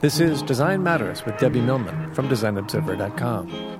This 0.00 0.20
is 0.20 0.42
Design 0.42 0.84
Matters 0.84 1.24
with 1.24 1.36
Debbie 1.38 1.60
Millman 1.60 2.14
from 2.14 2.28
DesignObserver.com. 2.28 3.78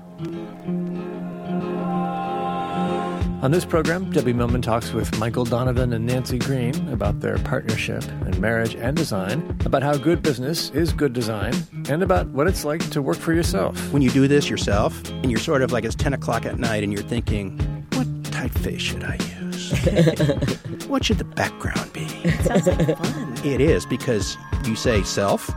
On 3.40 3.52
this 3.52 3.64
program, 3.64 4.10
Debbie 4.10 4.32
Millman 4.32 4.62
talks 4.62 4.92
with 4.92 5.16
Michael 5.20 5.44
Donovan 5.44 5.92
and 5.92 6.08
Nancye 6.08 6.44
Green 6.44 6.88
about 6.88 7.20
their 7.20 7.38
partnership 7.38 8.02
in 8.26 8.40
marriage 8.40 8.74
and 8.74 8.96
design, 8.96 9.56
about 9.64 9.84
how 9.84 9.96
good 9.96 10.24
business 10.24 10.70
is 10.70 10.92
good 10.92 11.12
design, 11.12 11.54
and 11.88 12.02
about 12.02 12.26
what 12.30 12.48
it's 12.48 12.64
like 12.64 12.90
to 12.90 13.00
work 13.00 13.18
for 13.18 13.32
yourself. 13.32 13.78
When 13.92 14.02
you 14.02 14.10
do 14.10 14.26
this 14.26 14.50
yourself, 14.50 15.08
and 15.08 15.30
you're 15.30 15.38
sort 15.38 15.62
of 15.62 15.70
like 15.70 15.84
it's 15.84 15.94
10 15.94 16.14
o'clock 16.14 16.44
at 16.46 16.58
night 16.58 16.82
and 16.82 16.92
you're 16.92 17.02
thinking, 17.02 17.56
what 17.92 18.08
typeface 18.24 18.80
should 18.80 19.04
I 19.04 19.14
use? 19.40 19.70
what 20.88 21.04
should 21.04 21.18
the 21.18 21.24
background 21.24 21.92
be? 21.92 22.06
It 22.24 22.44
sounds 22.44 22.66
like 22.66 22.98
fun. 22.98 23.27
It 23.44 23.60
is 23.60 23.86
because 23.86 24.36
you 24.64 24.74
say 24.74 25.02
self, 25.04 25.48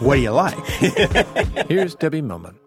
what 0.00 0.16
do 0.16 0.20
you 0.20 0.32
like? 0.32 0.58
Here's 1.68 1.94
Debbie 1.94 2.22
Millman. 2.22 2.58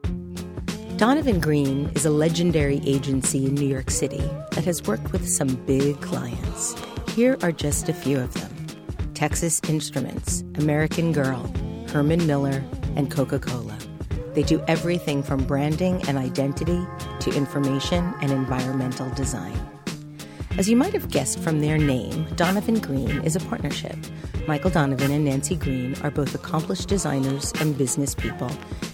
Donovan 0.96 1.42
Green 1.42 1.90
is 1.96 2.06
a 2.06 2.10
legendary 2.10 2.82
agency 2.86 3.46
in 3.46 3.56
New 3.56 3.68
York 3.68 3.92
City 3.92 4.24
that 4.52 4.64
has 4.64 4.82
worked 4.84 5.12
with 5.12 5.28
some 5.28 5.50
big 5.66 6.00
clients. 6.02 6.76
Here 7.10 7.38
are 7.42 7.52
just 7.52 7.90
a 7.90 7.94
few 7.94 8.20
of 8.20 8.34
them 8.36 8.52
Texas 9.14 9.60
Instruments, 9.68 10.44
American 10.56 11.12
Girl, 11.12 11.52
Herman 11.90 12.26
Miller, 12.26 12.64
and 12.96 13.12
Coca 13.12 13.40
Cola. 13.40 13.78
They 14.34 14.44
do 14.44 14.64
everything 14.68 15.24
from 15.24 15.44
branding 15.44 16.02
and 16.08 16.18
identity 16.18 16.86
to 17.20 17.36
information 17.36 18.14
and 18.22 18.32
environmental 18.32 19.10
design. 19.12 19.73
As 20.56 20.70
you 20.70 20.76
might 20.76 20.94
have 20.94 21.10
guessed 21.10 21.40
from 21.40 21.62
their 21.62 21.80
name, 21.80 22.28
Donovan 22.36 22.80
Green 22.80 23.24
is 23.24 23.36
a 23.36 23.40
partnership. 23.40 23.98
Michael 24.48 24.70
Donovan 24.70 25.10
and 25.10 25.28
Nancye 25.28 25.60
Green 25.60 26.00
are 26.04 26.12
both 26.12 26.36
accomplished 26.36 26.88
designers 26.88 27.52
and 27.60 27.76
business 27.76 28.14
people, 28.14 28.52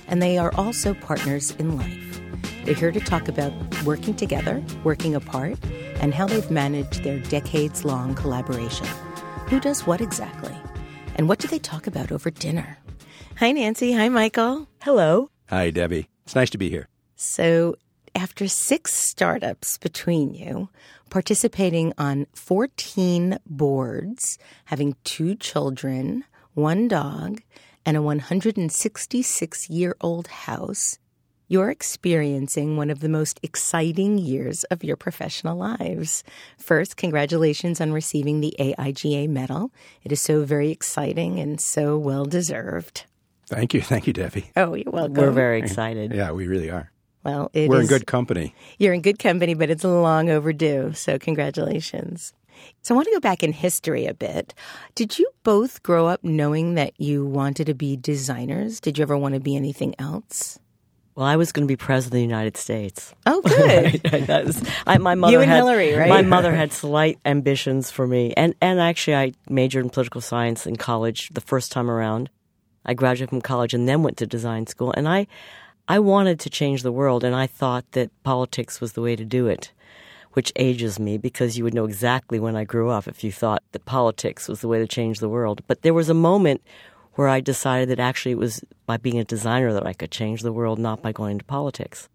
and 0.07 0.21
they 0.21 0.37
are 0.37 0.55
also 0.55 0.93
partners 0.93 1.51
in 1.59 1.75
life. 1.75 2.21
They're 2.63 2.75
here 2.75 2.93
to 2.93 2.99
talk 3.01 3.27
about 3.27 3.51
working 3.83 4.13
together, 4.13 4.63
working 4.85 5.15
apart, 5.15 5.59
and 5.99 6.13
how 6.13 6.27
they've 6.27 6.49
managed 6.49 7.03
their 7.03 7.19
decades 7.19 7.83
long 7.83 8.15
collaboration. 8.15 8.87
Who 9.49 9.59
does 9.59 9.85
what 9.85 9.99
exactly? 9.99 10.55
And 11.15 11.27
what 11.27 11.39
do 11.39 11.49
they 11.49 11.59
talk 11.59 11.87
about 11.87 12.09
over 12.09 12.31
dinner? 12.31 12.77
Hi, 13.35 13.51
Nancye. 13.51 13.97
Hi, 13.97 14.07
Michael. 14.07 14.69
Hello. 14.81 15.29
Hi, 15.49 15.71
Debbie. 15.71 16.07
It's 16.23 16.35
nice 16.35 16.49
to 16.51 16.57
be 16.57 16.69
here. 16.69 16.87
So, 17.17 17.75
after 18.15 18.47
six 18.47 18.93
startups 18.93 19.77
between 19.77 20.33
you, 20.33 20.69
participating 21.09 21.93
on 21.97 22.27
14 22.33 23.37
boards, 23.45 24.37
having 24.65 24.95
two 25.03 25.35
children, 25.35 26.23
one 26.53 26.87
dog, 26.87 27.41
and 27.85 27.97
a 27.97 28.01
166 28.01 29.69
year 29.69 29.95
old 30.01 30.27
house, 30.27 30.99
you're 31.47 31.71
experiencing 31.71 32.77
one 32.77 32.91
of 32.91 32.99
the 32.99 33.09
most 33.09 33.39
exciting 33.41 34.19
years 34.19 34.63
of 34.65 34.83
your 34.83 34.95
professional 34.95 35.57
lives. 35.57 36.23
First, 36.59 36.95
congratulations 36.95 37.81
on 37.81 37.91
receiving 37.91 38.39
the 38.39 38.55
AIGA 38.59 39.27
medal. 39.27 39.71
It 40.03 40.11
is 40.11 40.21
so 40.21 40.43
very 40.43 40.69
exciting 40.69 41.39
and 41.39 41.59
so 41.59 41.97
well 41.97 42.25
deserved. 42.25 43.05
Thank 43.47 43.73
you. 43.73 43.81
Thank 43.81 44.05
you, 44.05 44.13
Debbie. 44.13 44.51
Oh, 44.55 44.75
you're 44.75 44.91
welcome. 44.91 45.15
We're 45.15 45.31
very 45.31 45.57
excited. 45.57 46.13
Yeah, 46.13 46.31
we 46.31 46.45
really 46.47 46.69
are. 46.69 46.91
Well. 47.23 47.49
It 47.53 47.69
We're 47.69 47.81
in 47.81 47.87
good 47.87 48.07
company. 48.07 48.53
You're 48.77 48.93
in 48.93 49.01
good 49.01 49.19
company, 49.19 49.53
but 49.53 49.69
it's 49.69 49.83
long 49.83 50.29
overdue. 50.29 50.93
So, 50.93 51.17
congratulations. 51.19 52.33
So, 52.81 52.93
I 52.93 52.97
want 52.97 53.07
to 53.07 53.13
go 53.13 53.19
back 53.19 53.43
in 53.43 53.53
history 53.53 54.05
a 54.05 54.13
bit. 54.13 54.53
Did 54.95 55.17
you 55.19 55.29
both 55.43 55.81
grow 55.83 56.07
up 56.07 56.23
knowing 56.23 56.75
that 56.75 56.99
you 56.99 57.25
wanted 57.25 57.67
to 57.67 57.73
be 57.73 57.95
designers? 57.97 58.79
Did 58.79 58.97
you 58.97 59.01
ever 59.01 59.17
want 59.17 59.33
to 59.35 59.39
be 59.39 59.55
anything 59.55 59.95
else? 59.99 60.59
Well, 61.15 61.27
I 61.27 61.35
was 61.35 61.51
going 61.51 61.67
to 61.67 61.71
be 61.71 61.75
president 61.75 62.13
of 62.13 62.17
the 62.19 62.21
United 62.21 62.55
States. 62.55 63.13
Oh, 63.25 63.41
good. 63.45 64.01
That 64.27 64.45
was- 64.45 64.63
I, 64.87 64.97
my 64.99 65.15
mother 65.15 65.33
You 65.33 65.41
and 65.41 65.51
had, 65.51 65.57
Hillary, 65.57 65.93
right? 65.93 66.07
My 66.09 66.21
mother 66.21 66.55
had 66.55 66.71
slight 66.71 67.19
ambitions 67.25 67.91
for 67.91 68.07
me, 68.07 68.33
and 68.37 68.55
and 68.61 68.79
actually, 68.79 69.15
I 69.15 69.33
majored 69.49 69.83
in 69.83 69.89
political 69.89 70.21
science 70.21 70.65
in 70.65 70.77
college 70.77 71.29
the 71.33 71.41
first 71.41 71.71
time 71.73 71.91
around. 71.91 72.29
I 72.85 72.93
graduated 72.93 73.29
from 73.31 73.41
college 73.41 73.73
and 73.73 73.87
then 73.87 74.01
went 74.01 74.15
to 74.17 74.25
design 74.25 74.65
school, 74.67 74.93
and 74.95 75.09
I 75.09 75.27
I 75.89 75.97
wanted 75.97 76.39
to 76.41 76.51
change 76.51 76.83
the 76.83 76.91
world, 76.91 77.23
and 77.23 77.35
I 77.35 77.47
thought 77.47 77.83
that 77.93 78.11
politics 78.23 78.79
was 78.79 78.93
the 78.93 79.01
way 79.01 79.15
to 79.15 79.25
do 79.25 79.47
it, 79.47 79.71
which 80.33 80.53
ages 80.55 80.99
me 80.99 81.17
because 81.17 81.57
you 81.57 81.63
would 81.63 81.73
know 81.73 81.85
exactly 81.85 82.39
when 82.39 82.55
I 82.55 82.63
grew 82.63 82.89
up 82.89 83.07
if 83.07 83.23
you 83.23 83.31
thought 83.31 83.63
that 83.71 83.85
politics 83.85 84.47
was 84.47 84.61
the 84.61 84.67
way 84.67 84.77
to 84.77 84.87
change 84.87 85.19
the 85.19 85.27
world. 85.27 85.61
But 85.65 85.81
there 85.81 85.95
was 85.95 86.07
a 86.07 86.13
moment 86.13 86.61
where 87.13 87.27
I 87.27 87.39
decided 87.41 87.89
that 87.89 87.99
actually 87.99 88.33
it 88.33 88.37
was 88.37 88.63
by 88.85 88.97
being 88.97 89.17
a 89.17 89.23
designer 89.25 89.73
that 89.73 89.87
I 89.87 89.93
could 89.93 90.11
change 90.11 90.43
the 90.43 90.53
world, 90.53 90.77
not 90.77 91.01
by 91.01 91.11
going 91.11 91.33
into 91.33 91.45
politics. 91.45 92.07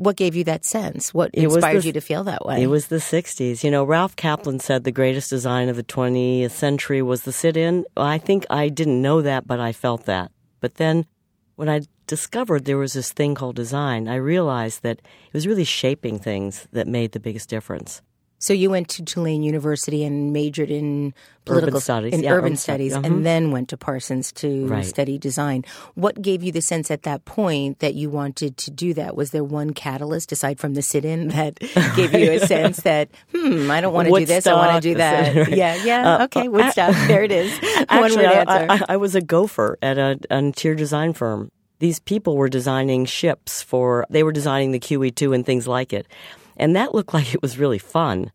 what 0.00 0.14
gave 0.14 0.36
you 0.36 0.44
that 0.44 0.64
sense? 0.64 1.12
What 1.12 1.28
It 1.32 1.42
inspired 1.42 1.82
the- 1.82 1.86
you 1.88 1.92
to 1.94 2.00
feel 2.00 2.22
that 2.22 2.46
way? 2.46 2.62
It 2.62 2.68
was 2.68 2.86
the 2.86 3.00
60s. 3.00 3.64
You 3.64 3.70
know, 3.72 3.82
Ralph 3.82 4.14
Caplan 4.14 4.62
said 4.62 4.84
the 4.84 4.92
greatest 4.92 5.28
design 5.28 5.68
of 5.68 5.74
the 5.74 5.82
20th 5.82 6.52
century 6.52 7.02
was 7.02 7.22
the 7.22 7.32
sit 7.32 7.56
in. 7.56 7.84
I 7.96 8.16
think 8.16 8.46
I 8.48 8.68
didn't 8.68 9.02
know 9.02 9.20
that, 9.22 9.48
but 9.48 9.58
I 9.58 9.72
felt 9.72 10.04
that. 10.04 10.30
But 10.60 10.76
then 10.76 11.04
when 11.56 11.68
I 11.68 11.80
discovered 12.08 12.64
there 12.64 12.76
was 12.78 12.94
this 12.94 13.12
thing 13.12 13.36
called 13.36 13.54
design, 13.54 14.08
I 14.08 14.16
realized 14.16 14.82
that 14.82 14.98
it 14.98 15.32
was 15.34 15.46
really 15.46 15.64
shaping 15.64 16.18
things 16.18 16.66
that 16.72 16.88
made 16.88 17.12
the 17.12 17.20
biggest 17.20 17.48
difference. 17.48 18.02
so, 18.40 18.52
you 18.54 18.70
went 18.70 18.88
to 18.94 19.02
Tulane 19.02 19.42
University 19.42 20.04
and 20.04 20.32
majored 20.32 20.70
in 20.70 21.12
political 21.44 21.80
studies, 21.80 22.14
in 22.14 22.22
yeah, 22.22 22.30
urban 22.30 22.54
urban 22.54 22.56
studies, 22.56 22.92
studies, 22.92 23.10
and 23.10 23.26
then 23.26 23.50
went 23.50 23.68
to 23.70 23.76
Parsons 23.76 24.30
to 24.38 24.66
Right. 24.68 24.86
study 24.86 25.18
design. 25.18 25.64
What 25.96 26.22
gave 26.22 26.44
you 26.46 26.52
the 26.52 26.62
sense 26.62 26.88
at 26.92 27.02
that 27.02 27.24
point 27.24 27.80
that 27.80 27.94
you 27.94 28.10
wanted 28.10 28.56
to 28.58 28.70
do 28.70 28.94
that? 28.94 29.16
Was 29.16 29.32
there 29.32 29.42
one 29.42 29.70
catalyst 29.74 30.30
aside 30.30 30.60
from 30.60 30.74
the 30.74 30.82
sit-in 30.82 31.28
that 31.34 31.58
gave 31.96 32.14
you 32.14 32.30
a 32.30 32.38
sense 32.54 32.76
that 32.86 33.08
hmm, 33.34 33.68
I 33.72 33.80
don't 33.82 33.92
want 33.92 34.06
to 34.06 34.14
do 34.14 34.24
this, 34.24 34.46
I 34.46 34.54
want 34.54 34.82
to 34.82 34.88
do 34.88 34.94
that? 35.02 35.34
Woodstock. 35.34 35.58
Yeah, 35.58 35.74
yeah. 35.84 36.00
Uh, 36.16 36.24
okay, 36.26 36.46
uh, 36.46 36.50
Woodstock. 36.54 36.94
there 37.10 37.24
it 37.24 37.32
is. 37.32 37.50
one 37.58 37.86
Actually, 37.88 38.26
word 38.26 38.46
I, 38.46 38.56
answer. 38.62 38.84
I, 38.88 38.94
I 38.94 38.96
was 38.98 39.16
a 39.16 39.20
gopher 39.20 39.78
at 39.82 39.98
a, 39.98 40.10
an 40.30 40.44
interior 40.54 40.76
design 40.76 41.12
firm. 41.12 41.50
These 41.78 42.00
people 42.00 42.36
were 42.36 42.48
designing 42.48 43.04
ships 43.04 43.62
for, 43.62 44.04
they 44.10 44.22
were 44.22 44.32
designing 44.32 44.72
the 44.72 44.80
QE2 44.80 45.34
and 45.34 45.46
things 45.46 45.68
like 45.68 45.92
it. 45.92 46.06
And 46.56 46.74
that 46.74 46.94
looked 46.94 47.14
like 47.18 47.34
it 47.34 47.42
was 47.42 47.58
really 47.58 47.78
fun. 47.78 48.32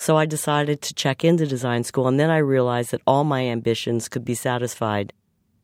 So 0.00 0.16
I 0.16 0.26
decided 0.26 0.80
to 0.82 0.94
check 0.94 1.24
into 1.24 1.44
design 1.44 1.82
school, 1.82 2.06
and 2.06 2.20
then 2.20 2.30
I 2.30 2.38
realized 2.38 2.92
that 2.92 3.02
all 3.04 3.24
my 3.24 3.42
ambitions 3.42 4.08
could 4.08 4.24
be 4.24 4.34
satisfied 4.34 5.12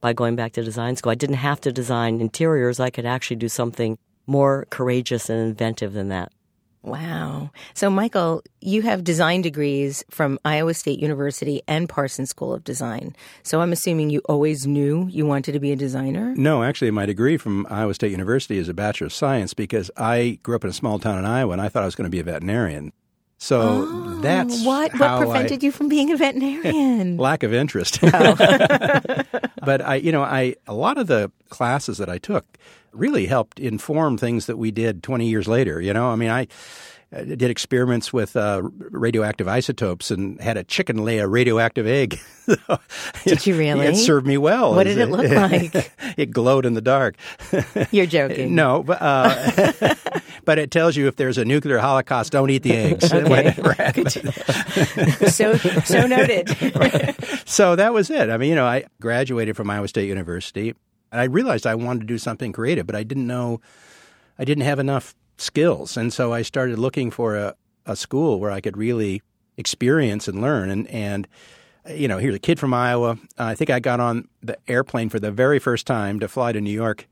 by 0.01 0.13
going 0.13 0.35
back 0.35 0.53
to 0.55 0.65
design 0.65 0.97
school. 0.97 1.13
I 1.13 1.15
didn't 1.15 1.37
have 1.37 1.61
to 1.63 1.73
design 1.73 2.21
interiors, 2.21 2.81
I 2.81 2.91
could 2.91 3.07
actually 3.07 3.37
do 3.37 3.49
something 3.49 3.97
more 4.27 4.67
courageous 4.71 5.31
and 5.31 5.41
inventive 5.41 5.93
than 5.93 6.09
that. 6.09 6.33
Wow. 6.85 7.51
So, 7.73 7.89
Michael, 7.89 8.43
you 8.61 8.83
have 8.83 9.03
design 9.03 9.41
degrees 9.41 10.05
from 10.11 10.39
Iowa 10.45 10.75
State 10.75 10.99
University 10.99 11.63
and 11.67 11.89
Parsons 11.89 12.29
School 12.29 12.53
of 12.53 12.63
Design. 12.63 13.17
So, 13.43 13.63
I'm 13.63 13.73
assuming 13.73 14.11
you 14.11 14.21
always 14.27 14.67
knew 14.67 15.09
you 15.09 15.25
wanted 15.25 15.53
to 15.53 15.61
be 15.61 15.73
a 15.73 15.77
designer? 15.77 16.35
No, 16.37 16.63
actually, 16.63 16.91
my 16.91 17.07
degree 17.07 17.39
from 17.39 17.67
Iowa 17.71 17.95
State 17.95 18.11
University 18.11 18.59
is 18.59 18.69
a 18.69 18.75
Bachelor 18.75 19.07
of 19.07 19.15
Science 19.15 19.55
because 19.55 19.91
I 19.97 20.39
grew 20.43 20.57
up 20.57 20.65
in 20.65 20.69
a 20.69 20.75
small 20.75 20.99
town 20.99 21.19
in 21.19 21.25
Iowa 21.25 21.53
and 21.55 21.63
I 21.63 21.71
thought 21.71 21.85
I 21.85 21.87
was 21.87 21.95
going 21.95 22.05
to 22.05 22.11
be 22.11 22.21
a 22.21 22.25
veterinarian. 22.25 22.93
So 23.39 23.87
oh, 23.89 24.21
that's 24.21 24.63
Oh, 24.63 24.67
what 24.67 24.93
how 24.93 25.19
what 25.19 25.27
prevented 25.27 25.63
I, 25.63 25.67
you 25.67 25.73
from 25.73 25.89
being 25.89 26.13
a 26.13 26.17
veterinarian? 26.17 27.17
lack 27.19 27.43
of 27.43 27.53
interest. 27.53 27.99
Oh. 28.03 28.35
but 29.65 29.81
I, 29.81 29.97
you 29.97 30.13
know, 30.13 30.23
I 30.23 30.57
a 30.67 30.75
lot 30.75 30.99
of 30.99 31.09
the 31.09 31.31
classes 31.49 31.99
that 31.99 32.09
I 32.09 32.19
took 32.19 32.45
really 32.95 33.27
helped 33.27 33.59
inform 33.59 34.17
things 34.19 34.47
that 34.47 34.57
we 34.57 34.71
did 34.71 35.03
20 35.03 35.29
years 35.29 35.49
later. 35.49 35.81
You 35.81 35.93
know, 35.93 36.11
I 36.11 36.17
mean, 36.17 36.31
I 36.31 36.47
did 37.23 37.45
experiments 37.45 38.13
with 38.13 38.37
uh, 38.37 38.63
radioactive 38.91 39.47
isotopes 39.47 40.11
and 40.11 40.41
had 40.41 40.57
a 40.57 40.65
chicken 40.65 41.05
lay 41.05 41.19
a 41.19 41.29
radioactive 41.29 41.87
egg. 41.87 42.19
Did 43.25 43.47
you 43.47 43.57
really? 43.59 43.87
It 43.87 43.97
served 43.97 44.27
me 44.27 44.37
well. 44.37 44.75
What 44.75 44.85
did 44.85 44.99
it 44.99 45.07
look 45.07 45.31
like? 45.31 45.93
it 46.19 46.31
glowed 46.31 46.67
in 46.67 46.75
the 46.75 46.83
dark. 46.83 47.17
You're 47.91 48.07
joking. 48.07 48.55
No, 48.55 48.83
but 48.83 48.99
uh, 49.01 49.95
but 50.45 50.59
it 50.59 50.71
tells 50.71 50.97
you 50.97 51.07
if 51.07 51.17
there's 51.17 51.39
a 51.39 51.45
nuclear 51.45 51.79
holocaust, 51.79 52.33
don't 52.33 52.51
eat 52.51 52.63
the 52.63 52.73
eggs. 52.73 53.09
So 55.35 55.57
so 55.57 56.07
noted. 56.07 56.49
so 57.47 57.77
that 57.77 57.95
was 57.95 58.11
it. 58.11 58.29
I 58.29 58.37
mean, 58.37 58.51
you 58.51 58.57
know, 58.57 58.67
I 58.67 58.85
graduated 59.01 59.57
from 59.57 59.71
Iowa 59.71 59.89
State 59.89 60.09
University, 60.09 60.75
and 61.15 61.21
I 61.21 61.27
realized 61.27 61.65
I 61.65 61.77
wanted 61.77 62.01
to 62.01 62.07
do 62.07 62.19
something 62.19 62.53
creative, 62.53 62.89
but 62.89 62.97
I 62.97 63.05
didn't 63.05 63.29
know, 63.29 63.61
I 64.37 64.45
didn't 64.45 64.65
have 64.65 64.81
enough 64.81 65.15
skills, 65.39 65.97
and 65.97 66.13
so 66.13 66.33
I 66.33 66.43
started 66.43 66.77
looking 66.77 67.13
for 67.13 67.37
a, 67.37 67.55
a 67.87 67.95
school 67.95 68.41
where 68.41 68.51
I 68.51 68.61
could 68.61 68.77
really 68.77 69.23
experience 69.57 70.27
and 70.27 70.43
learn. 70.43 70.71
And 70.71 70.89
and 70.89 71.29
you 71.89 72.09
know, 72.09 72.19
here's 72.19 72.35
a 72.35 72.41
kid 72.41 72.59
from 72.59 72.75
Iowa. 72.75 73.17
I 73.39 73.55
think 73.55 73.71
I 73.71 73.79
got 73.79 74.01
on 74.01 74.27
the 74.43 74.59
airplane 74.67 75.09
for 75.09 75.21
the 75.21 75.31
very 75.31 75.61
first 75.61 75.87
time 75.87 76.19
to 76.19 76.27
fly 76.27 76.51
to 76.51 76.61
New 76.61 76.73
York 76.73 77.07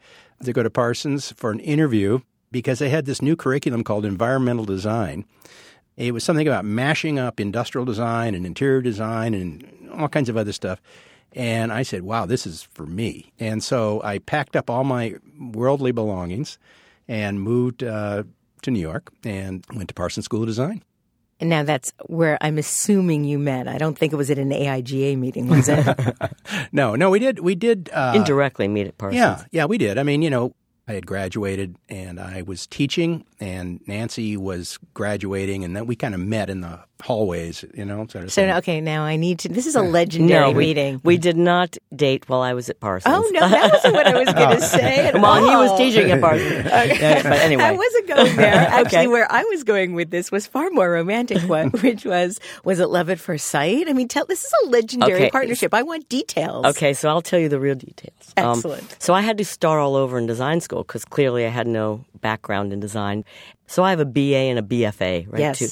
to 0.44 0.52
go 0.52 0.64
to 0.64 0.70
Parsons 0.70 1.30
for 1.36 1.52
an 1.52 1.60
interview 1.60 2.20
because 2.50 2.80
they 2.80 2.88
had 2.88 3.06
this 3.06 3.22
new 3.22 3.36
curriculum 3.36 3.84
called 3.84 4.04
environmental 4.04 4.64
design. 4.64 5.26
It 5.96 6.12
was 6.12 6.24
something 6.24 6.48
about 6.48 6.64
mashing 6.64 7.20
up 7.20 7.38
industrial 7.38 7.84
design 7.84 8.34
and 8.34 8.46
interior 8.46 8.82
design 8.82 9.32
and 9.32 9.90
all 9.92 10.08
kinds 10.08 10.28
of 10.28 10.36
other 10.36 10.52
stuff. 10.52 10.80
And 11.34 11.72
I 11.72 11.82
said, 11.82 12.02
wow, 12.02 12.26
this 12.26 12.46
is 12.46 12.68
for 12.74 12.86
me. 12.86 13.32
And 13.38 13.62
so 13.62 14.02
I 14.02 14.18
packed 14.18 14.56
up 14.56 14.68
all 14.68 14.84
my 14.84 15.14
worldly 15.38 15.92
belongings 15.92 16.58
and 17.08 17.40
moved 17.40 17.82
uh, 17.82 18.24
to 18.62 18.70
New 18.70 18.80
York 18.80 19.12
and 19.24 19.64
went 19.74 19.88
to 19.88 19.94
Parsons 19.94 20.24
School 20.24 20.42
of 20.42 20.46
Design. 20.46 20.82
And 21.40 21.50
now 21.50 21.64
that's 21.64 21.92
where 22.06 22.38
I'm 22.40 22.56
assuming 22.56 23.24
you 23.24 23.36
met. 23.36 23.66
I 23.66 23.76
don't 23.76 23.98
think 23.98 24.12
it 24.12 24.16
was 24.16 24.30
at 24.30 24.38
an 24.38 24.50
AIGA 24.50 25.18
meeting, 25.18 25.48
was 25.48 25.68
it? 25.68 26.16
no, 26.72 26.94
no, 26.94 27.10
we 27.10 27.18
did. 27.18 27.40
We 27.40 27.56
did 27.56 27.90
uh, 27.92 28.12
indirectly 28.14 28.68
meet 28.68 28.86
at 28.86 28.96
Parsons. 28.96 29.18
Yeah, 29.18 29.44
yeah, 29.50 29.64
we 29.64 29.76
did. 29.76 29.98
I 29.98 30.04
mean, 30.04 30.22
you 30.22 30.30
know, 30.30 30.54
I 30.86 30.92
had 30.92 31.04
graduated 31.04 31.76
and 31.88 32.20
I 32.20 32.42
was 32.42 32.68
teaching, 32.68 33.24
and 33.40 33.80
Nancye 33.86 34.36
was 34.36 34.78
graduating, 34.94 35.64
and 35.64 35.74
then 35.74 35.86
we 35.86 35.96
kind 35.96 36.14
of 36.14 36.20
met 36.20 36.48
in 36.48 36.60
the 36.60 36.80
hallways, 37.02 37.64
you 37.74 37.84
know. 37.84 38.06
Sort 38.08 38.24
of 38.24 38.32
so 38.32 38.42
thing. 38.42 38.52
okay, 38.58 38.80
now 38.80 39.02
I 39.02 39.16
need 39.16 39.40
to. 39.40 39.48
This 39.48 39.66
is 39.66 39.74
a 39.76 39.82
legendary 39.98 40.40
No, 40.40 40.50
we, 40.52 40.66
reading. 40.66 41.00
we 41.04 41.18
did 41.18 41.36
not 41.36 41.76
date 41.94 42.28
while 42.28 42.40
I 42.40 42.54
was 42.54 42.68
at 42.70 42.80
Parsons. 42.80 43.14
oh 43.16 43.28
no, 43.32 43.48
that 43.48 43.72
wasn't 43.72 43.94
what 43.94 44.06
I 44.06 44.18
was 44.18 44.32
going 44.32 44.56
to 44.60 44.62
say. 44.62 45.08
At 45.08 45.14
Well, 45.20 45.44
he 45.48 45.56
was 45.56 45.76
teaching 45.78 46.10
at 46.10 46.20
Parsons. 46.20 46.64
Yeah, 47.02 47.22
but 47.22 47.32
anyway. 47.40 47.64
I 47.64 47.72
wasn't 47.72 48.06
going 48.08 48.36
there. 48.36 48.54
Actually, 48.54 48.98
Okay. 49.00 49.06
where 49.08 49.30
I 49.30 49.42
was 49.44 49.64
going 49.64 49.94
with 49.94 50.10
this 50.10 50.30
was 50.32 50.46
far 50.46 50.70
more 50.70 50.90
romantic. 50.90 51.38
One, 51.48 51.70
which 51.70 52.04
was 52.04 52.38
was 52.64 52.78
it 52.80 52.86
love 52.88 53.10
at 53.10 53.18
first 53.18 53.46
sight? 53.48 53.88
I 53.88 53.92
mean, 53.92 54.08
tell 54.08 54.24
this 54.26 54.44
is 54.44 54.52
a 54.64 54.68
legendary 54.68 55.14
Okay. 55.14 55.30
partnership. 55.30 55.74
I 55.74 55.82
want 55.82 56.08
details. 56.08 56.64
Okay, 56.66 56.92
so 56.94 57.08
I'll 57.08 57.22
tell 57.22 57.38
you 57.40 57.48
the 57.48 57.58
real 57.60 57.74
details. 57.74 58.32
Um, 58.36 58.56
Excellent. 58.58 58.96
so 59.00 59.12
I 59.14 59.20
had 59.20 59.38
to 59.38 59.44
start 59.44 59.80
all 59.80 59.96
over 59.96 60.18
in 60.18 60.26
design 60.26 60.60
school 60.60 60.82
because 60.82 61.04
clearly 61.04 61.44
I 61.46 61.48
had 61.50 61.66
no 61.66 62.04
background 62.20 62.72
in 62.72 62.80
design. 62.80 63.24
So 63.66 63.82
I 63.82 63.90
have 63.90 64.00
a 64.00 64.04
BA 64.04 64.36
and 64.52 64.58
a 64.58 64.62
BFA, 64.62 65.26
right? 65.30 65.40
Yes. 65.40 65.58
too. 65.58 65.68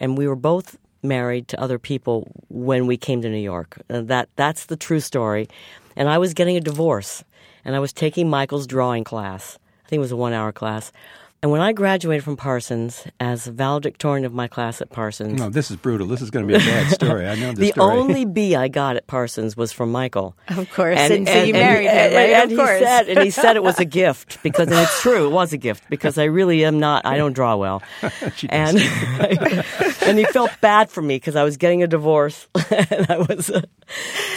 And 0.00 0.18
we 0.18 0.26
were 0.26 0.36
both 0.36 0.78
married 1.02 1.48
to 1.48 1.60
other 1.60 1.78
people 1.78 2.26
when 2.48 2.86
we 2.86 2.96
came 2.96 3.22
to 3.22 3.28
New 3.28 3.38
York. 3.38 3.78
Uh, 3.88 4.00
that 4.02 4.28
that's 4.36 4.66
the 4.66 4.76
true 4.76 5.00
story. 5.00 5.48
And 5.96 6.08
I 6.08 6.18
was 6.18 6.34
getting 6.34 6.56
a 6.56 6.60
divorce, 6.60 7.24
and 7.64 7.76
I 7.76 7.78
was 7.78 7.92
taking 7.92 8.28
Michael's 8.28 8.66
drawing 8.66 9.04
class. 9.04 9.58
I 9.84 9.88
think 9.88 9.98
it 9.98 10.00
was 10.00 10.12
a 10.12 10.16
one-hour 10.16 10.52
class. 10.52 10.92
And 11.42 11.50
when 11.50 11.62
I 11.62 11.72
graduated 11.72 12.22
from 12.22 12.36
Parsons 12.36 13.06
as 13.18 13.46
valedictorian 13.46 14.26
of 14.26 14.34
my 14.34 14.46
class 14.46 14.82
at 14.82 14.90
Parsons, 14.90 15.40
No, 15.40 15.48
this 15.48 15.70
is 15.70 15.78
brutal. 15.78 16.06
This 16.06 16.20
is 16.20 16.30
going 16.30 16.46
to 16.46 16.48
be 16.48 16.54
a 16.54 16.58
bad 16.58 16.92
story. 16.92 17.26
I 17.26 17.34
know 17.34 17.52
this 17.52 17.58
the 17.58 17.68
story. 17.72 17.96
only 17.98 18.24
B 18.26 18.54
I 18.54 18.68
got 18.68 18.96
at 18.96 19.06
Parsons 19.06 19.56
was 19.56 19.72
from 19.72 19.90
Michael. 19.90 20.36
Of 20.48 20.70
course. 20.70 20.98
And 20.98 21.26
so 21.26 21.42
you 21.42 21.54
married 21.54 21.88
him, 21.88 22.12
right? 22.14 22.30
And 22.30 22.44
Of 22.44 22.50
he 22.50 22.56
course. 22.56 22.78
said, 22.80 23.08
and 23.08 23.20
he 23.20 23.30
said 23.30 23.56
it 23.56 23.62
was 23.62 23.78
a 23.80 23.84
gift 24.02 24.42
because, 24.42 24.68
and 24.68 24.76
it's 24.76 25.00
true, 25.00 25.28
it 25.28 25.30
was 25.30 25.54
a 25.54 25.56
gift 25.56 25.84
because 25.88 26.18
I 26.18 26.24
really 26.24 26.62
am 26.66 26.78
not. 26.78 27.06
I 27.06 27.16
don't 27.16 27.32
draw 27.32 27.56
well, 27.56 27.82
and 28.50 28.78
and 28.78 30.18
he 30.18 30.24
felt 30.26 30.50
bad 30.60 30.90
for 30.90 31.00
me 31.00 31.16
because 31.16 31.36
I 31.36 31.42
was 31.42 31.56
getting 31.56 31.82
a 31.82 31.86
divorce, 31.86 32.48
and 32.70 33.06
I 33.08 33.16
was. 33.18 33.48
Uh, 33.50 33.62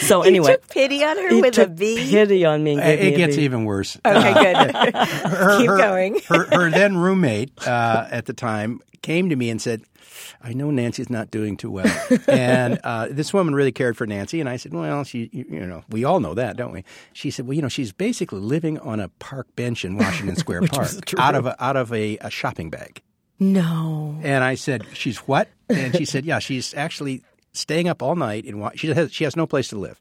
so 0.00 0.22
He 0.22 0.28
anyway, 0.30 0.52
took 0.52 0.68
pity 0.68 1.04
on 1.04 1.16
her 1.16 1.28
he 1.28 1.40
with 1.42 1.58
a 1.58 1.66
took 1.66 1.76
B. 1.76 1.96
pity 2.10 2.44
on 2.44 2.64
me. 2.64 2.72
And 2.72 2.82
gave 2.82 3.00
me 3.00 3.06
it 3.08 3.14
a 3.14 3.16
gets 3.16 3.36
B. 3.36 3.42
even 3.44 3.64
worse. 3.64 3.96
Okay, 4.04 4.32
good. 4.34 4.74
her, 4.94 5.58
Keep 5.58 5.68
her- 5.68 5.76
going. 5.78 6.20
her, 6.28 6.44
her 6.46 6.70
then 6.70 6.93
roommate 6.96 7.66
uh, 7.66 8.06
at 8.10 8.26
the 8.26 8.32
time 8.32 8.80
came 9.02 9.28
to 9.28 9.36
me 9.36 9.50
and 9.50 9.60
said, 9.60 9.82
I 10.42 10.54
know 10.54 10.68
Nancye's 10.68 11.10
not 11.10 11.30
doing 11.30 11.56
too 11.56 11.70
well. 11.70 12.06
and 12.28 12.80
uh, 12.84 13.08
this 13.10 13.32
woman 13.34 13.54
really 13.54 13.72
cared 13.72 13.96
for 13.96 14.06
Nancye. 14.06 14.40
And 14.40 14.48
I 14.48 14.56
said, 14.56 14.72
Well, 14.72 15.04
she, 15.04 15.28
you, 15.32 15.44
you 15.50 15.66
know, 15.66 15.84
we 15.90 16.04
all 16.04 16.20
know 16.20 16.34
that, 16.34 16.56
don't 16.56 16.72
we? 16.72 16.84
She 17.12 17.30
said, 17.30 17.46
Well, 17.46 17.54
you 17.54 17.62
know, 17.62 17.68
she's 17.68 17.92
basically 17.92 18.40
living 18.40 18.78
on 18.78 19.00
a 19.00 19.08
park 19.08 19.54
bench 19.56 19.84
in 19.84 19.96
Washington 19.96 20.36
Square 20.44 20.62
Park 20.62 20.90
out 21.18 21.34
of, 21.34 21.46
a, 21.46 21.62
out 21.62 21.76
of 21.76 21.92
a, 21.92 22.16
a 22.18 22.30
shopping 22.30 22.70
bag. 22.70 23.02
No. 23.38 24.18
And 24.22 24.44
I 24.44 24.54
said, 24.54 24.84
"She's 24.92 25.18
what?" 25.18 25.48
And 25.68 25.94
she 25.96 26.04
said, 26.04 26.24
"Yeah, 26.24 26.38
she's 26.38 26.72
actually 26.74 27.22
staying 27.52 27.88
up 27.88 28.02
all 28.02 28.16
night 28.16 28.44
and 28.44 28.70
she 28.78 28.88
has 28.88 29.12
she 29.12 29.24
has 29.24 29.36
no 29.36 29.46
place 29.46 29.68
to 29.68 29.76
live." 29.76 30.00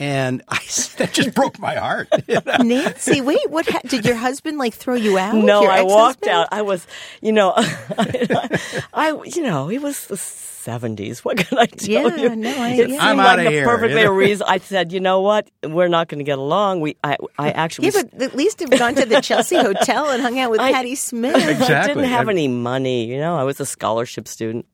And 0.00 0.42
I 0.48 0.58
that 0.98 1.10
just 1.12 1.34
broke 1.34 1.58
my 1.58 1.74
heart. 1.74 2.08
Nancye, 2.12 3.24
wait, 3.24 3.50
what 3.50 3.68
ha- 3.68 3.80
did 3.86 4.04
your 4.06 4.14
husband 4.16 4.58
like 4.58 4.74
throw 4.74 4.94
you 4.94 5.18
out? 5.18 5.34
No, 5.34 5.62
Your 5.62 5.70
I 5.72 5.82
walked 5.82 6.24
ex-husband? 6.24 6.30
out. 6.30 6.48
I 6.52 6.62
was, 6.62 6.86
you 7.20 7.32
know, 7.32 7.52
I, 7.56 8.82
I, 8.94 9.20
you 9.24 9.42
know, 9.42 9.68
it 9.70 9.82
was 9.82 10.06
the 10.06 10.16
seventies. 10.16 11.24
What 11.24 11.38
can 11.38 11.58
I 11.58 11.66
tell 11.66 11.88
Yeah, 11.90 12.16
you? 12.16 12.36
no, 12.36 12.48
I- 12.62 12.68
it 12.70 12.76
yeah. 12.78 12.86
seemed 12.86 13.00
I'm 13.00 13.16
like 13.16 13.26
outta 13.26 13.42
the 13.44 13.50
here, 13.50 13.64
perfectly 13.64 14.00
you 14.00 14.06
know? 14.06 14.12
reason. 14.12 14.46
I 14.48 14.58
said, 14.58 14.92
you 14.92 15.00
know 15.00 15.20
what? 15.20 15.50
We're 15.64 15.88
not 15.88 16.08
going 16.08 16.18
to 16.18 16.24
get 16.24 16.38
along. 16.38 16.80
We, 16.80 16.96
I, 17.02 17.16
I 17.38 17.50
actually, 17.50 17.88
Yeah, 17.88 18.02
but 18.12 18.22
at 18.22 18.36
least 18.36 18.60
have 18.60 18.70
gone 18.70 18.94
to 18.96 19.04
the 19.06 19.20
Chelsea 19.20 19.56
Hotel 19.56 20.10
and 20.10 20.22
hung 20.22 20.38
out 20.38 20.50
with 20.50 20.60
I- 20.60 20.72
Patti 20.72 20.94
Smith. 20.94 21.34
I 21.34 21.50
Exactly. 21.50 21.94
didn't 21.94 22.10
have 22.10 22.28
I- 22.28 22.32
any 22.32 22.46
money. 22.48 23.04
You 23.06 23.18
know, 23.18 23.36
I 23.36 23.44
was 23.44 23.58
a 23.60 23.66
scholarship 23.66 24.28
student. 24.28 24.66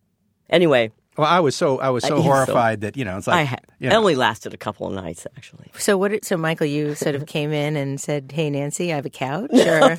Anyway, 0.50 0.90
well, 1.16 1.26
I 1.28 1.40
was 1.40 1.54
so 1.56 1.78
I 1.78 1.90
was 1.90 2.02
so 2.04 2.14
I- 2.16 2.18
so- 2.18 2.22
horrified 2.22 2.80
that 2.82 2.96
you 2.96 3.04
know 3.04 3.16
it's 3.18 3.26
like 3.26 3.36
I 3.36 3.42
had. 3.42 3.60
you 3.78 3.88
It 3.88 3.90
know, 3.92 3.98
only 3.98 4.14
lasted 4.14 4.52
a 4.54 4.56
couple 4.56 4.86
of 4.86 4.92
nights, 4.94 5.26
actually. 5.36 5.70
So 5.78 5.96
what? 5.98 6.10
Did, 6.10 6.24
so 6.24 6.36
Michael, 6.36 6.66
you 6.66 6.94
sort 6.94 7.14
of 7.14 7.26
came 7.36 7.52
in 7.52 7.76
and 7.76 8.00
said, 8.00 8.32
"Hey, 8.32 8.50
Nancye, 8.50 8.92
I 8.92 8.96
have 8.96 9.06
a 9.06 9.10
couch." 9.10 9.50
Or, 9.52 9.96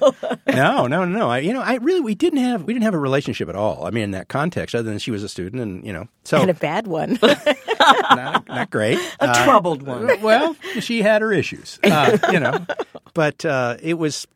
no, 0.48 0.88
no, 0.88 1.06
no, 1.06 1.06
no. 1.06 1.30
I, 1.30 1.40
you 1.40 1.54
know, 1.54 1.62
I 1.62 1.76
really 1.76 2.02
we 2.02 2.16
didn't 2.16 2.40
have 2.40 2.64
we 2.64 2.74
didn't 2.74 2.84
have 2.86 2.94
a 2.94 3.00
relationship 3.00 3.50
at 3.50 3.56
all. 3.56 3.86
I 3.86 3.90
mean, 3.92 4.04
in 4.04 4.12
that 4.12 4.28
context, 4.28 4.76
other 4.76 4.90
than 4.90 5.00
she 5.00 5.12
was 5.12 5.24
a 5.24 5.30
student, 5.30 5.62
and 5.62 5.86
you 5.86 5.94
know, 5.94 6.08
so 6.24 6.38
and 6.42 6.50
a 6.50 6.54
bad 6.54 6.88
one. 6.88 7.18
not, 7.80 8.48
not 8.48 8.70
great. 8.70 9.00
A 9.20 9.34
troubled 9.46 9.84
one. 9.84 10.22
well, 10.22 10.56
she 10.80 11.02
had 11.02 11.22
her 11.22 11.32
issues, 11.32 11.80
uh, 11.84 12.18
you 12.32 12.40
know, 12.40 12.66
but 13.14 13.46
uh, 13.46 13.78
it 13.82 13.96
was 13.96 14.28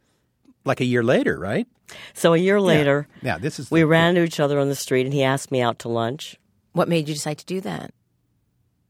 like 0.66 0.82
a 0.82 0.86
year 0.86 1.04
later, 1.04 1.38
right? 1.40 1.68
So 2.14 2.34
a 2.34 2.38
year 2.38 2.62
later, 2.62 3.08
Yeah, 3.24 3.38
this 3.40 3.58
is 3.60 3.72
we 3.72 3.80
the- 3.82 3.88
ran 3.88 4.10
into 4.10 4.24
each 4.24 4.40
other 4.40 4.60
on 4.60 4.70
the 4.70 4.76
street, 4.76 5.06
and 5.08 5.14
he 5.14 5.24
asked 5.24 5.52
me 5.52 5.62
out 5.62 5.80
to 5.80 5.90
lunch. 5.90 6.38
What 6.74 6.88
made 6.90 7.08
you 7.08 7.14
decide 7.16 7.38
to 7.40 7.46
do 7.46 7.62
that? 7.62 7.94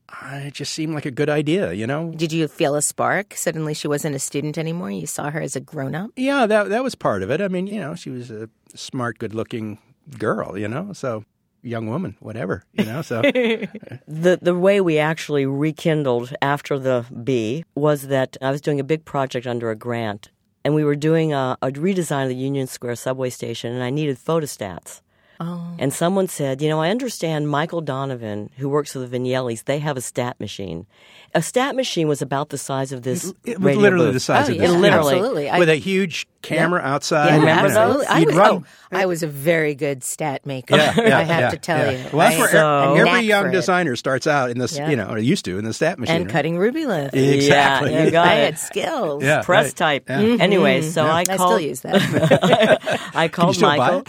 Uh, 0.09 0.41
It 0.47 0.53
just 0.55 0.73
seemed 0.73 0.95
like 0.95 1.05
a 1.05 1.11
good 1.11 1.29
idea, 1.29 1.73
you 1.73 1.85
know. 1.85 2.11
Did 2.15 2.31
you 2.33 2.47
feel 2.47 2.75
a 2.75 2.81
spark? 2.81 3.35
Suddenly, 3.35 3.73
she 3.75 3.87
wasn't 3.87 4.15
a 4.15 4.19
student 4.19 4.57
anymore. 4.57 4.89
You 4.91 5.05
saw 5.07 5.29
her 5.29 5.41
as 5.41 5.55
a 5.55 5.59
grown-up. 5.59 6.11
Yeah, 6.15 6.47
that 6.47 6.69
that 6.69 6.83
was 6.83 6.95
part 6.95 7.21
of 7.23 7.29
it. 7.29 7.41
I 7.41 7.47
mean, 7.47 7.67
you 7.67 7.79
know, 7.79 7.93
she 7.95 8.09
was 8.09 8.31
a 8.31 8.49
smart, 8.75 9.19
good-looking 9.19 9.77
girl, 10.17 10.57
you 10.57 10.67
know, 10.67 10.93
so 10.93 11.23
young 11.61 11.87
woman, 11.87 12.15
whatever, 12.21 12.63
you 12.73 12.85
know. 12.85 13.01
So 13.03 13.21
The 14.07 14.39
the 14.41 14.55
way 14.55 14.81
we 14.81 14.97
actually 14.97 15.45
rekindled 15.45 16.33
after 16.41 16.79
the 16.79 17.05
B 17.23 17.63
was 17.75 18.07
that 18.07 18.35
I 18.41 18.49
was 18.49 18.61
doing 18.61 18.79
a 18.79 18.83
big 18.83 19.05
project 19.05 19.45
under 19.45 19.69
a 19.69 19.75
grant, 19.75 20.31
and 20.65 20.73
we 20.73 20.83
were 20.83 20.95
doing 20.95 21.33
a, 21.33 21.55
a 21.61 21.69
redesign 21.71 22.23
of 22.23 22.29
the 22.29 22.35
Union 22.49 22.65
Square 22.65 22.95
subway 22.95 23.29
station, 23.29 23.73
and 23.73 23.83
I 23.83 23.91
needed 23.91 24.17
photostats. 24.17 25.01
Oh. 25.41 25.74
And 25.80 25.94
someone 25.94 26.27
said, 26.27 26.62
you 26.62 26.68
know, 26.68 26.81
I 26.81 26.89
understand 26.89 27.47
Michael 27.50 27.80
Donovan, 27.80 28.50
who 28.57 28.68
works 28.68 28.91
for 28.91 29.00
the 29.00 29.07
Vignellis, 29.07 29.63
they 29.63 29.80
have 29.80 29.95
a 29.95 30.01
stat 30.01 30.38
machine. 30.39 30.86
A 31.33 31.41
stat 31.41 31.75
machine 31.75 32.07
was 32.09 32.21
about 32.21 32.50
the 32.50 32.57
size 32.57 32.91
of 32.91 33.03
this. 33.03 33.31
it 33.46 33.58
was 33.60 33.65
radio 33.67 33.81
literally 33.81 34.05
booth. 34.08 34.13
the 34.15 34.19
size 34.19 34.50
Oh, 34.50 34.51
of 34.51 34.58
yeah, 34.58 34.67
this, 34.67 34.72
literally. 34.75 35.13
absolutely. 35.15 35.50
I- 35.50 35.60
with 35.60 35.69
a 35.69 35.75
huge 35.75 36.27
camera 36.41 36.81
outside. 36.81 37.27
Yeah, 37.27 37.36
you 37.39 37.46
know, 37.46 37.51
absolutely. 37.51 38.05
I 38.08 38.24
was, 38.24 38.38
oh, 38.38 38.63
I 38.91 39.05
was 39.05 39.24
a 39.24 39.27
very 39.27 39.75
good 39.75 40.03
stat 40.03 40.46
maker. 40.46 40.75
Yeah, 40.75 40.93
yeah, 40.98 41.17
I 41.19 41.24
have 41.24 41.39
yeah, 41.41 41.50
to 41.51 41.58
tell 41.58 41.86
yeah. 41.86 41.91
you. 41.91 42.03
Well, 42.12 42.27
that's 42.29 42.36
I- 42.36 42.39
where 42.39 42.50
So- 42.51 42.93
every 42.96 43.22
young 43.22 43.43
for 43.43 43.50
it. 43.50 43.53
designer 43.53 43.96
starts 43.96 44.27
out 44.27 44.50
in 44.50 44.58
this, 44.58 44.75
Yeah. 44.75 44.89
you 44.89 44.96
know, 44.98 45.08
or 45.10 45.17
used 45.19 45.46
to 45.46 45.58
in 45.58 45.63
the 45.65 45.74
stat 45.74 46.00
machine. 46.00 46.15
and 46.17 46.25
right? 46.25 46.31
cutting 46.34 46.55
Rubylith. 46.58 47.13
Exactly. 47.39 47.93
Yeah, 47.93 48.03
you 48.05 48.12
got 48.12 48.27
I 48.27 48.34
had 48.36 48.58
skills. 48.60 49.24
Yeah. 49.24 49.43
Press 49.43 49.67
right. 49.67 49.75
type. 49.75 50.10
Yeah. 50.10 50.17
Anyway, 50.41 50.81
mm-hmm. 50.81 50.89
so 50.89 51.05
I 51.05 51.19
I 51.22 51.25
called. 51.25 51.39
still 51.39 51.60
use 51.62 51.79
that. 51.81 52.00
I 53.15 53.27
Can 53.29 53.48
you 53.53 53.53
called 53.53 53.62
Michael. 53.62 54.03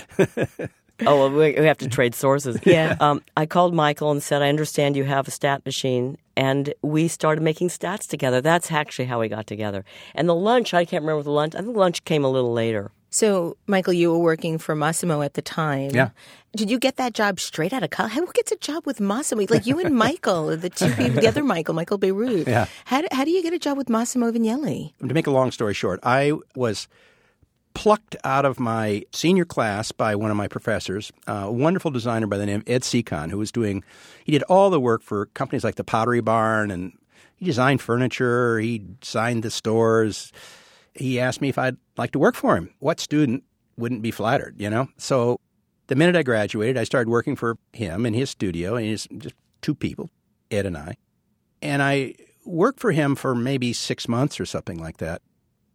It? 1.01 1.07
Oh, 1.07 1.19
well, 1.19 1.31
we, 1.31 1.55
we 1.59 1.67
have 1.67 1.79
to 1.79 1.89
trade 1.89 2.15
sources. 2.15 2.59
Yeah. 2.67 2.97
Um, 3.01 3.23
I 3.37 3.47
called 3.47 3.75
Michael 3.75 4.11
and 4.11 4.23
said, 4.23 4.43
I 4.43 4.49
understand 4.49 4.97
you 4.97 5.05
have 5.05 5.27
a 5.27 5.31
stat 5.31 5.65
machine. 5.65 6.19
And 6.37 6.73
we 6.83 7.09
started 7.09 7.43
making 7.43 7.69
stats 7.69 8.07
together. 8.07 8.41
That's 8.41 8.71
actually 8.73 9.07
how 9.07 9.21
we 9.21 9.29
got 9.29 9.47
together. 9.47 9.85
And 10.15 10.29
the 10.29 10.35
lunch, 10.35 10.73
I 10.73 10.85
can't 10.85 11.03
remember 11.03 11.23
the 11.23 11.31
lunch. 11.31 11.55
I 11.55 11.61
think 11.61 11.77
lunch 11.77 12.05
came 12.05 12.25
a 12.25 12.29
little 12.31 12.53
later. 12.53 12.93
so, 13.11 13.57
Michael, 13.67 13.93
you 13.93 14.11
were 14.13 14.19
working 14.19 14.57
for 14.59 14.75
Massimo 14.75 15.21
at 15.23 15.35
the 15.35 15.43
time. 15.43 15.91
Yeah. 15.91 16.11
Did 16.57 16.71
you 16.71 16.79
get 16.79 16.97
that 16.97 17.13
job 17.15 17.41
straight 17.41 17.73
out 17.73 17.83
of 17.83 17.91
college? 17.91 18.13
Who 18.13 18.27
gets 18.33 18.53
a 18.53 18.57
job 18.57 18.87
with 18.87 19.01
Massimo? 19.01 19.47
Like 19.51 19.67
you 19.67 19.79
and 19.81 19.95
Michael, 19.97 20.57
the 20.57 20.71
two 20.71 20.91
people, 20.95 21.21
the 21.21 21.29
other 21.29 21.45
Michael, 21.45 21.75
Michael 21.75 21.99
Bierut. 21.99 22.47
Yeah. 22.47 22.67
How 22.87 23.01
do, 23.03 23.09
how 23.13 23.25
do 23.25 23.31
you 23.31 23.43
get 23.43 23.53
a 23.53 23.59
job 23.59 23.77
with 23.77 23.89
Massimo 23.89 24.31
Vignelli? 24.33 24.93
to 25.07 25.15
make 25.15 25.27
a 25.27 25.31
long 25.33 25.51
story 25.51 25.75
short, 25.75 26.01
I 26.03 26.33
was 26.55 26.89
plucked 27.75 28.17
out 28.25 28.45
of 28.45 28.61
my 28.61 29.05
senior 29.13 29.45
class 29.45 29.93
by 29.93 30.15
one 30.15 30.31
of 30.31 30.37
my 30.37 30.49
professors, 30.49 31.13
a 31.27 31.51
wonderful 31.51 31.91
designer 31.91 32.27
by 32.27 32.37
the 32.37 32.47
name 32.47 32.61
of 32.61 32.69
Ed 32.69 32.83
Seacon, 32.83 33.31
who 33.31 33.39
was 33.39 33.53
doing, 33.53 33.85
he 34.25 34.33
did 34.33 34.43
all 34.45 34.71
the 34.71 34.81
work 34.81 35.03
for 35.03 35.27
companies 35.27 35.65
like 35.65 35.77
the 35.77 35.85
Pottery 35.85 36.21
Barn, 36.21 36.71
and 36.71 36.93
he 37.37 37.45
designed 37.45 37.81
furniture, 37.81 38.59
he 38.59 38.85
designed 39.01 39.43
the 39.43 39.51
stores. 39.51 40.33
He 40.95 41.21
asked 41.21 41.41
me 41.41 41.49
if 41.49 41.59
I'd 41.59 41.77
like 41.97 42.11
to 42.13 42.19
work 42.19 42.35
for 42.35 42.57
him. 42.57 42.75
What 42.81 43.01
student 43.01 43.45
wouldn't 43.77 44.03
be 44.03 44.11
flattered, 44.11 44.57
you 44.59 44.69
know? 44.69 44.89
So 44.99 45.41
the 45.87 45.97
minute 45.97 46.17
I 46.17 46.23
graduated, 46.23 46.77
I 46.77 46.85
started 46.85 47.09
working 47.09 47.37
for 47.37 47.57
him 47.73 48.05
in 48.05 48.15
his 48.15 48.31
studio, 48.31 48.77
and 48.77 48.87
he's 48.87 49.09
just 49.19 49.35
two 49.63 49.75
people, 49.75 50.11
Ed 50.51 50.67
and 50.67 50.77
I. 50.77 50.97
And 51.63 51.83
I 51.83 52.15
worked 52.45 52.81
for 52.81 52.93
him 52.93 53.15
for 53.15 53.35
maybe 53.35 53.73
six 53.73 54.09
months 54.09 54.41
or 54.41 54.47
something 54.47 54.79
like 54.79 54.99
that. 54.99 55.23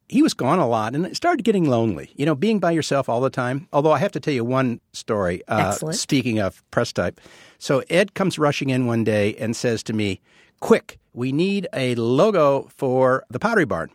He 0.07 0.21
was 0.21 0.33
gone 0.33 0.59
a 0.59 0.67
lot 0.67 0.93
and 0.93 1.05
it 1.05 1.15
started 1.15 1.43
getting 1.43 1.69
lonely, 1.69 2.11
you 2.15 2.25
know, 2.25 2.35
being 2.35 2.59
by 2.59 2.71
yourself 2.71 3.09
all 3.09 3.21
the 3.21 3.29
time. 3.29 3.67
Although 3.73 3.91
I 3.91 3.97
have 3.99 4.11
to 4.13 4.19
tell 4.19 4.33
you 4.33 4.45
one 4.45 4.79
story. 4.93 5.41
Uh, 5.47 5.71
Excellent. 5.71 5.95
Speaking 5.95 6.39
of 6.39 6.63
press 6.71 6.93
type. 6.93 7.19
So 7.57 7.83
Ed 7.89 8.13
comes 8.13 8.37
rushing 8.37 8.69
in 8.69 8.85
one 8.85 9.03
day 9.03 9.35
and 9.35 9.55
says 9.55 9.81
to 9.83 9.93
me, 9.93 10.21
Quick, 10.59 10.99
we 11.13 11.31
need 11.31 11.67
a 11.73 11.95
logo 11.95 12.67
for 12.75 13.25
the 13.29 13.39
Pottery 13.39 13.65
Barn. 13.65 13.89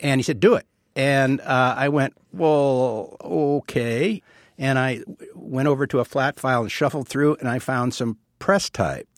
And 0.00 0.18
he 0.18 0.22
said, 0.22 0.40
Do 0.40 0.54
it. 0.54 0.66
And 0.96 1.40
uh, 1.40 1.74
I 1.76 1.88
went, 1.88 2.14
Well, 2.32 3.16
okay. 3.20 4.22
And 4.56 4.78
I 4.78 5.02
went 5.34 5.68
over 5.68 5.86
to 5.88 5.98
a 5.98 6.04
flat 6.04 6.38
file 6.38 6.62
and 6.62 6.72
shuffled 6.72 7.08
through 7.08 7.36
and 7.36 7.48
I 7.48 7.58
found 7.58 7.92
some 7.92 8.18
press 8.38 8.70
type. 8.70 9.08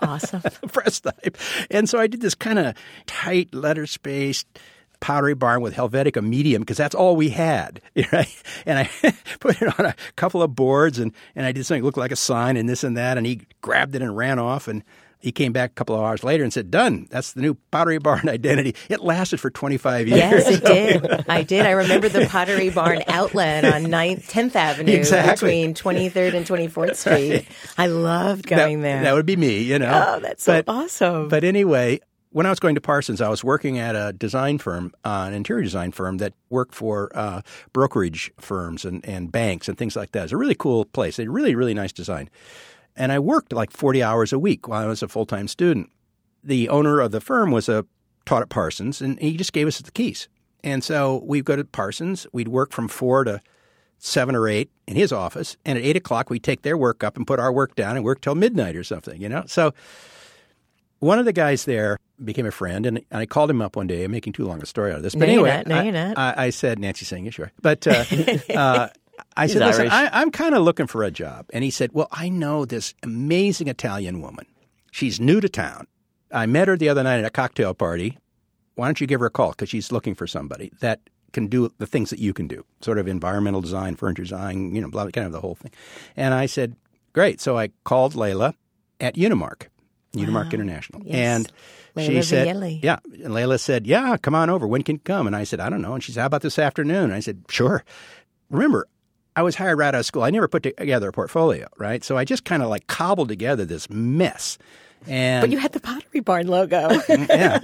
Awesome. 0.00 0.40
press 0.68 1.00
type. 1.00 1.36
And 1.70 1.88
so 1.88 1.98
I 1.98 2.06
did 2.06 2.20
this 2.20 2.34
kind 2.34 2.58
of 2.58 2.74
tight 3.06 3.54
letter 3.54 3.86
spaced 3.86 4.46
pottery 5.00 5.34
barn 5.34 5.60
with 5.62 5.74
Helvetica 5.74 6.22
medium 6.22 6.62
because 6.62 6.76
that's 6.76 6.94
all 6.94 7.16
we 7.16 7.30
had, 7.30 7.80
right? 8.12 8.42
And 8.66 8.78
I 8.78 8.90
put 9.40 9.60
it 9.60 9.78
on 9.80 9.86
a 9.86 9.94
couple 10.16 10.42
of 10.42 10.54
boards 10.54 10.98
and, 10.98 11.12
and 11.34 11.46
I 11.46 11.52
did 11.52 11.64
something 11.66 11.82
that 11.82 11.86
looked 11.86 11.98
like 11.98 12.12
a 12.12 12.16
sign 12.16 12.56
and 12.56 12.68
this 12.68 12.84
and 12.84 12.96
that. 12.96 13.16
And 13.16 13.26
he 13.26 13.40
grabbed 13.62 13.94
it 13.94 14.02
and 14.02 14.16
ran 14.16 14.38
off. 14.38 14.68
And 14.68 14.84
he 15.22 15.32
came 15.32 15.52
back 15.52 15.72
a 15.72 15.74
couple 15.74 15.94
of 15.94 16.00
hours 16.00 16.24
later 16.24 16.44
and 16.44 16.50
said, 16.52 16.70
Done. 16.70 17.06
That's 17.10 17.34
the 17.34 17.42
new 17.42 17.54
Pottery 17.70 17.98
Barn 17.98 18.26
identity. 18.28 18.74
It 18.88 19.00
lasted 19.00 19.38
for 19.38 19.50
25 19.50 20.08
years. 20.08 20.18
Yes, 20.18 20.48
it 20.48 20.64
did. 20.64 21.24
I 21.28 21.42
did. 21.42 21.66
I 21.66 21.72
remember 21.72 22.08
the 22.08 22.24
Pottery 22.26 22.70
Barn 22.70 23.02
outlet 23.06 23.66
on 23.66 23.82
9th, 23.90 24.30
10th 24.30 24.54
Avenue 24.56 24.92
Exactly. 24.94 25.66
between 25.66 25.74
23rd 25.74 26.34
and 26.34 26.46
24th 26.46 26.96
Street. 26.96 27.46
I 27.76 27.86
loved 27.88 28.46
going 28.46 28.80
that, 28.80 28.82
there. 28.88 29.02
That 29.02 29.12
would 29.14 29.26
be 29.26 29.36
me, 29.36 29.60
you 29.62 29.78
know. 29.78 30.04
oh, 30.16 30.20
that's 30.20 30.42
so 30.44 30.62
But- 30.62 30.72
awesome. 30.72 31.28
But 31.28 31.44
anyway, 31.44 32.00
when 32.32 32.46
I 32.46 32.50
was 32.50 32.60
going 32.60 32.76
to 32.76 32.80
Parsons, 32.80 33.20
I 33.20 33.28
was 33.28 33.42
working 33.42 33.78
at 33.78 33.96
a 33.96 34.12
design 34.12 34.58
firm, 34.58 34.92
uh, 35.04 35.24
an 35.26 35.34
interior 35.34 35.62
design 35.62 35.90
firm 35.90 36.18
that 36.18 36.32
worked 36.48 36.74
for 36.74 37.10
uh, 37.14 37.42
brokerage 37.72 38.30
firms 38.38 38.84
and, 38.84 39.04
and 39.04 39.32
banks 39.32 39.68
and 39.68 39.76
things 39.76 39.96
like 39.96 40.12
that. 40.12 40.24
It's 40.24 40.32
a 40.32 40.36
really 40.36 40.54
cool 40.54 40.84
place. 40.84 41.16
They 41.16 41.26
really, 41.26 41.54
really 41.54 41.74
nice 41.74 41.92
design. 41.92 42.30
And 42.96 43.10
I 43.10 43.18
worked 43.18 43.52
like 43.52 43.70
40 43.70 44.02
hours 44.02 44.32
a 44.32 44.38
week 44.38 44.68
while 44.68 44.84
I 44.84 44.86
was 44.86 45.02
a 45.02 45.08
full 45.08 45.26
time 45.26 45.48
student. 45.48 45.90
The 46.42 46.68
owner 46.68 47.00
of 47.00 47.10
the 47.10 47.20
firm 47.20 47.50
was 47.50 47.68
a 47.68 47.84
taught 48.26 48.42
at 48.42 48.48
Parsons, 48.48 49.00
and 49.00 49.18
he 49.18 49.36
just 49.36 49.52
gave 49.52 49.66
us 49.66 49.78
the 49.78 49.90
keys. 49.90 50.28
And 50.62 50.84
so 50.84 51.22
we'd 51.24 51.44
go 51.44 51.56
to 51.56 51.64
Parsons. 51.64 52.26
We'd 52.32 52.48
work 52.48 52.72
from 52.72 52.88
four 52.88 53.24
to 53.24 53.40
seven 53.98 54.36
or 54.36 54.48
eight 54.48 54.70
in 54.86 54.96
his 54.96 55.12
office, 55.12 55.56
and 55.64 55.78
at 55.78 55.84
eight 55.84 55.96
o'clock 55.96 56.30
we'd 56.30 56.44
take 56.44 56.62
their 56.62 56.76
work 56.76 57.02
up 57.02 57.16
and 57.16 57.26
put 57.26 57.40
our 57.40 57.52
work 57.52 57.74
down 57.74 57.96
and 57.96 58.04
work 58.04 58.20
till 58.20 58.34
midnight 58.34 58.76
or 58.76 58.84
something. 58.84 59.20
You 59.20 59.28
know, 59.28 59.44
so 59.46 59.74
one 61.00 61.18
of 61.18 61.24
the 61.24 61.32
guys 61.32 61.64
there 61.64 61.98
became 62.22 62.46
a 62.46 62.50
friend, 62.50 62.86
and 62.86 63.04
I 63.10 63.26
called 63.26 63.50
him 63.50 63.60
up 63.60 63.76
one 63.76 63.86
day. 63.86 64.04
I'm 64.04 64.12
making 64.12 64.34
too 64.34 64.44
long 64.46 64.62
a 64.62 64.66
story 64.66 64.92
out 64.92 64.98
of 64.98 65.02
this, 65.02 65.14
but 65.14 65.26
No, 65.26 65.32
anyway, 65.32 65.50
not. 65.50 65.66
No, 65.66 65.76
I, 65.76 65.82
you're 65.82 65.92
not. 65.92 66.18
I, 66.18 66.34
I 66.36 66.50
said 66.50 66.78
Nancye 66.78 67.04
saying 67.04 67.26
it, 67.26 67.34
sure, 67.34 67.50
but 67.60 67.86
uh, 67.86 68.04
uh, 68.54 68.88
I 69.36 69.46
said, 69.46 69.62
listen, 69.66 69.88
I, 69.88 70.08
I'm 70.12 70.30
kind 70.30 70.54
of 70.54 70.62
looking 70.62 70.86
for 70.86 71.02
a 71.02 71.10
job, 71.10 71.46
and 71.52 71.64
he 71.64 71.70
said, 71.70 71.90
well, 71.92 72.08
I 72.12 72.28
know 72.28 72.64
this 72.64 72.94
amazing 73.02 73.68
Italian 73.68 74.20
woman. 74.20 74.46
She's 74.92 75.20
new 75.20 75.40
to 75.40 75.48
town. 75.48 75.86
I 76.32 76.46
met 76.46 76.68
her 76.68 76.76
the 76.76 76.88
other 76.88 77.02
night 77.02 77.18
at 77.18 77.24
a 77.24 77.30
cocktail 77.30 77.74
party. 77.74 78.18
Why 78.74 78.86
don't 78.86 79.00
you 79.00 79.06
give 79.06 79.20
her 79.20 79.26
a 79.26 79.30
call? 79.30 79.50
Because 79.50 79.68
she's 79.68 79.92
looking 79.92 80.14
for 80.14 80.26
somebody 80.26 80.72
that 80.80 81.00
can 81.32 81.46
do 81.46 81.70
the 81.78 81.86
things 81.86 82.10
that 82.10 82.18
you 82.18 82.32
can 82.32 82.46
do, 82.48 82.64
sort 82.80 82.98
of 82.98 83.06
environmental 83.06 83.60
design, 83.60 83.96
furniture 83.96 84.22
design, 84.22 84.74
you 84.74 84.80
know, 84.80 84.88
blah, 84.88 85.08
kind 85.10 85.26
of 85.26 85.32
the 85.32 85.40
whole 85.40 85.54
thing. 85.54 85.70
And 86.16 86.34
I 86.34 86.46
said, 86.46 86.76
great. 87.12 87.40
So 87.40 87.56
I 87.58 87.70
called 87.84 88.14
Lella 88.14 88.54
at 89.00 89.14
Unimark, 89.14 89.66
Unimark 90.14 90.52
International, 90.52 91.02
Yes. 91.04 91.14
and 91.14 91.52
she 92.04 92.12
Lella 92.12 92.22
said, 92.22 92.48
Vignelli. 92.48 92.80
"Yeah." 92.82 92.98
And 93.22 93.32
Lella 93.34 93.58
said, 93.58 93.86
"Yeah, 93.86 94.16
come 94.16 94.34
on 94.34 94.50
over. 94.50 94.66
When 94.66 94.82
can 94.82 94.96
you 94.96 95.00
come?" 95.04 95.26
And 95.26 95.36
I 95.36 95.44
said, 95.44 95.60
"I 95.60 95.68
don't 95.70 95.82
know." 95.82 95.94
And 95.94 96.02
she 96.02 96.12
said, 96.12 96.20
"How 96.20 96.26
about 96.26 96.42
this 96.42 96.58
afternoon?" 96.58 97.04
And 97.04 97.14
I 97.14 97.20
said, 97.20 97.42
"Sure." 97.48 97.84
Remember, 98.50 98.88
I 99.36 99.42
was 99.42 99.54
hired 99.54 99.78
right 99.78 99.88
out 99.88 99.94
of 100.00 100.06
school. 100.06 100.22
I 100.22 100.30
never 100.30 100.48
put 100.48 100.62
together 100.64 101.08
a 101.08 101.12
portfolio, 101.12 101.68
right? 101.78 102.02
So 102.02 102.16
I 102.16 102.24
just 102.24 102.44
kind 102.44 102.62
of 102.62 102.68
like 102.68 102.86
cobbled 102.88 103.28
together 103.28 103.64
this 103.64 103.88
mess. 103.88 104.58
And 105.06 105.40
but 105.42 105.50
you 105.50 105.58
had 105.58 105.72
the 105.72 105.80
Pottery 105.80 106.20
Barn 106.20 106.46
logo. 106.46 106.90
yeah. 107.08 107.58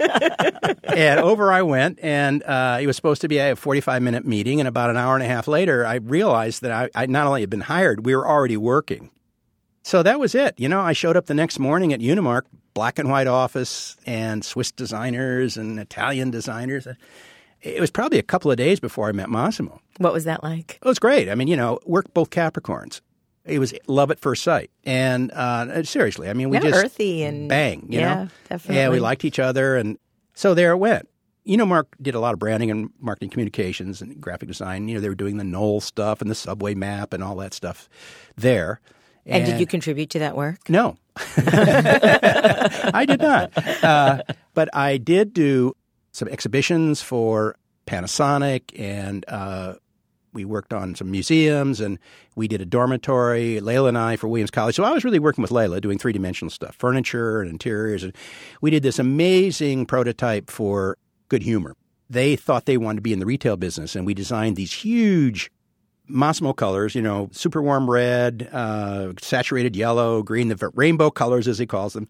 and 0.83 1.19
over 1.19 1.51
I 1.51 1.61
went, 1.61 1.99
and 2.01 2.41
uh, 2.43 2.79
it 2.81 2.87
was 2.87 2.95
supposed 2.95 3.21
to 3.21 3.27
be 3.27 3.37
a 3.37 3.55
45 3.55 4.01
minute 4.01 4.25
meeting. 4.25 4.59
And 4.59 4.67
about 4.67 4.89
an 4.89 4.97
hour 4.97 5.13
and 5.15 5.23
a 5.23 5.27
half 5.27 5.47
later, 5.47 5.85
I 5.85 5.95
realized 5.95 6.61
that 6.63 6.71
I, 6.71 6.89
I 6.95 7.05
not 7.05 7.27
only 7.27 7.41
had 7.41 7.49
been 7.49 7.61
hired, 7.61 8.05
we 8.05 8.15
were 8.15 8.27
already 8.27 8.57
working. 8.57 9.11
So 9.87 10.03
that 10.03 10.19
was 10.19 10.35
it. 10.35 10.53
You 10.59 10.67
know, 10.67 10.81
I 10.81 10.91
showed 10.91 11.15
up 11.15 11.27
the 11.27 11.33
next 11.33 11.59
morning 11.59 11.93
at 11.93 12.01
Unimark, 12.01 12.41
black 12.73 12.99
and 12.99 13.09
white 13.09 13.25
office, 13.25 13.95
and 14.05 14.43
Swiss 14.43 14.69
designers 14.69 15.55
and 15.55 15.79
Italian 15.79 16.29
designers. 16.29 16.89
It 17.61 17.79
was 17.79 17.89
probably 17.89 18.19
a 18.19 18.23
couple 18.23 18.51
of 18.51 18.57
days 18.57 18.81
before 18.81 19.07
I 19.07 19.13
met 19.13 19.29
Massimo. 19.29 19.79
what 19.99 20.11
was 20.11 20.25
that 20.25 20.43
like? 20.43 20.77
It 20.81 20.85
was 20.85 20.99
great. 20.99 21.29
I 21.29 21.35
mean, 21.35 21.47
you 21.47 21.55
know, 21.55 21.79
we 21.85 21.93
worked 21.93 22.13
both 22.13 22.31
Capricorns. 22.31 22.99
It 23.45 23.59
was 23.59 23.73
love 23.87 24.11
at 24.11 24.19
first 24.19 24.43
sight. 24.43 24.71
And 24.83 25.31
uh, 25.31 25.81
seriously, 25.83 26.29
I 26.29 26.33
mean, 26.33 26.49
we 26.49 26.57
Yeah, 26.57 26.63
just 26.63 26.83
earthy 26.83 27.23
and- 27.23 27.47
bang, 27.47 27.85
you 27.87 28.01
yeah, 28.01 28.13
know? 28.13 28.29
definitely. 28.49 28.75
Yeah, 28.75 28.89
we 28.89 28.99
liked 28.99 29.23
each 29.23 29.39
other. 29.39 29.77
And 29.77 29.97
so 30.33 30.53
there 30.53 30.71
it 30.73 30.77
went. 30.79 31.07
Unimark 31.47 31.85
did 32.01 32.13
a 32.13 32.19
lot 32.19 32.33
of 32.33 32.39
branding 32.39 32.69
and 32.71 32.89
marketing 32.99 33.29
communications 33.29 34.01
and 34.01 34.19
graphic 34.19 34.49
design. 34.49 34.89
You 34.89 34.95
know, 34.95 34.99
they 34.99 35.07
were 35.07 35.15
doing 35.15 35.37
the 35.37 35.45
Knoll 35.45 35.79
stuff 35.79 36.19
and 36.19 36.29
the 36.29 36.35
subway 36.35 36.75
map 36.75 37.13
and 37.13 37.23
all 37.23 37.37
that 37.37 37.53
stuff 37.53 37.87
there. 38.35 38.81
And 39.27 39.45
did 39.45 39.59
you 39.59 39.67
contribute 39.67 40.09
to 40.11 40.19
that 40.19 40.35
work? 40.35 40.69
No, 40.69 40.97
I 41.17 43.05
did 43.07 43.21
not. 43.21 43.51
Uh, 43.83 44.23
but 44.53 44.73
I 44.73 44.97
did 44.97 45.33
do 45.33 45.75
some 46.11 46.27
exhibitions 46.27 47.01
for 47.01 47.55
Panasonic, 47.85 48.77
and 48.79 49.25
uh, 49.27 49.75
we 50.33 50.45
worked 50.45 50.73
on 50.73 50.95
some 50.95 51.11
museums, 51.11 51.79
and 51.79 51.99
we 52.35 52.47
did 52.47 52.61
a 52.61 52.65
dormitory, 52.65 53.59
Lella 53.59 53.89
and 53.89 53.97
I, 53.97 54.15
for 54.15 54.27
Williams 54.27 54.51
College. 54.51 54.75
So 54.75 54.83
I 54.83 54.91
was 54.91 55.03
really 55.03 55.19
working 55.19 55.41
with 55.41 55.51
Lella, 55.51 55.81
doing 55.81 55.97
three 55.97 56.13
dimensional 56.13 56.49
stuff, 56.49 56.75
furniture 56.75 57.41
and 57.41 57.49
interiors, 57.49 58.03
and 58.03 58.15
we 58.61 58.71
did 58.71 58.83
this 58.83 58.99
amazing 58.99 59.85
prototype 59.85 60.49
for 60.49 60.97
Good 61.29 61.43
Humor. 61.43 61.75
They 62.09 62.35
thought 62.35 62.65
they 62.65 62.77
wanted 62.77 62.97
to 62.97 63.01
be 63.01 63.13
in 63.13 63.19
the 63.19 63.25
retail 63.25 63.57
business, 63.57 63.95
and 63.95 64.05
we 64.05 64.13
designed 64.13 64.55
these 64.55 64.71
huge 64.71 65.51
Massimo 66.07 66.53
colors, 66.53 66.95
you 66.95 67.01
know, 67.01 67.29
super 67.31 67.61
warm 67.61 67.89
red, 67.89 68.49
uh, 68.51 69.13
saturated 69.19 69.75
yellow, 69.75 70.23
green, 70.23 70.47
the 70.47 70.71
rainbow 70.73 71.09
colors 71.09 71.47
as 71.47 71.57
he 71.57 71.65
calls 71.65 71.93
them. 71.93 72.07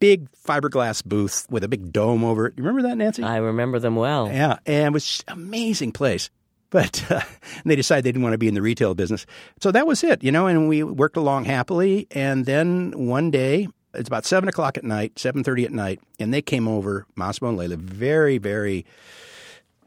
Big 0.00 0.30
fiberglass 0.32 1.04
booth 1.04 1.46
with 1.48 1.62
a 1.62 1.68
big 1.68 1.92
dome 1.92 2.24
over 2.24 2.46
it. 2.46 2.54
You 2.56 2.64
remember 2.64 2.88
that, 2.88 2.96
Nancye? 2.96 3.24
I 3.24 3.36
remember 3.36 3.78
them 3.78 3.94
well. 3.96 4.26
yeah, 4.28 4.58
and 4.66 4.86
it 4.88 4.92
was 4.92 5.22
an 5.28 5.34
amazing 5.34 5.92
place. 5.92 6.28
But 6.70 7.04
uh, 7.10 7.20
they 7.64 7.76
decided 7.76 8.04
they 8.04 8.12
didn't 8.12 8.22
want 8.22 8.32
to 8.32 8.38
be 8.38 8.48
in 8.48 8.54
the 8.54 8.62
retail 8.62 8.94
business. 8.94 9.26
So 9.60 9.70
that 9.70 9.86
was 9.86 10.02
it, 10.02 10.24
you 10.24 10.32
know, 10.32 10.46
and 10.46 10.68
we 10.68 10.82
worked 10.82 11.16
along 11.16 11.44
happily. 11.44 12.08
And 12.10 12.46
then 12.46 12.92
one 12.96 13.30
day, 13.30 13.68
it's 13.94 14.08
about 14.08 14.24
7 14.24 14.48
o'clock 14.48 14.78
at 14.78 14.84
night, 14.84 15.14
7.30 15.16 15.66
at 15.66 15.72
night, 15.72 16.00
and 16.18 16.32
they 16.32 16.42
came 16.42 16.66
over, 16.66 17.06
Massimo 17.14 17.50
and 17.50 17.58
Lella, 17.58 17.76
very, 17.76 18.38
very, 18.38 18.86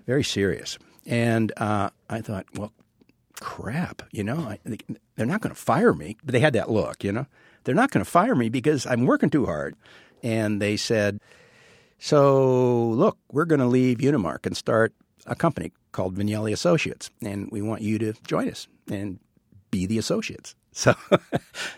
very 0.05 0.23
serious. 0.23 0.77
And 1.07 1.51
uh, 1.57 1.89
I 2.09 2.21
thought, 2.21 2.45
well, 2.55 2.71
crap, 3.41 4.01
you 4.11 4.23
know, 4.23 4.55
they're 5.15 5.25
not 5.25 5.41
going 5.41 5.53
to 5.53 5.59
fire 5.61 5.93
me. 5.93 6.17
But 6.23 6.33
they 6.33 6.39
had 6.39 6.53
that 6.53 6.69
look, 6.69 7.03
you 7.03 7.11
know. 7.11 7.25
They're 7.63 7.75
not 7.75 7.91
going 7.91 8.03
to 8.03 8.09
fire 8.09 8.35
me 8.35 8.49
because 8.49 8.85
I'm 8.85 9.05
working 9.05 9.29
too 9.29 9.45
hard. 9.45 9.75
And 10.23 10.61
they 10.61 10.77
said, 10.77 11.19
so 11.99 12.87
look, 12.89 13.17
we're 13.31 13.45
going 13.45 13.59
to 13.61 13.65
leave 13.67 13.97
Unimark 13.99 14.45
and 14.45 14.55
start 14.55 14.93
a 15.25 15.35
company 15.35 15.71
called 15.91 16.15
Vignelli 16.15 16.51
Associates, 16.51 17.09
and 17.21 17.49
we 17.51 17.61
want 17.61 17.81
you 17.81 17.97
to 17.99 18.13
join 18.27 18.49
us 18.49 18.67
and 18.91 19.19
be 19.71 19.85
the 19.85 19.97
associates. 19.97 20.55
So, 20.77 20.93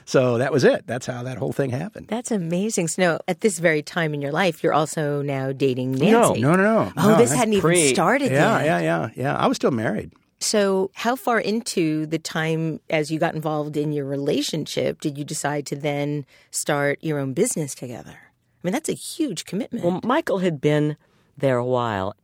so 0.05 0.37
that 0.39 0.51
was 0.51 0.63
it. 0.63 0.87
That's 0.87 1.05
how 1.05 1.21
that 1.21 1.37
whole 1.37 1.53
thing 1.53 1.69
happened. 1.69 2.07
That's 2.07 2.31
amazing. 2.31 2.87
So, 2.87 3.01
now, 3.03 3.19
at 3.27 3.41
this 3.41 3.59
very 3.59 3.83
time 3.83 4.15
in 4.15 4.23
your 4.23 4.31
life, 4.31 4.63
you're 4.63 4.73
also 4.73 5.21
now 5.21 5.51
dating 5.51 5.91
Nancy. 5.91 6.41
No, 6.41 6.55
no, 6.55 6.55
no. 6.55 6.85
no. 6.85 6.91
Oh, 6.97 7.09
no, 7.09 7.15
this 7.17 7.31
hadn't 7.31 7.53
even 7.53 7.93
started 7.93 8.31
Yeah, 8.31 8.57
yet. 8.57 8.65
yeah, 8.65 8.79
yeah, 8.79 9.09
yeah. 9.15 9.37
I 9.37 9.45
was 9.45 9.55
still 9.57 9.69
married. 9.69 10.13
So, 10.39 10.91
how 10.93 11.15
far 11.15 11.39
into 11.39 12.05
the 12.05 12.19
time 12.19 12.79
as 12.89 13.09
you 13.11 13.19
got 13.19 13.33
involved 13.33 13.75
in 13.75 13.91
your 13.91 14.05
relationship 14.05 15.01
did 15.01 15.17
you 15.17 15.23
decide 15.23 15.65
to 15.67 15.75
then 15.75 16.25
start 16.51 16.99
your 17.01 17.17
own 17.17 17.33
business 17.33 17.73
together? 17.73 18.17
I 18.17 18.67
mean, 18.67 18.73
that's 18.73 18.89
a 18.89 18.93
huge 18.93 19.45
commitment. 19.45 19.83
Well, 19.83 19.99
Michael 20.03 20.39
had 20.39 20.61
been 20.61 20.97
there 21.37 21.57
a 21.57 21.65
while. 21.65 22.15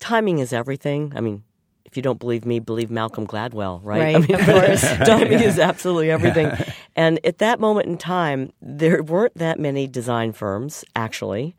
Timing 0.00 0.38
is 0.38 0.52
everything. 0.52 1.12
I 1.16 1.20
mean, 1.20 1.44
if 1.90 1.96
you 1.96 2.02
don't 2.02 2.18
believe 2.18 2.44
me, 2.44 2.60
believe 2.60 2.90
Malcolm 2.90 3.26
Gladwell, 3.26 3.80
right? 3.82 4.00
Right, 4.00 4.16
I 4.16 4.18
mean, 4.20 4.34
of 4.34 4.46
course. 4.46 4.82
timing 5.06 5.40
is 5.40 5.58
absolutely 5.58 6.10
everything. 6.10 6.52
and 6.94 7.18
at 7.24 7.38
that 7.38 7.58
moment 7.58 7.88
in 7.88 7.98
time, 7.98 8.52
there 8.62 9.02
weren't 9.02 9.34
that 9.36 9.58
many 9.58 9.86
design 9.86 10.32
firms, 10.32 10.84
actually. 10.94 11.56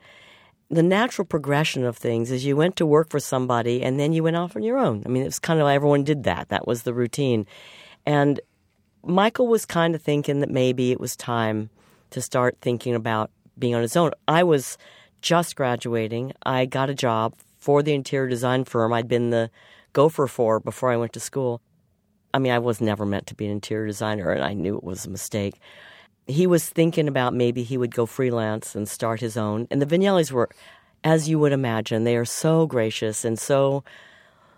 The 0.72 0.82
natural 0.82 1.26
progression 1.26 1.84
of 1.84 1.98
things 1.98 2.32
is 2.32 2.46
you 2.46 2.56
went 2.56 2.78
to 2.78 2.86
work 2.86 3.10
for 3.10 3.20
somebody 3.20 3.84
and 3.84 4.00
then 4.00 4.14
you 4.14 4.24
went 4.24 4.38
off 4.38 4.56
on 4.56 4.64
your 4.64 4.78
own. 4.78 5.04
I 5.06 5.10
mean, 5.10 5.22
it 5.22 5.26
was 5.26 5.38
kind 5.38 5.60
of 5.60 5.66
like 5.66 5.76
everyone 5.76 6.06
did 6.06 6.24
that. 6.24 6.48
That 6.50 6.66
was 6.66 6.84
the 6.84 6.94
routine. 6.94 7.46
And 8.06 8.40
Michael 9.04 9.48
was 9.48 9.66
kind 9.66 9.96
of 9.96 10.02
thinking 10.02 10.40
that 10.40 10.50
maybe 10.50 10.92
it 10.92 11.00
was 11.00 11.16
time 11.18 11.70
to 12.12 12.22
start 12.22 12.58
thinking 12.62 12.96
about 12.96 13.32
being 13.60 13.76
on 13.76 13.82
his 13.82 13.98
own. 13.98 14.12
I 14.28 14.44
was 14.44 14.78
just 15.22 15.56
graduating. 15.56 16.34
I 16.44 16.66
got 16.66 16.90
a 16.90 16.96
job 16.96 17.36
for 17.58 17.84
the 17.84 17.94
interior 17.94 18.30
design 18.30 18.64
firm 18.64 18.94
I'd 18.94 19.08
been 19.08 19.30
the 19.30 19.52
gopher 19.94 20.28
for 20.28 20.60
before 20.60 20.92
I 20.92 20.98
went 20.98 21.14
to 21.14 21.20
school. 21.20 21.62
I 22.34 22.40
mean, 22.40 22.52
I 22.52 22.60
was 22.60 22.80
never 22.80 23.06
meant 23.06 23.28
to 23.28 23.36
be 23.36 23.46
an 23.46 23.52
interior 23.52 23.88
designer, 23.88 24.32
and 24.32 24.44
I 24.44 24.54
knew 24.54 24.78
it 24.78 24.84
was 24.84 25.06
a 25.06 25.10
mistake. 25.10 25.60
He 26.32 26.48
was 26.48 26.68
thinking 26.70 27.08
about 27.08 27.34
maybe 27.34 27.64
he 27.64 27.78
would 27.78 27.94
go 27.94 28.06
freelance 28.06 28.76
and 28.76 28.88
start 28.88 29.20
his 29.20 29.38
own. 29.38 29.68
And 29.70 29.82
the 29.82 29.86
Vignellis 29.86 30.32
were, 30.32 30.50
as 31.04 31.30
you 31.30 31.40
would 31.40 31.52
imagine, 31.52 32.04
they 32.04 32.16
are 32.16 32.26
so 32.26 32.66
gracious 32.66 33.26
and 33.26 33.38
so 33.38 33.84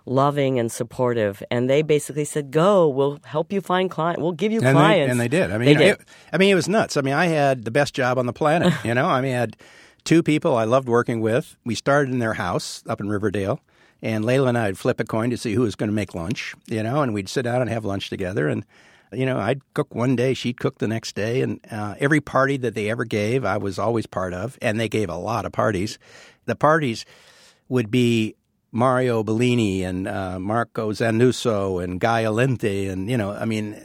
loving 0.06 0.60
and 0.60 0.72
supportive. 0.72 1.42
And 1.50 1.70
they 1.70 1.82
basically 1.82 2.26
said, 2.26 2.52
"Go, 2.52 2.88
we'll 2.88 3.20
help 3.24 3.52
you 3.52 3.62
find 3.62 3.90
clients. 3.90 4.22
We'll 4.22 4.34
give 4.34 4.52
you 4.52 4.62
and 4.62 4.76
clients." 4.76 5.08
They, 5.08 5.12
and 5.12 5.20
they 5.20 5.28
did. 5.28 5.52
I 5.52 5.58
mean, 5.58 5.70
you 5.70 5.74
know, 5.76 5.80
did. 5.80 6.00
It, 6.00 6.08
I 6.32 6.38
mean, 6.38 6.52
it 6.52 6.56
was 6.56 6.68
nuts. 6.68 6.98
I 6.98 7.02
mean, 7.02 7.14
I 7.14 7.28
had 7.28 7.66
the 7.66 7.72
best 7.72 7.94
job 7.94 8.18
on 8.18 8.26
the 8.26 8.34
planet. 8.34 8.74
You 8.84 8.94
know, 8.94 9.06
I 9.06 9.22
mean, 9.22 9.34
I 9.34 9.40
had 9.40 9.58
two 10.04 10.22
people 10.22 10.58
I 10.58 10.66
loved 10.66 10.90
working 10.90 11.22
with. 11.22 11.56
We 11.64 11.74
started 11.74 12.12
in 12.12 12.20
their 12.20 12.34
house 12.34 12.84
up 12.88 13.00
in 13.00 13.08
Riverdale, 13.08 13.62
and 14.02 14.26
Lella 14.26 14.50
and 14.50 14.58
I 14.58 14.68
would 14.68 14.78
flip 14.78 15.00
a 15.00 15.06
coin 15.06 15.30
to 15.30 15.38
see 15.38 15.54
who 15.54 15.62
was 15.62 15.76
going 15.76 15.90
to 15.90 15.96
make 15.96 16.14
lunch. 16.14 16.54
You 16.68 16.84
know, 16.84 17.02
and 17.02 17.14
we'd 17.14 17.30
sit 17.30 17.44
down 17.44 17.62
and 17.62 17.70
have 17.70 17.86
lunch 17.86 18.10
together. 18.10 18.50
And 18.50 18.66
you 19.14 19.26
know, 19.26 19.40
I'd 19.40 19.62
cook 19.74 19.94
one 19.94 20.16
day, 20.16 20.34
she'd 20.34 20.60
cook 20.60 20.80
the 20.80 20.88
next 20.88 21.16
day, 21.16 21.42
and 21.42 21.60
uh, 21.72 21.96
every 22.00 22.22
party 22.22 22.58
that 22.58 22.76
they 22.76 22.90
ever 22.90 23.06
gave, 23.06 23.46
I 23.46 23.58
was 23.58 23.80
always 23.80 24.06
part 24.06 24.34
of. 24.34 24.58
And 24.62 24.80
they 24.80 24.90
gave 24.90 25.10
a 25.10 25.16
lot 25.16 25.46
of 25.46 25.52
parties. 25.52 25.98
The 26.46 26.56
parties 26.56 27.06
would 27.70 27.90
be 27.90 28.36
Mario 28.72 29.24
Bellini 29.24 29.84
and 29.84 30.08
uh, 30.08 30.40
Marco 30.40 30.92
Zanuso 30.92 31.84
and 31.84 32.00
Gae 32.00 32.24
Aulenti 32.24 32.90
and 32.90 33.08
you 33.10 33.16
know 33.16 33.32
I 33.32 33.46
mean 33.46 33.80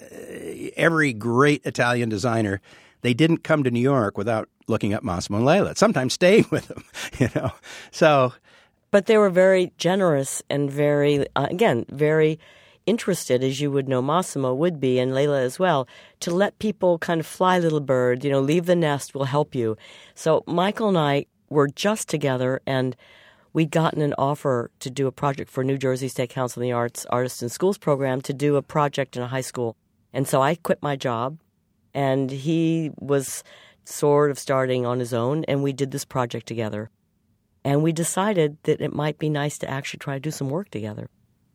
every 0.76 1.12
great 1.12 1.66
Italian 1.66 2.08
designer 2.08 2.62
they 3.02 3.12
didn't 3.12 3.44
come 3.44 3.64
to 3.64 3.70
New 3.70 3.80
York 3.80 4.16
without 4.16 4.48
looking 4.66 4.94
up 4.94 5.04
Massimo 5.04 5.38
and 5.38 5.46
Lella 5.46 5.76
sometimes 5.76 6.14
staying 6.14 6.46
with 6.50 6.68
them 6.68 6.84
you 7.18 7.28
know 7.34 7.52
so 7.90 8.32
but 8.90 9.06
they 9.06 9.18
were 9.18 9.30
very 9.30 9.72
generous 9.76 10.42
and 10.48 10.70
very, 10.70 11.26
uh, 11.36 11.46
again, 11.50 11.84
very 11.90 12.38
interested, 12.88 13.44
as 13.44 13.60
you 13.60 13.70
would 13.70 13.88
know 13.88 14.00
Massimo 14.00 14.54
would 14.54 14.80
be, 14.80 14.98
and 14.98 15.14
Lella 15.14 15.42
as 15.42 15.58
well, 15.58 15.86
to 16.20 16.30
let 16.30 16.58
people 16.58 16.98
kind 16.98 17.20
of 17.20 17.26
fly 17.26 17.58
little 17.58 17.80
bird, 17.80 18.24
you 18.24 18.30
know, 18.30 18.40
leave 18.40 18.66
the 18.66 18.74
nest, 18.74 19.14
we'll 19.14 19.24
help 19.24 19.54
you. 19.54 19.76
So 20.14 20.42
Michael 20.46 20.88
and 20.88 20.98
I 20.98 21.26
were 21.50 21.68
just 21.68 22.08
together, 22.08 22.60
and 22.66 22.96
we'd 23.52 23.70
gotten 23.70 24.02
an 24.02 24.14
offer 24.18 24.70
to 24.80 24.90
do 24.90 25.06
a 25.06 25.12
project 25.12 25.50
for 25.50 25.62
New 25.62 25.78
Jersey 25.78 26.08
State 26.08 26.30
Council 26.30 26.60
of 26.60 26.64
the 26.64 26.72
Arts 26.72 27.06
Artists 27.10 27.42
in 27.42 27.48
Schools 27.48 27.78
program 27.78 28.20
to 28.22 28.32
do 28.32 28.56
a 28.56 28.62
project 28.62 29.16
in 29.16 29.22
a 29.22 29.28
high 29.28 29.42
school. 29.42 29.76
And 30.12 30.26
so 30.26 30.40
I 30.42 30.54
quit 30.54 30.82
my 30.82 30.96
job, 30.96 31.38
and 31.94 32.30
he 32.30 32.90
was 32.98 33.44
sort 33.84 34.30
of 34.30 34.38
starting 34.38 34.86
on 34.86 34.98
his 34.98 35.12
own, 35.12 35.44
and 35.44 35.62
we 35.62 35.72
did 35.72 35.90
this 35.90 36.04
project 36.04 36.46
together. 36.46 36.90
And 37.64 37.82
we 37.82 37.92
decided 37.92 38.56
that 38.62 38.80
it 38.80 38.94
might 38.94 39.18
be 39.18 39.28
nice 39.28 39.58
to 39.58 39.70
actually 39.70 39.98
try 39.98 40.14
to 40.14 40.20
do 40.20 40.30
some 40.30 40.48
work 40.48 40.70
together. 40.70 41.08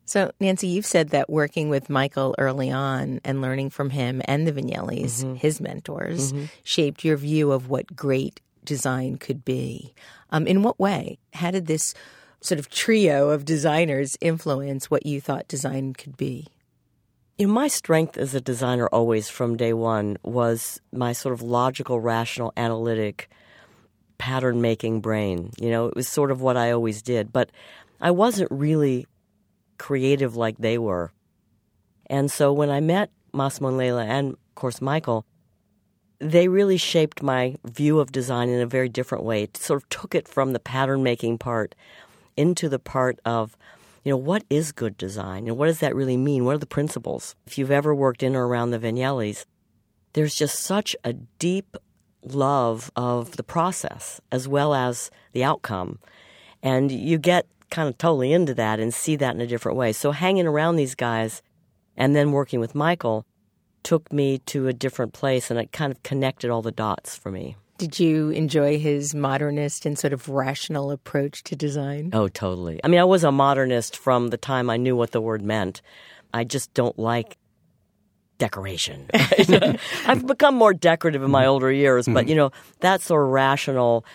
So, 0.05 0.31
Nancy, 0.39 0.67
you've 0.67 0.85
said 0.85 1.09
that 1.09 1.29
working 1.29 1.69
with 1.69 1.89
Michael 1.89 2.35
early 2.37 2.69
on 2.69 3.21
and 3.23 3.41
learning 3.41 3.69
from 3.69 3.89
him 3.89 4.21
and 4.25 4.45
the 4.45 4.51
Vignellis, 4.51 5.23
Mm-hmm. 5.23 5.35
his 5.35 5.61
mentors, 5.61 6.33
shaped 6.63 7.03
your 7.05 7.15
view 7.17 7.51
of 7.51 7.69
what 7.69 7.95
great 7.95 8.41
design 8.65 9.17
could 9.17 9.45
be. 9.45 9.93
Um, 10.29 10.45
in 10.47 10.61
what 10.63 10.79
way? 10.79 11.19
How 11.33 11.51
did 11.51 11.67
this 11.67 11.93
sort 12.41 12.59
of 12.59 12.69
trio 12.69 13.29
of 13.29 13.45
designers 13.45 14.17
influence 14.19 14.91
what 14.91 15.05
you 15.05 15.21
thought 15.21 15.47
design 15.47 15.93
could 15.93 16.17
be? 16.17 16.47
You 17.37 17.47
know, 17.47 17.53
my 17.53 17.67
strength 17.67 18.17
as 18.17 18.35
a 18.35 18.41
designer 18.41 18.87
always 18.87 19.29
from 19.29 19.57
day 19.57 19.73
one 19.73 20.17
was 20.23 20.79
my 20.91 21.13
sort 21.13 21.33
of 21.33 21.41
logical, 21.41 21.99
rational, 21.99 22.53
analytic, 22.57 23.29
pattern 24.17 24.61
making 24.61 25.01
brain. 25.01 25.51
You 25.57 25.71
know, 25.71 25.87
it 25.87 25.95
was 25.95 26.07
sort 26.07 26.29
of 26.31 26.41
what 26.41 26.57
I 26.57 26.71
always 26.71 27.01
did, 27.01 27.33
but 27.33 27.49
I 27.99 28.11
wasn't 28.11 28.51
really 28.51 29.07
creative 29.83 30.37
like 30.37 30.57
they 30.59 30.77
were. 30.77 31.11
And 32.05 32.31
so 32.31 32.53
when 32.53 32.69
I 32.69 32.79
met 32.79 33.11
Massimo 33.33 33.67
and 33.67 33.77
Lella 33.77 34.05
and, 34.05 34.31
of 34.31 34.55
course, 34.55 34.79
Michael, 34.79 35.25
they 36.19 36.47
really 36.47 36.77
shaped 36.77 37.21
my 37.21 37.57
view 37.65 37.99
of 37.99 38.13
design 38.13 38.47
in 38.47 38.61
a 38.61 38.65
very 38.65 38.87
different 38.87 39.25
way. 39.25 39.43
It 39.43 39.57
sort 39.57 39.83
of 39.83 39.89
took 39.89 40.15
it 40.15 40.25
from 40.25 40.53
the 40.53 40.59
pattern 40.59 41.03
making 41.03 41.37
part 41.37 41.75
into 42.37 42.69
the 42.69 42.79
part 42.79 43.19
of, 43.25 43.57
you 44.05 44.11
know, 44.13 44.17
what 44.17 44.45
is 44.49 44.71
good 44.71 44.97
design 44.97 45.47
and 45.47 45.57
what 45.57 45.65
does 45.65 45.79
that 45.79 45.97
really 45.97 46.15
mean? 46.15 46.45
What 46.45 46.55
are 46.55 46.59
the 46.59 46.65
principles? 46.65 47.35
If 47.45 47.57
you've 47.57 47.69
ever 47.69 47.93
worked 47.93 48.23
in 48.23 48.37
or 48.37 48.47
around 48.47 48.71
the 48.71 48.79
Vignellis, 48.79 49.43
there's 50.13 50.33
just 50.33 50.59
such 50.59 50.95
a 51.03 51.11
deep 51.11 51.75
love 52.23 52.89
of 52.95 53.35
the 53.35 53.43
process 53.43 54.21
as 54.31 54.47
well 54.47 54.73
as 54.73 55.11
the 55.33 55.43
outcome. 55.43 55.99
And 56.61 56.89
you 56.89 57.17
get 57.17 57.47
kind 57.73 57.89
of 57.89 57.97
totally 57.97 58.31
into 58.31 58.53
that 58.53 58.79
and 58.79 58.93
see 58.93 59.15
that 59.15 59.33
in 59.33 59.41
a 59.41 59.47
different 59.47 59.77
way. 59.77 59.91
So 59.91 60.11
hanging 60.11 60.45
around 60.45 60.75
these 60.75 60.93
guys 60.93 61.41
and 61.97 62.15
then 62.15 62.31
working 62.31 62.59
with 62.59 62.75
Michael 62.75 63.25
took 63.81 64.13
me 64.13 64.37
to 64.37 64.67
a 64.67 64.73
different 64.73 65.11
place 65.11 65.49
and 65.49 65.59
it 65.59 65.71
kind 65.71 65.91
of 65.91 66.01
connected 66.03 66.51
all 66.51 66.61
the 66.61 66.71
dots 66.71 67.17
for 67.17 67.31
me. 67.31 67.57
Did 67.79 67.99
you 67.99 68.29
enjoy 68.29 68.77
his 68.77 69.15
modernist 69.15 69.87
and 69.87 69.97
sort 69.97 70.13
of 70.13 70.29
rational 70.29 70.91
approach 70.91 71.43
to 71.45 71.55
design? 71.55 72.11
Oh, 72.13 72.27
totally. 72.27 72.79
I 72.83 72.87
mean, 72.87 72.99
I 72.99 73.05
was 73.05 73.23
a 73.23 73.31
modernist 73.31 73.97
from 73.97 74.27
the 74.27 74.37
time 74.37 74.69
I 74.69 74.77
knew 74.77 74.95
what 74.95 75.11
the 75.11 75.19
word 75.19 75.41
meant. 75.41 75.81
I 76.31 76.43
just 76.43 76.73
don't 76.75 76.97
like 76.99 77.37
decoration. 78.37 79.09
I've 80.05 80.27
become 80.27 80.55
more 80.55 80.73
decorative 80.75 81.23
in 81.23 81.31
my 81.31 81.47
older 81.47 81.71
years, 81.71 82.05
but 82.05 82.21
mm-hmm. 82.21 82.29
you 82.29 82.35
know, 82.35 82.51
that 82.81 83.01
sort 83.01 83.25
of 83.25 83.31
rational, 83.31 84.05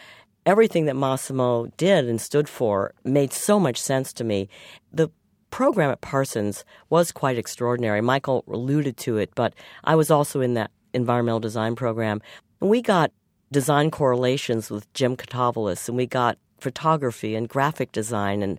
everything 0.49 0.87
that 0.87 0.97
Massimo 0.97 1.67
did 1.77 2.07
and 2.07 2.19
stood 2.19 2.49
for 2.49 2.95
made 3.05 3.35
so 3.35 3.61
much 3.61 3.79
sense 3.79 4.15
to 4.15 4.25
me. 4.25 4.49
The 4.91 5.11
program 5.51 5.91
at 5.91 6.01
Parsons 6.01 6.65
was 6.89 7.13
quite 7.13 7.37
extraordinary. 7.37 8.01
Michael 8.01 8.45
alluded 8.49 8.97
to 8.97 9.19
it, 9.19 9.31
but 9.35 9.53
I 9.85 9.95
was 9.95 10.11
also 10.11 10.41
in 10.41 10.55
that 10.55 10.71
environmental 10.95 11.39
design 11.39 11.77
program. 11.77 12.23
And 12.63 12.71
we 12.71 12.81
got 12.81 13.13
design 13.53 13.91
correlations 13.91 14.71
with 14.71 14.91
Jim 14.95 15.19
Katavolis, 15.19 15.87
and 15.87 15.99
we 15.99 16.07
got 16.07 16.39
photography 16.59 17.35
and 17.35 17.47
graphic 17.47 17.93
design 17.93 18.43
and 18.43 18.59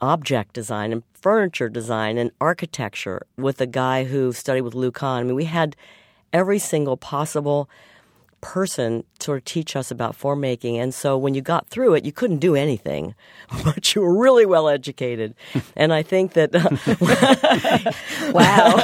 object 0.00 0.54
design 0.54 0.92
and 0.92 1.02
furniture 1.12 1.68
design 1.68 2.16
and 2.16 2.30
architecture 2.40 3.26
with 3.36 3.60
a 3.60 3.66
guy 3.66 4.04
who 4.04 4.32
studied 4.32 4.62
with 4.62 4.74
Lou 4.74 4.90
Kahn. 4.90 5.20
I 5.20 5.24
mean, 5.24 5.34
we 5.34 5.44
had 5.44 5.76
every 6.32 6.58
single 6.58 6.96
possible 6.96 7.68
person 8.40 9.04
sort 9.20 9.38
of 9.38 9.44
teach 9.44 9.74
us 9.76 9.90
about 9.90 10.14
form 10.14 10.40
making. 10.40 10.78
And 10.78 10.94
so 10.94 11.18
when 11.18 11.34
you 11.34 11.40
got 11.42 11.68
through 11.68 11.94
it, 11.94 12.04
you 12.04 12.12
couldn't 12.12 12.38
do 12.38 12.54
anything, 12.54 13.14
but 13.64 13.94
you 13.94 14.02
were 14.02 14.16
really 14.16 14.46
well 14.46 14.68
educated. 14.68 15.34
And 15.76 15.92
I 15.92 16.02
think 16.02 16.34
that, 16.34 16.54
uh, 16.54 16.68
wow. 18.32 18.74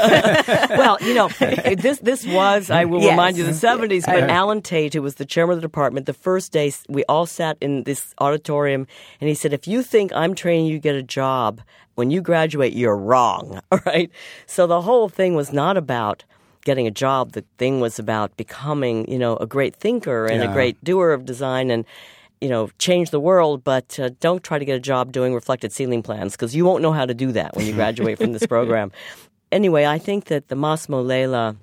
well, 0.77 0.99
you 1.01 1.15
know, 1.15 1.29
this, 1.77 1.99
this 2.01 2.27
was, 2.27 2.71
I 2.71 2.85
will 2.85 3.01
Yes. 3.01 3.11
remind 3.11 3.37
you, 3.37 3.45
the 3.45 3.51
70s, 3.53 4.05
but 4.07 4.29
Alan 4.31 4.63
Tate, 4.63 4.95
who 4.95 5.03
was 5.03 5.17
the 5.17 5.25
chairman 5.25 5.55
of 5.57 5.61
the 5.63 5.67
department, 5.69 6.07
the 6.07 6.13
first 6.15 6.53
day 6.53 6.73
we 6.89 7.05
all 7.05 7.27
sat 7.27 7.57
in 7.61 7.85
this 7.85 8.15
auditorium 8.19 8.87
and 9.21 9.29
he 9.29 9.35
said, 9.35 9.53
if 9.53 9.69
you 9.69 9.83
think 9.83 10.13
I'm 10.15 10.35
training 10.35 10.67
you 10.67 10.75
to 10.75 10.81
get 10.81 10.95
a 10.95 11.03
job, 11.03 11.61
when 11.95 12.11
you 12.11 12.21
graduate, 12.21 12.73
you're 12.73 12.97
wrong. 12.97 13.61
All 13.71 13.79
right. 13.87 14.11
So 14.47 14.67
the 14.67 14.81
whole 14.83 15.09
thing 15.09 15.35
was 15.37 15.53
not 15.53 15.77
about 15.77 16.25
getting 16.65 16.87
a 16.87 16.91
job. 16.91 17.33
The 17.33 17.45
thing 17.59 17.81
was 17.81 17.99
about 17.99 18.37
becoming, 18.37 19.11
you 19.11 19.19
know, 19.19 19.37
a 19.37 19.47
great 19.47 19.77
thinker 19.77 20.27
and 20.27 20.43
a 20.43 20.53
great 20.53 20.83
doer 20.83 21.13
of 21.13 21.25
design 21.25 21.71
and, 21.71 21.85
you 22.41 22.49
know, 22.49 22.71
change 22.79 23.11
the 23.11 23.21
world. 23.21 23.63
But 23.63 23.99
uh, 24.01 24.11
don't 24.21 24.43
try 24.43 24.59
to 24.59 24.65
get 24.65 24.77
a 24.77 24.81
job 24.81 25.13
doing 25.13 25.35
reflected 25.35 25.73
ceiling 25.73 26.03
plans 26.03 26.33
because 26.33 26.55
you 26.55 26.65
won't 26.65 26.83
know 26.83 26.93
how 26.93 27.07
to 27.07 27.15
do 27.15 27.33
that 27.33 27.55
when 27.57 27.67
you 27.67 27.73
graduate 27.73 28.19
from 28.19 28.33
this 28.33 28.47
program. 28.55 28.93
Anyway, 29.53 29.87
I 29.87 29.99
think 29.99 30.25
that 30.27 30.49
the 30.49 30.57
Massimo 30.57 31.01
Lella 31.01 31.57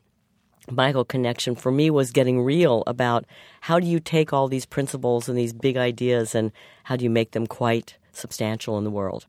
Michael 0.69 1.03
connection 1.03 1.55
for 1.55 1.71
me 1.71 1.89
was 1.89 2.11
getting 2.11 2.41
real 2.41 2.83
about 2.85 3.25
how 3.61 3.79
do 3.79 3.87
you 3.87 3.99
take 3.99 4.31
all 4.31 4.47
these 4.47 4.65
principles 4.65 5.27
and 5.27 5.37
these 5.37 5.53
big 5.53 5.75
ideas 5.75 6.35
and 6.35 6.51
how 6.83 6.95
do 6.95 7.03
you 7.03 7.09
make 7.09 7.31
them 7.31 7.47
quite 7.47 7.97
substantial 8.11 8.77
in 8.77 8.83
the 8.83 8.91
world. 8.91 9.25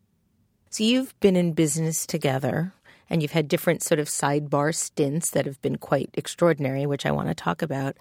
So 0.70 0.84
you've 0.84 1.18
been 1.20 1.36
in 1.36 1.52
business 1.52 2.06
together 2.06 2.72
and 3.12 3.20
you've 3.20 3.32
had 3.32 3.46
different 3.46 3.82
sort 3.82 4.00
of 4.00 4.08
sidebar 4.08 4.74
stints 4.74 5.30
that 5.32 5.44
have 5.44 5.60
been 5.60 5.76
quite 5.76 6.08
extraordinary, 6.14 6.86
which 6.86 7.04
I 7.04 7.10
want 7.10 7.28
to 7.28 7.34
talk 7.34 7.60
about. 7.60 7.94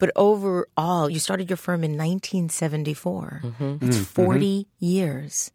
But 0.00 0.10
overall, 0.16 1.08
you 1.08 1.20
started 1.20 1.48
your 1.48 1.56
firm 1.56 1.84
in 1.84 1.92
1974. 1.92 3.42
Mm-hmm. 3.44 3.86
It's 3.86 3.96
mm-hmm. 3.96 4.02
40 4.02 4.66
years. 4.80 5.52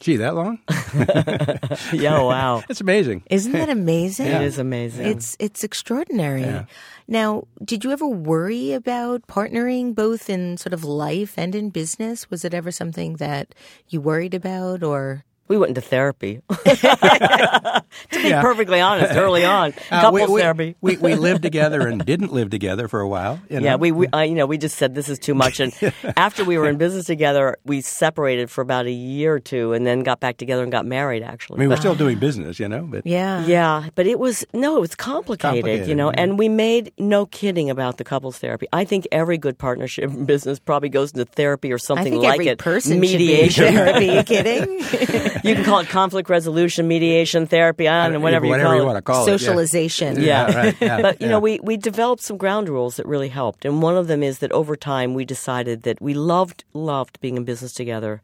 gee 0.00 0.16
that 0.16 0.34
long 0.34 0.58
yeah, 1.92 2.20
wow. 2.20 2.62
it's 2.68 2.80
amazing 2.80 3.22
Isn't 3.30 3.52
that 3.52 3.68
amazing? 3.80 4.26
It 4.26 4.42
is 4.42 4.58
amazing. 4.58 5.06
It's 5.06 5.36
it's 5.38 5.62
extraordinary. 5.62 6.66
Now, 7.06 7.44
did 7.64 7.84
you 7.84 7.92
ever 7.92 8.06
worry 8.06 8.72
about 8.72 9.26
partnering 9.26 9.94
both 9.94 10.28
in 10.28 10.56
sort 10.56 10.74
of 10.74 10.82
life 10.82 11.38
and 11.38 11.54
in 11.54 11.70
business? 11.70 12.28
Was 12.28 12.44
it 12.44 12.54
ever 12.54 12.70
something 12.70 13.16
that 13.22 13.54
you 13.88 14.00
worried 14.00 14.34
about 14.34 14.82
or 14.82 15.24
We 15.48 15.56
went 15.56 15.70
into 15.70 15.80
therapy. 15.80 16.40
to 16.64 17.82
be 18.12 18.28
Yeah. 18.28 18.42
perfectly 18.42 18.80
honest, 18.80 19.14
early 19.16 19.44
on, 19.58 19.72
Uh, 19.90 20.02
couples 20.02 20.28
we, 20.28 20.34
we, 20.34 20.40
therapy. 20.40 20.76
We, 20.80 20.96
we 20.98 21.14
lived 21.14 21.42
together 21.42 21.86
and 21.86 22.04
didn't 22.04 22.32
live 22.32 22.50
together 22.50 22.86
for 22.88 23.00
a 23.00 23.08
while. 23.08 23.40
you 23.48 23.60
Yeah, 23.60 23.76
we, 23.76 23.92
we 23.92 24.06
uh, 24.08 24.20
you 24.20 24.34
know 24.34 24.46
we 24.46 24.58
just 24.58 24.76
said 24.76 24.94
this 24.94 25.08
is 25.08 25.18
too 25.18 25.34
much, 25.34 25.60
and 25.60 25.72
after 26.16 26.44
we 26.44 26.58
were 26.58 26.68
in 26.68 26.76
business 26.76 27.06
together, 27.06 27.56
we 27.64 27.80
separated 27.80 28.50
for 28.50 28.60
about 28.62 28.86
a 28.86 28.90
year 28.90 29.34
or 29.34 29.40
two, 29.40 29.72
and 29.72 29.86
then 29.86 30.00
got 30.02 30.20
back 30.20 30.36
together 30.36 30.62
and 30.62 30.70
got 30.72 30.84
married. 30.86 31.22
Actually, 31.22 31.56
I 31.56 31.60
mean, 31.60 31.68
we're 31.70 31.76
still 31.76 31.94
doing 31.94 32.18
business, 32.18 32.58
you 32.60 32.68
know, 32.68 32.82
but 32.82 33.06
Yeah. 33.06 33.44
yeah, 33.46 33.88
but 33.94 34.06
it 34.06 34.18
was 34.18 34.44
no, 34.52 34.76
it 34.76 34.80
was 34.80 34.94
complicated, 34.94 35.38
Complicated, 35.64 35.88
you 35.88 35.94
know, 35.94 36.10
yeah. 36.10 36.20
and 36.22 36.38
we 36.38 36.48
made 36.48 36.92
no 36.98 37.26
kidding 37.26 37.70
about 37.70 37.96
the 37.96 38.04
couples 38.04 38.38
therapy. 38.38 38.66
I 38.72 38.84
think 38.84 39.06
every 39.12 39.38
good 39.38 39.56
partnership 39.58 40.04
in 40.04 40.24
business 40.26 40.58
probably 40.58 40.88
goes 40.90 41.12
into 41.12 41.24
therapy 41.24 41.72
or 41.72 41.76
I 41.76 41.78
something 41.78 42.12
think 42.12 42.22
like 42.24 42.34
every 42.34 42.48
it. 42.48 42.58
person 42.58 43.00
mediation. 43.00 43.72
should 43.72 43.72
be 43.72 43.76
therapy. 43.76 44.10
Are 44.10 44.14
you 44.16 44.22
kidding? 44.24 45.37
You 45.44 45.54
can 45.54 45.64
call 45.64 45.78
it 45.80 45.88
conflict 45.88 46.28
resolution, 46.28 46.86
mediation, 46.88 47.46
therapy, 47.46 47.88
I 47.88 48.04
don't 48.04 48.14
know, 48.14 48.20
whatever, 48.20 48.46
whatever 48.46 48.70
you 48.70 48.74
you 48.74 48.78
call 48.80 48.86
want 48.86 48.96
it. 48.96 49.00
to 49.00 49.02
call 49.02 49.26
it. 49.26 49.30
yeah. 49.30 49.36
Socialization. 49.36 50.20
Yeah. 50.20 50.54
right, 50.54 50.76
yeah, 50.80 51.02
but 51.02 51.20
you 51.20 51.26
yeah. 51.26 51.32
know, 51.32 51.40
we 51.40 51.60
we 51.62 51.76
developed 51.76 52.22
some 52.22 52.36
ground 52.36 52.68
rules 52.68 52.96
that 52.96 53.06
really 53.06 53.28
helped, 53.28 53.64
and 53.64 53.82
one 53.82 53.96
of 53.96 54.06
them 54.06 54.22
is 54.22 54.38
that 54.38 54.52
over 54.52 54.76
time 54.76 55.14
we 55.14 55.24
decided 55.24 55.82
that 55.82 56.00
we 56.00 56.14
loved 56.14 56.64
loved 56.74 57.20
being 57.20 57.36
in 57.36 57.44
business 57.44 57.72
together, 57.72 58.22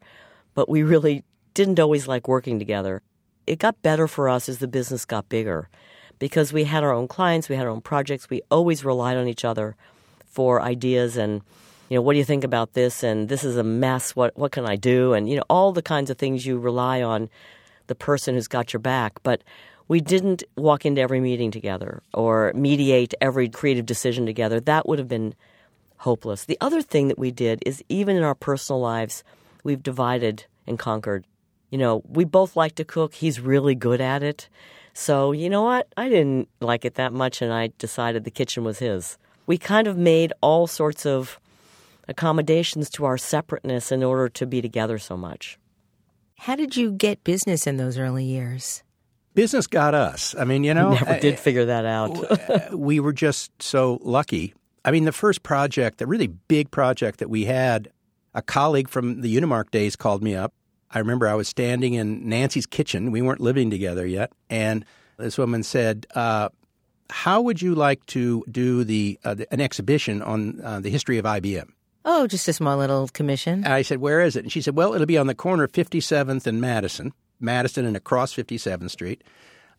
but 0.53 0.67
we 0.69 0.83
really 0.83 1.23
didn't 1.53 1.79
always 1.79 2.07
like 2.07 2.27
working 2.27 2.59
together. 2.59 3.01
It 3.47 3.59
got 3.59 3.81
better 3.81 4.07
for 4.07 4.27
us 4.27 4.49
as 4.49 4.59
the 4.59 4.67
business 4.67 5.05
got 5.05 5.29
bigger, 5.29 5.69
because 6.19 6.51
we 6.51 6.63
had 6.63 6.83
our 6.83 6.91
own 6.91 7.07
clients, 7.07 7.47
we 7.49 7.55
had 7.55 7.65
our 7.65 7.71
own 7.71 7.81
projects, 7.81 8.29
we 8.29 8.41
always 8.49 8.83
relied 8.83 9.17
on 9.17 9.27
each 9.27 9.45
other 9.45 9.75
for 10.25 10.61
ideas 10.61 11.17
and. 11.17 11.41
You 11.89 11.95
know, 11.95 12.01
what 12.01 12.13
do 12.13 12.19
you 12.19 12.25
think 12.25 12.43
about 12.43 12.73
this? 12.73 13.03
And 13.03 13.29
this 13.29 13.43
is 13.43 13.57
a 13.57 13.63
mess. 13.63 14.15
What 14.15 14.35
what 14.37 14.51
can 14.51 14.65
I 14.65 14.75
do? 14.75 15.13
And 15.13 15.29
you 15.29 15.35
know, 15.35 15.43
all 15.49 15.71
the 15.71 15.81
kinds 15.81 16.09
of 16.09 16.17
things 16.17 16.45
you 16.45 16.57
rely 16.57 17.01
on 17.01 17.29
the 17.87 17.95
person 17.95 18.35
who's 18.35 18.47
got 18.47 18.73
your 18.73 18.79
back. 18.79 19.21
But 19.23 19.43
we 19.87 20.01
didn't 20.01 20.43
walk 20.55 20.85
into 20.85 21.01
every 21.01 21.19
meeting 21.19 21.51
together 21.51 22.01
or 22.13 22.51
mediate 22.55 23.13
every 23.21 23.49
creative 23.49 23.85
decision 23.85 24.25
together. 24.25 24.59
That 24.59 24.87
would 24.87 24.97
have 24.97 25.07
been 25.07 25.35
hopeless. 25.97 26.45
The 26.45 26.57
other 26.59 26.81
thing 26.81 27.07
that 27.07 27.19
we 27.19 27.31
did 27.31 27.61
is 27.65 27.83
even 27.87 28.15
in 28.15 28.23
our 28.23 28.35
personal 28.35 28.81
lives, 28.81 29.23
we've 29.63 29.83
divided 29.83 30.45
and 30.65 30.79
conquered. 30.79 31.25
You 31.69 31.77
know, 31.77 32.03
we 32.07 32.25
both 32.25 32.55
like 32.55 32.75
to 32.75 32.85
cook. 32.85 33.13
He's 33.13 33.39
really 33.39 33.75
good 33.75 34.01
at 34.01 34.23
it. 34.23 34.49
So, 34.93 35.31
you 35.33 35.49
know 35.49 35.63
what? 35.63 35.87
I 35.97 36.09
didn't 36.09 36.47
like 36.61 36.85
it 36.85 36.95
that 36.95 37.11
much, 37.11 37.41
and 37.41 37.51
I 37.51 37.71
decided 37.77 38.23
the 38.23 38.31
kitchen 38.31 38.63
was 38.63 38.79
his. 38.79 39.17
We 39.45 39.57
kind 39.57 39.87
of 39.87 39.97
made 39.97 40.31
all 40.41 40.67
sorts 40.67 41.05
of 41.05 41.39
accommodations 42.07 42.89
to 42.91 43.05
our 43.05 43.17
separateness 43.17 43.91
in 43.91 44.03
order 44.03 44.29
to 44.29 44.45
be 44.45 44.61
together 44.61 44.97
so 44.97 45.15
much. 45.17 45.57
How 46.37 46.55
did 46.55 46.75
you 46.75 46.91
get 46.91 47.23
business 47.23 47.65
in 47.67 47.77
those 47.77 47.97
early 47.97 48.25
years? 48.25 48.81
business 49.33 49.67
got 49.67 49.93
us. 49.93 50.33
I 50.39 50.45
mean, 50.45 50.63
you 50.63 50.73
know, 50.73 50.91
we 50.91 50.95
Never 50.95 51.11
I- 51.11 51.19
did 51.19 51.37
figure 51.37 51.65
that 51.65 51.83
out. 51.85 52.39
uh, 52.49 52.77
we 52.77 53.01
were 53.01 53.11
just 53.11 53.51
so 53.61 53.99
lucky. 54.01 54.53
I 54.85 54.91
mean, 54.91 55.03
the 55.03 55.11
first 55.11 55.43
project, 55.43 55.97
the 55.97 56.07
really 56.07 56.27
big 56.27 56.71
project 56.71 57.19
that 57.19 57.29
we 57.29 57.43
had, 57.43 57.89
a 58.33 58.41
colleague 58.41 58.87
from 58.87 59.19
the 59.19 59.35
Unimark 59.35 59.71
days 59.71 59.97
called 59.97 60.23
me 60.23 60.35
up. 60.35 60.53
I 60.91 60.99
remember 60.99 61.27
I 61.27 61.33
was 61.33 61.49
standing 61.49 61.95
in 61.95 62.23
Nancye's 62.29 62.65
kitchen. 62.65 63.11
We 63.11 63.21
weren't 63.21 63.41
living 63.41 63.69
together 63.69 64.05
yet. 64.05 64.31
And 64.49 64.85
this 65.17 65.37
woman 65.37 65.63
said, 65.63 66.05
uh, 66.15 66.47
How 67.09 67.41
would 67.41 67.61
you 67.61 67.75
like 67.75 68.05
to 68.07 68.41
do 68.49 68.85
the, 68.85 69.19
uh, 69.25 69.33
the 69.33 69.51
an 69.53 69.59
exhibition 69.59 70.21
on 70.21 70.61
uh, 70.63 70.79
the 70.79 70.89
history 70.89 71.17
of 71.17 71.25
IBM? 71.25 71.67
Oh, 72.07 72.27
just 72.27 72.47
a 72.47 72.53
small 72.53 72.77
little 72.77 73.07
commission. 73.09 73.65
And 73.65 73.73
I 73.73 73.81
said, 73.81 73.97
Where 73.97 74.21
is 74.21 74.35
it? 74.35 74.43
And 74.43 74.51
she 74.51 74.61
said, 74.61 74.75
Well, 74.75 74.93
it'll 74.93 75.07
be 75.07 75.17
on 75.17 75.27
the 75.27 75.35
corner 75.35 75.63
of 75.63 75.71
57th 75.71 76.45
and 76.45 76.61
Madison, 76.61 77.13
Madison 77.39 77.85
and 77.85 77.97
across 77.97 78.33
57th 78.33 78.91
Street. 78.91 79.23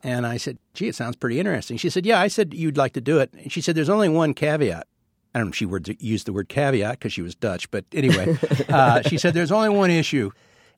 And 0.03 0.27
I 0.27 0.37
said, 0.37 0.57
Gee, 0.73 0.89
it 0.89 0.95
sounds 0.95 1.15
pretty 1.15 1.39
interesting. 1.39 1.77
She 1.77 1.89
said, 1.89 2.05
Yeah, 2.05 2.19
I 2.19 2.27
said 2.27 2.53
you'd 2.53 2.77
like 2.77 2.93
to 2.93 3.01
do 3.01 3.19
it. 3.19 3.33
And 3.33 3.51
she 3.51 3.61
said, 3.61 3.75
There's 3.75 3.89
only 3.89 4.09
one 4.09 4.33
caveat. 4.33 4.87
I 5.33 5.39
don't 5.39 5.47
know 5.47 5.51
if 5.51 5.55
she 5.55 5.65
word, 5.65 5.87
used 6.01 6.27
the 6.27 6.33
word 6.33 6.49
caveat 6.49 6.99
because 6.99 7.13
she 7.13 7.21
was 7.21 7.35
Dutch, 7.35 7.69
but 7.71 7.85
anyway, 7.93 8.37
uh, 8.69 9.01
she 9.03 9.17
said, 9.17 9.33
There's 9.33 9.51
only 9.51 9.69
one 9.69 9.89
issue. 9.89 10.31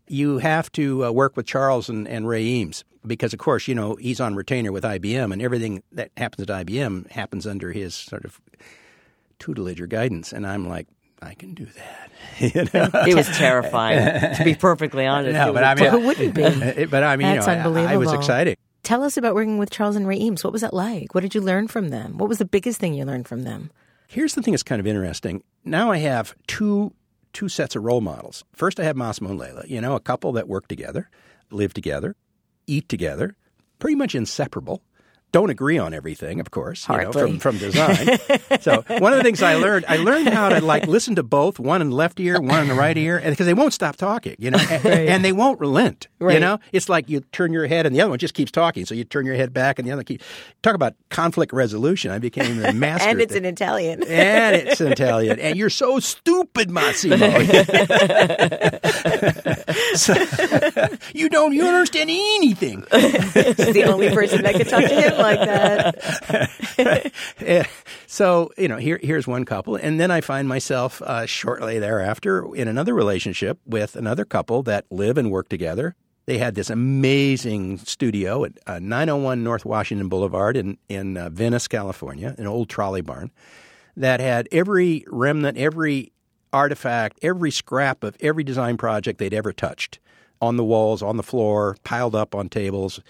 You 0.08 0.38
have 0.38 0.72
to 0.74 1.06
uh, 1.06 1.12
work 1.12 1.36
with 1.36 1.46
Charles 1.48 1.90
and, 1.90 2.08
and 2.08 2.28
Ray 2.28 2.44
Eames 2.44 2.84
because, 3.06 3.34
of 3.34 3.40
course, 3.40 3.68
you 3.68 3.76
know, 3.76 3.96
he's 3.96 4.20
on 4.20 4.36
retainer 4.36 4.72
with 4.72 4.84
IBM, 4.84 5.32
and 5.32 5.42
everything 5.42 5.84
that 5.92 6.12
happens 6.18 6.50
at 6.50 6.66
IBM 6.66 7.10
happens 7.12 7.48
under 7.48 7.72
his 7.72 7.96
sort 7.96 8.26
of 8.26 8.42
tutelage 9.40 9.80
or 9.80 9.88
guidance. 9.88 10.34
And 10.34 10.46
I'm 10.46 10.68
like, 10.68 10.88
I 11.22 11.34
can 11.34 11.54
do 11.54 11.66
that. 11.66 12.12
you 12.56 12.64
know? 12.74 12.90
It 13.08 13.16
was 13.16 13.28
terrifying, 13.38 14.36
to 14.36 14.44
be 14.44 14.56
perfectly 14.56 15.06
honest. 15.06 15.34
No, 15.34 15.54
but 15.54 15.64
was 15.64 15.64
I 15.64 15.76
mean, 15.76 15.92
Who 15.92 16.08
wouldn't 16.08 16.34
be? 16.34 16.86
But 16.90 17.04
I 17.04 17.16
mean, 17.18 17.28
That's 17.36 17.48
you 17.48 17.54
know, 17.54 17.60
I- 17.60 17.64
I, 17.64 17.68
was 17.98 18.08
unbelievable. 18.08 18.14
excited. 18.14 18.58
Tell 18.84 19.04
us 19.04 19.18
about 19.18 19.36
working 19.36 19.58
with 19.58 19.70
Charles 19.70 19.96
and 19.96 20.08
Ray 20.08 20.18
Eames. 20.18 20.44
What 20.44 20.54
was 20.54 20.62
that 20.62 20.74
like? 20.74 21.14
What 21.14 21.22
did 21.22 21.36
you 21.36 21.42
learn 21.42 21.68
from 21.68 21.90
them? 21.90 22.18
What 22.18 22.30
was 22.30 22.38
the 22.38 22.46
biggest 22.46 22.80
thing 22.80 22.94
you 22.94 23.04
learned 23.06 23.28
from 23.28 23.44
them? 23.44 23.70
Here's 24.08 24.34
the 24.34 24.42
thing 24.42 24.54
that's 24.54 24.64
kind 24.64 24.80
of 24.80 24.88
interesting. 24.88 25.44
Now 25.66 25.92
I 25.92 25.98
have 25.98 26.34
two 26.48 26.94
two 27.34 27.50
sets 27.50 27.76
of 27.76 27.84
role 27.84 28.02
models. 28.02 28.44
First, 28.54 28.80
I 28.80 28.84
have 28.86 28.96
Massimo 28.96 29.32
and 29.32 29.38
Lella. 29.40 29.64
You 29.68 29.82
know, 29.82 29.96
a 29.96 30.00
couple 30.00 30.32
that 30.32 30.48
work 30.48 30.68
together, 30.68 31.10
live 31.52 31.74
together, 31.74 32.16
eat 32.66 32.90
together, 32.90 33.36
pretty 33.78 33.96
much 33.96 34.16
inseparable. 34.16 34.82
Don't 35.32 35.52
agree 35.52 35.78
on 35.78 35.94
everything, 35.94 36.40
of 36.40 36.50
course, 36.50 36.88
you 36.90 36.98
know, 36.98 37.12
from, 37.12 37.38
from 37.38 37.58
design. 37.60 38.18
so 38.62 38.84
one 38.98 39.14
of 39.14 39.20
the 39.20 39.24
things 39.24 39.44
I 39.44 39.56
learned, 39.56 39.86
I 39.88 39.98
learned 39.98 40.30
how 40.30 40.50
to 40.50 40.60
like 40.60 40.88
listen 40.88 41.16
to 41.18 41.24
both, 41.24 41.60
one 41.60 41.82
in 41.84 41.90
the 41.92 41.96
left 41.96 42.20
ear, 42.20 42.42
one 42.42 42.62
in 42.64 42.68
the 42.68 42.74
right 42.74 42.98
ear, 42.98 43.18
and 43.18 43.30
because 43.32 43.46
they 43.46 43.54
won't 43.54 43.72
stop 43.74 43.96
talking, 43.96 44.36
you 44.40 44.50
know, 44.50 44.58
and, 44.70 44.86
and 44.88 45.26
they 45.26 45.32
won't 45.32 45.60
relent. 45.60 46.08
You 46.34 46.40
know, 46.40 46.60
it's 46.74 46.90
like 46.90 47.10
you 47.10 47.20
turn 47.32 47.54
your 47.54 47.68
head 47.68 47.86
and 47.86 47.96
the 47.96 48.02
other 48.02 48.10
one 48.10 48.18
just 48.20 48.34
keeps 48.34 48.52
talking. 48.52 48.86
So 48.86 48.96
you 48.96 49.04
turn 49.04 49.26
your 49.28 49.36
head 49.36 49.54
back 49.54 49.78
and 49.78 49.88
the 49.88 49.92
other 49.92 50.04
keep 50.04 50.22
talk 50.64 50.74
about 50.74 50.96
conflict 51.10 51.54
resolution. 51.54 52.10
I 52.12 52.18
became 52.20 52.58
the 52.58 52.74
master. 52.80 53.08
and 53.08 53.22
it's 53.22 53.36
in 53.36 53.46
Italian. 53.46 54.04
And 54.04 54.56
it's 54.56 54.82
in 54.82 54.92
Italian. 54.92 55.40
And 55.40 55.58
you're 55.58 55.70
so 55.70 56.00
stupid, 56.00 56.72
Massimo. 56.72 57.16
So- 59.96 60.14
you 61.14 61.30
don't 61.30 61.54
you 61.54 61.62
don't 61.62 61.74
understand 61.74 62.10
anything. 62.10 62.80
He's 62.92 63.74
the 63.74 63.84
only 63.88 64.10
person 64.10 64.44
that 64.44 64.56
could 64.56 64.68
talk 64.70 64.82
to 64.84 64.88
him 65.02 65.19
like 65.24 65.40
that. 66.78 67.12
So, 68.12 68.50
you 68.58 68.68
know, 68.68 68.78
here 68.78 69.00
here's 69.04 69.28
one 69.28 69.46
couple. 69.46 69.76
And 69.76 70.00
then 70.00 70.10
I 70.10 70.22
find 70.22 70.48
myself 70.48 71.00
uh, 71.04 71.28
shortly 71.28 71.78
thereafter 71.78 72.56
in 72.56 72.68
another 72.68 72.96
relationship 72.96 73.60
with 73.68 73.96
another 73.96 74.26
couple 74.26 74.64
that 74.64 74.86
live 74.90 75.18
and 75.20 75.30
work 75.30 75.48
together. 75.48 75.96
They 76.26 76.40
had 76.40 76.56
this 76.56 76.70
amazing 76.72 77.78
studio 77.78 78.46
at 78.46 78.54
uh, 78.66 78.80
901 78.80 79.44
North 79.44 79.64
Washington 79.64 80.10
Boulevard 80.10 80.58
in, 80.58 80.78
in 80.90 81.18
uh, 81.18 81.30
Venice, 81.30 81.68
California, 81.68 82.36
an 82.38 82.48
old 82.48 82.68
trolley 82.70 83.02
barn 83.02 83.32
that 83.96 84.20
had 84.20 84.48
every 84.52 85.06
remnant, 85.08 85.58
every 85.58 86.12
artifact, 86.52 87.20
every 87.22 87.52
scrap 87.52 88.04
of 88.04 88.18
every 88.22 88.44
design 88.44 88.78
project 88.78 89.20
they'd 89.20 89.34
ever 89.34 89.54
touched 89.54 90.00
on 90.42 90.58
the 90.58 90.64
walls, 90.64 91.02
on 91.02 91.18
the 91.18 91.24
floor, 91.24 91.78
piled 91.84 92.16
up 92.16 92.34
on 92.34 92.50
tables. 92.50 93.02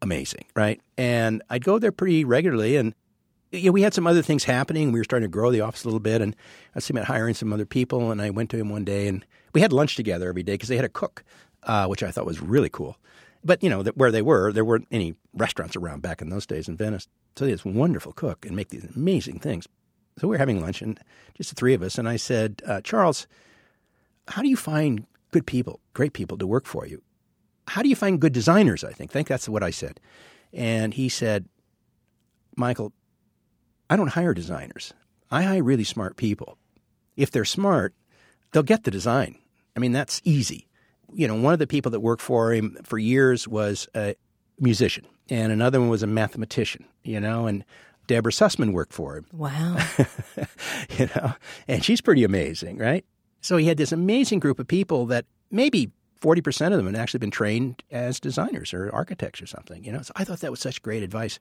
Amazing, 0.00 0.44
right? 0.54 0.80
And 0.96 1.42
I'd 1.50 1.64
go 1.64 1.78
there 1.78 1.92
pretty 1.92 2.24
regularly 2.24 2.76
and 2.76 2.94
you 3.50 3.66
know, 3.66 3.72
we 3.72 3.82
had 3.82 3.94
some 3.94 4.06
other 4.06 4.22
things 4.22 4.44
happening. 4.44 4.92
We 4.92 5.00
were 5.00 5.04
starting 5.04 5.28
to 5.28 5.32
grow 5.32 5.50
the 5.50 5.60
office 5.60 5.84
a 5.84 5.86
little 5.86 6.00
bit, 6.00 6.20
and 6.20 6.34
I 6.34 6.76
was 6.76 6.90
about 6.90 7.06
hiring 7.06 7.34
some 7.34 7.52
other 7.52 7.66
people. 7.66 8.10
And 8.10 8.20
I 8.20 8.30
went 8.30 8.50
to 8.50 8.58
him 8.58 8.68
one 8.68 8.84
day, 8.84 9.08
and 9.08 9.24
we 9.54 9.60
had 9.60 9.72
lunch 9.72 9.96
together 9.96 10.28
every 10.28 10.42
day 10.42 10.54
because 10.54 10.68
they 10.68 10.76
had 10.76 10.84
a 10.84 10.90
cook, 10.90 11.24
uh, 11.62 11.86
which 11.86 12.02
I 12.02 12.10
thought 12.10 12.26
was 12.26 12.42
really 12.42 12.68
cool. 12.68 12.98
But 13.44 13.62
you 13.62 13.70
know, 13.70 13.82
that 13.82 13.96
where 13.96 14.10
they 14.10 14.22
were, 14.22 14.52
there 14.52 14.64
weren't 14.64 14.88
any 14.90 15.14
restaurants 15.32 15.76
around 15.76 16.02
back 16.02 16.20
in 16.20 16.28
those 16.28 16.46
days 16.46 16.68
in 16.68 16.76
Venice. 16.76 17.08
So 17.36 17.44
they 17.44 17.52
had 17.52 17.60
this 17.60 17.64
wonderful 17.64 18.12
cook 18.12 18.44
and 18.44 18.54
make 18.54 18.68
these 18.68 18.84
amazing 18.96 19.38
things. 19.38 19.66
So 20.18 20.26
we 20.28 20.32
were 20.32 20.38
having 20.38 20.60
lunch, 20.60 20.82
and 20.82 21.00
just 21.34 21.50
the 21.50 21.56
three 21.56 21.74
of 21.74 21.82
us. 21.82 21.96
And 21.96 22.08
I 22.08 22.16
said, 22.16 22.60
uh, 22.66 22.80
Charles, 22.82 23.26
how 24.26 24.42
do 24.42 24.48
you 24.48 24.56
find 24.56 25.06
good 25.30 25.46
people, 25.46 25.80
great 25.94 26.12
people 26.12 26.36
to 26.36 26.46
work 26.46 26.66
for 26.66 26.86
you? 26.86 27.02
How 27.68 27.82
do 27.82 27.88
you 27.88 27.96
find 27.96 28.20
good 28.20 28.32
designers? 28.32 28.84
I 28.84 28.92
think. 28.92 29.10
I 29.10 29.12
think 29.12 29.28
that's 29.28 29.48
what 29.48 29.62
I 29.62 29.70
said. 29.70 30.00
And 30.52 30.94
he 30.94 31.08
said, 31.08 31.46
Michael, 32.56 32.92
I 33.90 33.96
don't 33.96 34.08
hire 34.08 34.34
designers. 34.34 34.92
I 35.30 35.42
hire 35.42 35.62
really 35.62 35.84
smart 35.84 36.16
people. 36.16 36.58
If 37.16 37.30
they're 37.30 37.44
smart, 37.44 37.94
they'll 38.52 38.62
get 38.62 38.84
the 38.84 38.90
design. 38.90 39.36
I 39.76 39.80
mean, 39.80 39.92
that's 39.92 40.20
easy. 40.24 40.66
You 41.12 41.28
know, 41.28 41.34
one 41.34 41.52
of 41.52 41.58
the 41.58 41.66
people 41.66 41.90
that 41.92 42.00
worked 42.00 42.22
for 42.22 42.52
him 42.52 42.76
for 42.84 42.98
years 42.98 43.46
was 43.48 43.88
a 43.94 44.14
musician, 44.58 45.06
and 45.30 45.52
another 45.52 45.80
one 45.80 45.88
was 45.88 46.02
a 46.02 46.06
mathematician, 46.06 46.84
you 47.02 47.20
know, 47.20 47.46
and 47.46 47.64
Deborah 48.06 48.32
Sussman 48.32 48.72
worked 48.72 48.92
for 48.92 49.16
him, 49.16 49.26
Wow. 49.32 49.76
you 50.98 51.08
know, 51.14 51.34
and 51.66 51.84
she's 51.84 52.00
pretty 52.00 52.24
amazing, 52.24 52.78
right? 52.78 53.04
So 53.40 53.56
he 53.56 53.66
had 53.66 53.76
this 53.76 53.92
amazing 53.92 54.40
group 54.40 54.58
of 54.58 54.66
people 54.66 55.06
that 55.06 55.26
maybe 55.50 55.90
40% 56.20 56.72
of 56.72 56.76
them 56.76 56.86
had 56.86 56.96
actually 56.96 57.18
been 57.18 57.30
trained 57.30 57.82
as 57.90 58.20
designers 58.20 58.74
or 58.74 58.90
architects 58.92 59.40
or 59.40 59.46
something, 59.46 59.84
you 59.84 59.92
know. 59.92 60.02
So 60.02 60.12
I 60.16 60.24
thought 60.24 60.40
that 60.40 60.50
was 60.50 60.60
such 60.60 60.82
great 60.82 61.02
advice. 61.02 61.38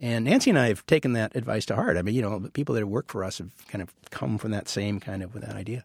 And 0.00 0.26
Nancye 0.26 0.48
and 0.48 0.58
I 0.58 0.68
have 0.68 0.84
taken 0.86 1.12
that 1.12 1.36
advice 1.36 1.64
to 1.66 1.76
heart. 1.76 1.96
I 1.96 2.02
mean, 2.02 2.14
you 2.14 2.22
know, 2.22 2.38
the 2.38 2.50
people 2.50 2.74
that 2.74 2.86
worked 2.86 3.10
for 3.10 3.24
us 3.24 3.38
have 3.38 3.50
kind 3.68 3.82
of 3.82 3.94
come 4.10 4.38
from 4.38 4.50
that 4.50 4.68
same 4.68 5.00
kind 5.00 5.22
of 5.22 5.34
with 5.34 5.44
that 5.44 5.54
idea. 5.54 5.84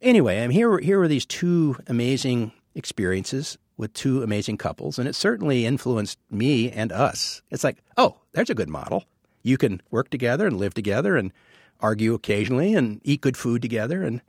Anyway, 0.00 0.42
I'm 0.42 0.50
here. 0.50 0.78
Here 0.78 0.98
were 0.98 1.08
these 1.08 1.26
two 1.26 1.76
amazing 1.86 2.52
experiences 2.74 3.58
with 3.76 3.92
two 3.92 4.22
amazing 4.22 4.56
couples, 4.56 4.98
and 4.98 5.08
it 5.08 5.14
certainly 5.14 5.66
influenced 5.66 6.18
me 6.30 6.70
and 6.70 6.92
us. 6.92 7.42
It's 7.50 7.64
like, 7.64 7.78
oh, 7.96 8.18
there's 8.32 8.50
a 8.50 8.54
good 8.54 8.68
model. 8.68 9.04
You 9.42 9.56
can 9.56 9.80
work 9.90 10.10
together 10.10 10.46
and 10.46 10.56
live 10.56 10.74
together 10.74 11.16
and 11.16 11.32
argue 11.80 12.14
occasionally 12.14 12.74
and 12.74 13.00
eat 13.04 13.20
good 13.20 13.36
food 13.36 13.62
together 13.62 14.02
and 14.02 14.20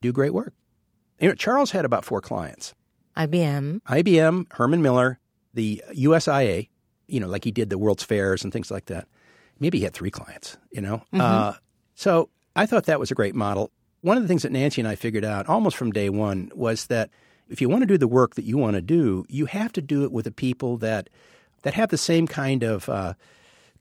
do 0.00 0.12
great 0.12 0.32
work. 0.32 0.54
You 1.20 1.28
know, 1.28 1.34
Charles 1.34 1.70
had 1.70 1.84
about 1.84 2.04
four 2.04 2.20
clients. 2.20 2.74
IBM. 3.16 3.80
IBM, 3.82 4.52
Herman 4.52 4.82
Miller, 4.82 5.18
the 5.54 5.82
USIA, 5.94 6.68
you 7.06 7.20
know, 7.20 7.28
like 7.28 7.44
he 7.44 7.50
did 7.50 7.70
the 7.70 7.78
World's 7.78 8.02
Fairs 8.02 8.44
and 8.44 8.52
things 8.52 8.70
like 8.70 8.86
that. 8.86 9.08
Maybe 9.58 9.78
he 9.78 9.84
had 9.84 9.94
three 9.94 10.10
clients, 10.10 10.58
you 10.70 10.82
know? 10.82 10.98
Mm-hmm. 11.12 11.20
Uh, 11.20 11.52
so 11.94 12.28
I 12.54 12.66
thought 12.66 12.84
that 12.84 13.00
was 13.00 13.10
a 13.10 13.14
great 13.14 13.34
model. 13.34 13.70
One 14.02 14.16
of 14.16 14.22
the 14.22 14.28
things 14.28 14.42
that 14.42 14.52
Nancye 14.52 14.78
and 14.78 14.88
I 14.88 14.94
figured 14.94 15.24
out 15.24 15.46
almost 15.48 15.76
from 15.76 15.92
day 15.92 16.10
one 16.10 16.50
was 16.54 16.86
that 16.86 17.10
if 17.48 17.60
you 17.60 17.68
want 17.68 17.82
to 17.82 17.86
do 17.86 17.96
the 17.96 18.08
work 18.08 18.34
that 18.34 18.44
you 18.44 18.58
want 18.58 18.74
to 18.74 18.82
do, 18.82 19.24
you 19.28 19.46
have 19.46 19.72
to 19.72 19.82
do 19.82 20.04
it 20.04 20.12
with 20.12 20.24
the 20.24 20.30
people 20.30 20.76
that 20.78 21.08
that 21.62 21.74
have 21.74 21.88
the 21.88 21.98
same 21.98 22.26
kind 22.28 22.62
of 22.62 22.88
uh, 22.88 23.14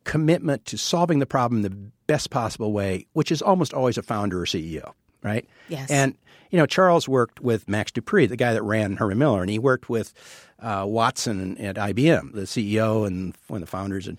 commitment 0.05 0.65
to 0.65 0.77
solving 0.77 1.19
the 1.19 1.25
problem 1.25 1.61
the 1.61 1.69
best 2.07 2.29
possible 2.29 2.71
way, 2.71 3.05
which 3.13 3.31
is 3.31 3.41
almost 3.41 3.73
always 3.73 3.97
a 3.97 4.01
founder 4.01 4.41
or 4.41 4.45
CEO, 4.45 4.93
right? 5.25 5.45
Yes. 5.67 5.89
And 5.91 6.15
you 6.51 6.57
know, 6.57 6.65
Charles 6.65 7.09
worked 7.09 7.41
with 7.41 7.67
Max 7.67 7.91
De 7.91 8.01
Pree, 8.01 8.27
the 8.27 8.37
guy 8.37 8.53
that 8.53 8.63
ran 8.63 8.95
Herman 8.95 9.17
Miller, 9.17 9.41
and 9.41 9.49
he 9.49 9.59
worked 9.59 9.89
with 9.89 10.13
uh, 10.59 10.85
Watson 10.87 11.57
at 11.57 11.75
IBM, 11.75 12.33
the 12.33 12.41
CEO 12.41 13.05
and 13.05 13.35
one 13.47 13.61
of 13.61 13.67
the 13.67 13.71
founders. 13.71 14.07
And 14.07 14.17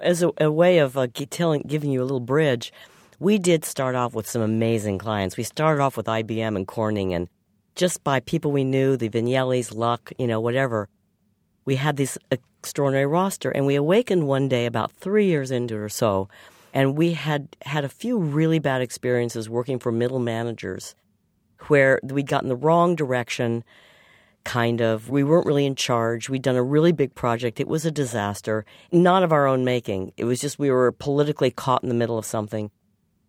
as 0.00 0.22
a, 0.22 0.32
a 0.40 0.50
way 0.50 0.78
of 0.78 0.96
uh, 0.96 1.06
telling, 1.30 1.62
giving 1.62 1.90
you 1.90 2.00
a 2.00 2.04
little 2.04 2.18
bridge, 2.18 2.72
we 3.18 3.38
did 3.38 3.64
start 3.64 3.94
off 3.94 4.14
with 4.14 4.28
some 4.28 4.42
amazing 4.42 4.98
clients. 4.98 5.36
We 5.36 5.44
started 5.44 5.80
off 5.80 5.96
with 5.96 6.06
IBM 6.06 6.56
and 6.56 6.66
Corning, 6.66 7.14
and 7.14 7.28
just 7.74 8.02
by 8.02 8.20
people 8.20 8.50
we 8.50 8.64
knew, 8.64 8.96
the 8.96 9.08
Vignellis, 9.08 9.74
Luck, 9.74 10.12
you 10.18 10.26
know, 10.26 10.40
whatever, 10.40 10.88
we 11.66 11.76
had 11.76 11.96
this 11.96 12.18
extraordinary 12.30 13.06
roster. 13.06 13.50
And 13.50 13.66
we 13.66 13.74
awakened 13.74 14.26
one 14.26 14.48
day 14.48 14.66
about 14.66 14.92
three 14.92 15.26
years 15.26 15.50
into 15.50 15.74
it 15.74 15.78
or 15.78 15.88
so, 15.88 16.28
and 16.72 16.96
we 16.96 17.12
had 17.12 17.56
had 17.64 17.84
a 17.84 17.88
few 17.88 18.18
really 18.18 18.58
bad 18.58 18.82
experiences 18.82 19.48
working 19.48 19.78
for 19.78 19.92
middle 19.92 20.18
managers 20.18 20.94
where 21.68 22.00
we'd 22.02 22.26
gotten 22.26 22.48
the 22.48 22.56
wrong 22.56 22.94
direction, 22.94 23.64
kind 24.44 24.80
of. 24.80 25.08
We 25.08 25.24
weren't 25.24 25.46
really 25.46 25.66
in 25.66 25.74
charge. 25.74 26.28
We'd 26.28 26.42
done 26.42 26.56
a 26.56 26.62
really 26.62 26.92
big 26.92 27.14
project. 27.14 27.60
It 27.60 27.68
was 27.68 27.84
a 27.84 27.90
disaster, 27.90 28.64
not 28.92 29.22
of 29.22 29.32
our 29.32 29.46
own 29.46 29.64
making. 29.64 30.12
It 30.16 30.24
was 30.24 30.40
just 30.40 30.58
we 30.58 30.70
were 30.70 30.92
politically 30.92 31.50
caught 31.50 31.82
in 31.82 31.88
the 31.88 31.94
middle 31.94 32.18
of 32.18 32.24
something. 32.24 32.70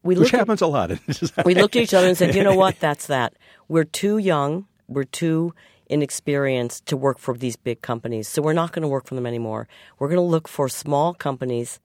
We 0.04 0.16
Which 0.16 0.32
happens 0.32 0.62
at, 0.62 0.66
a 0.66 0.70
lot. 0.70 0.92
we 1.46 1.56
looked 1.56 1.76
at 1.76 1.84
each 1.84 1.94
other 1.94 2.08
and 2.08 2.18
said, 2.18 2.36
you 2.36 2.44
know 2.44 2.56
what? 2.56 2.80
That's 2.80 3.08
that. 3.08 3.34
We're 3.68 3.84
too 3.84 4.18
young. 4.18 4.68
We're 4.88 5.04
too 5.04 5.54
inexperienced 5.90 6.86
to 6.88 6.98
work 6.98 7.18
for 7.20 7.36
these 7.36 7.56
big 7.56 7.82
companies. 7.82 8.28
So 8.28 8.42
we're 8.42 8.54
not 8.54 8.72
going 8.72 8.84
to 8.84 8.88
work 8.88 9.08
for 9.08 9.16
them 9.16 9.26
anymore. 9.26 9.68
We're 10.00 10.08
going 10.08 10.18
to 10.18 10.22
look 10.22 10.48
for 10.48 10.70
small 10.70 11.14
companies, 11.14 11.80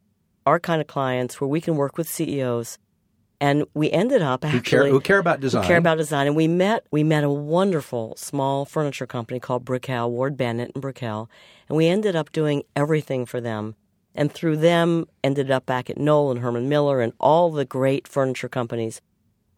our 0.47 0.61
kind 0.61 0.81
of 0.81 0.87
clients, 0.87 1.41
where 1.41 1.49
we 1.49 1.61
can 1.61 1.77
work 1.77 1.97
with 1.97 2.09
CEOs 2.09 2.79
and 3.43 3.65
we 3.75 3.91
ended 3.91 4.23
up 4.23 4.45
actually 4.45 4.59
who 4.59 4.63
care, 4.63 4.87
who 4.87 5.01
care 5.01 5.19
about 5.19 5.41
design. 5.41 5.65
care 5.65 5.77
about 5.77 5.99
design, 5.99 6.29
and 6.29 6.37
we 6.37 6.47
met 6.47 6.87
we 6.93 7.03
met 7.03 7.25
a 7.25 7.29
wonderful 7.29 8.15
small 8.17 8.65
furniture 8.65 9.07
company 9.07 9.41
called 9.41 9.65
Brickel, 9.65 10.13
Ward 10.13 10.37
Bennett 10.37 10.71
and 10.75 10.83
Brickel, 10.83 11.29
and 11.69 11.77
we 11.77 11.89
ended 11.89 12.15
up 12.15 12.31
doing 12.31 12.63
everything 12.77 13.27
for 13.27 13.41
them. 13.41 13.75
And 14.15 14.31
through 14.31 14.59
them, 14.59 15.07
ended 15.25 15.51
up 15.51 15.67
back 15.67 15.91
at 15.91 15.99
Knoll 15.99 16.31
and 16.31 16.41
Herman 16.41 16.69
Miller 16.69 17.01
and 17.01 17.15
all 17.19 17.51
the 17.51 17.65
great 17.65 18.07
furniture 18.07 18.49
companies. 18.49 19.01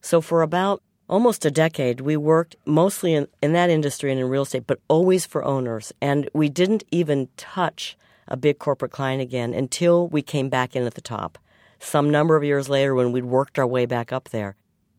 So 0.01 0.23
for 0.23 0.41
about 0.41 0.83
almost 1.07 1.45
a 1.45 1.51
decade, 1.51 2.01
we 2.01 2.17
worked 2.17 2.57
mostly 2.65 3.13
in, 3.13 3.27
in 3.43 3.53
that 3.53 3.69
industry 3.69 4.11
and 4.13 4.21
in 4.21 4.29
real 4.29 4.43
estate, 4.43 4.67
but 4.67 4.81
always 4.89 5.27
for 5.27 5.45
owners. 5.45 5.93
And 6.01 6.31
we 6.33 6.49
didn't 6.49 6.85
even 6.91 7.29
touch 7.37 7.99
a 8.29 8.37
big 8.37 8.59
corporate 8.59 8.93
client 8.93 9.21
again 9.21 9.53
until 9.55 10.09
we 10.09 10.23
came 10.23 10.49
back 10.49 10.75
in 10.75 10.85
at 10.85 10.95
the 10.95 11.01
top 11.01 11.39
some 11.79 12.11
number 12.11 12.37
of 12.37 12.45
years 12.45 12.69
later 12.69 12.95
when 12.95 13.13
we'd 13.13 13.25
worked 13.25 13.59
our 13.59 13.67
way 13.67 13.87
back 13.87 14.13
up 14.13 14.31
there. 14.31 14.57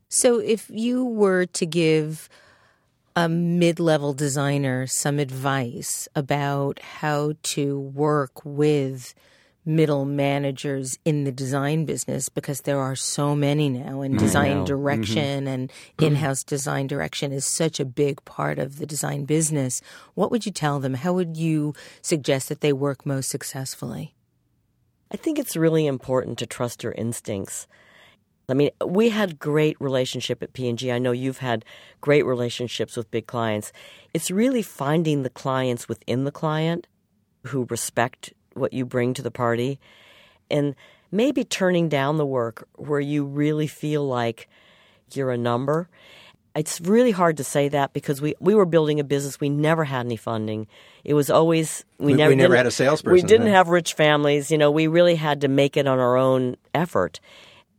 So, 0.08 0.40
if 0.40 0.70
you 0.70 1.04
were 1.04 1.46
to 1.48 1.66
give 1.66 2.30
a 3.16 3.28
mid 3.28 3.80
level 3.80 4.14
designer 4.14 4.86
some 4.88 5.20
advice 5.20 6.08
about 6.16 6.80
how 6.80 7.34
to 7.44 7.80
work 7.80 8.46
with 8.46 9.16
middle 9.66 10.06
managers 10.06 11.00
in 11.06 11.24
the 11.24 11.32
design 11.32 11.86
business 11.86 12.30
because 12.30 12.62
there 12.62 12.80
are 12.80 12.96
so 12.96 13.36
many 13.36 13.68
now 13.68 14.02
and 14.02 14.18
design 14.20 14.64
direction 14.64 15.46
mm-hmm. 15.46 15.48
and 15.48 15.74
in-house 16.02 16.44
design 16.44 16.88
direction 16.88 17.32
is 17.32 17.46
such 17.46 17.80
a 17.80 17.86
big 17.86 18.24
part 18.26 18.60
of 18.60 18.78
the 18.78 18.86
design 18.86 19.26
business 19.26 19.82
what 20.14 20.30
would 20.30 20.46
you 20.46 20.52
tell 20.52 20.80
them 20.80 20.94
how 20.94 21.14
would 21.14 21.36
you 21.36 21.74
suggest 22.02 22.48
that 22.48 22.62
they 22.62 22.72
work 22.72 23.06
most 23.06 23.30
successfully 23.30 24.16
I 25.12 25.18
think 25.18 25.40
it's 25.40 25.56
really 25.56 25.88
important 25.88 26.38
to 26.40 26.46
trust 26.46 26.84
your 26.84 26.92
instincts. 26.94 27.68
I 28.50 28.54
mean, 28.54 28.72
we 28.86 29.10
had 29.10 29.40
great 29.40 29.80
relationship 29.80 30.44
at 30.44 30.54
P&G. 30.54 30.92
I 30.92 31.00
know 31.00 31.12
you've 31.12 31.40
had 31.40 31.66
great 32.02 32.26
relationships 32.26 32.96
with 32.96 33.12
big 33.12 33.26
clients. 33.26 33.72
It's 34.14 34.30
really 34.30 34.62
finding 34.62 35.24
the 35.24 35.30
clients 35.30 35.88
within 35.88 36.26
the 36.26 36.32
client 36.32 36.88
who 37.48 37.66
respect 37.70 38.34
what 38.56 38.74
you 38.74 38.86
bring 38.86 39.14
to 39.14 39.22
the 39.22 39.32
party 39.32 39.80
and 40.50 40.76
maybe 41.12 41.44
turning 41.44 41.88
down 41.88 42.18
the 42.18 42.26
work 42.26 42.68
where 42.76 43.00
you 43.00 43.26
really 43.26 43.68
feel 43.68 44.06
like 44.08 44.50
you're 45.14 45.32
a 45.32 45.38
number 45.38 45.88
it's 46.56 46.80
really 46.82 47.12
hard 47.12 47.38
to 47.38 47.44
say 47.44 47.68
that 47.70 47.92
because 47.94 48.22
we, 48.22 48.34
we 48.40 48.56
were 48.56 48.66
building 48.66 49.00
a 49.00 49.04
business. 49.04 49.40
We 49.40 49.50
never 49.50 49.84
had 49.84 50.06
any 50.06 50.16
funding. 50.16 50.68
It 51.04 51.14
was 51.14 51.30
always 51.30 51.84
we, 51.98 52.08
we 52.08 52.14
never 52.14 52.30
we 52.30 52.36
never 52.36 52.56
had 52.56 52.66
a 52.66 52.72
salesperson. 52.72 53.14
We 53.14 53.22
didn't 53.22 53.48
have 53.48 53.68
rich 53.68 53.94
families. 53.94 54.50
You 54.50 54.58
know, 54.58 54.72
we 54.72 54.88
really 54.88 55.16
had 55.16 55.42
to 55.42 55.48
make 55.48 55.76
it 55.76 55.86
on 55.86 56.00
our 56.00 56.18
own 56.18 56.56
effort. 56.74 57.20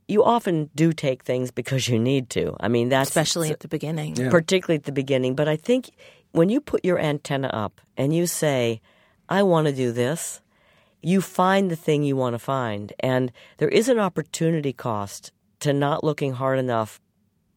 You 0.07 0.23
often 0.23 0.69
do 0.75 0.93
take 0.93 1.23
things 1.23 1.51
because 1.51 1.89
you 1.89 1.99
need 1.99 2.29
to. 2.31 2.55
I 2.59 2.67
mean, 2.67 2.89
that's 2.89 3.09
especially 3.09 3.49
at 3.49 3.59
the 3.59 3.67
beginning, 3.67 4.15
yeah. 4.15 4.29
particularly 4.29 4.77
at 4.77 4.85
the 4.85 4.91
beginning. 4.91 5.35
But 5.35 5.47
I 5.47 5.57
think 5.57 5.89
when 6.31 6.49
you 6.49 6.61
put 6.61 6.85
your 6.85 6.99
antenna 6.99 7.47
up 7.47 7.81
and 7.97 8.15
you 8.15 8.27
say, 8.27 8.79
"I 9.27 9.43
want 9.43 9.67
to 9.67 9.73
do 9.73 9.91
this," 9.91 10.39
you 11.07 11.21
find 11.21 11.71
the 11.71 11.75
thing 11.77 12.03
you 12.03 12.17
want 12.17 12.33
to 12.33 12.39
find, 12.39 12.91
and 12.99 13.31
there 13.59 13.69
is 13.69 13.87
an 13.87 13.97
opportunity 13.97 14.73
cost 14.73 15.31
to 15.61 15.71
not 15.71 16.03
looking 16.03 16.33
hard 16.33 16.59
enough 16.59 16.99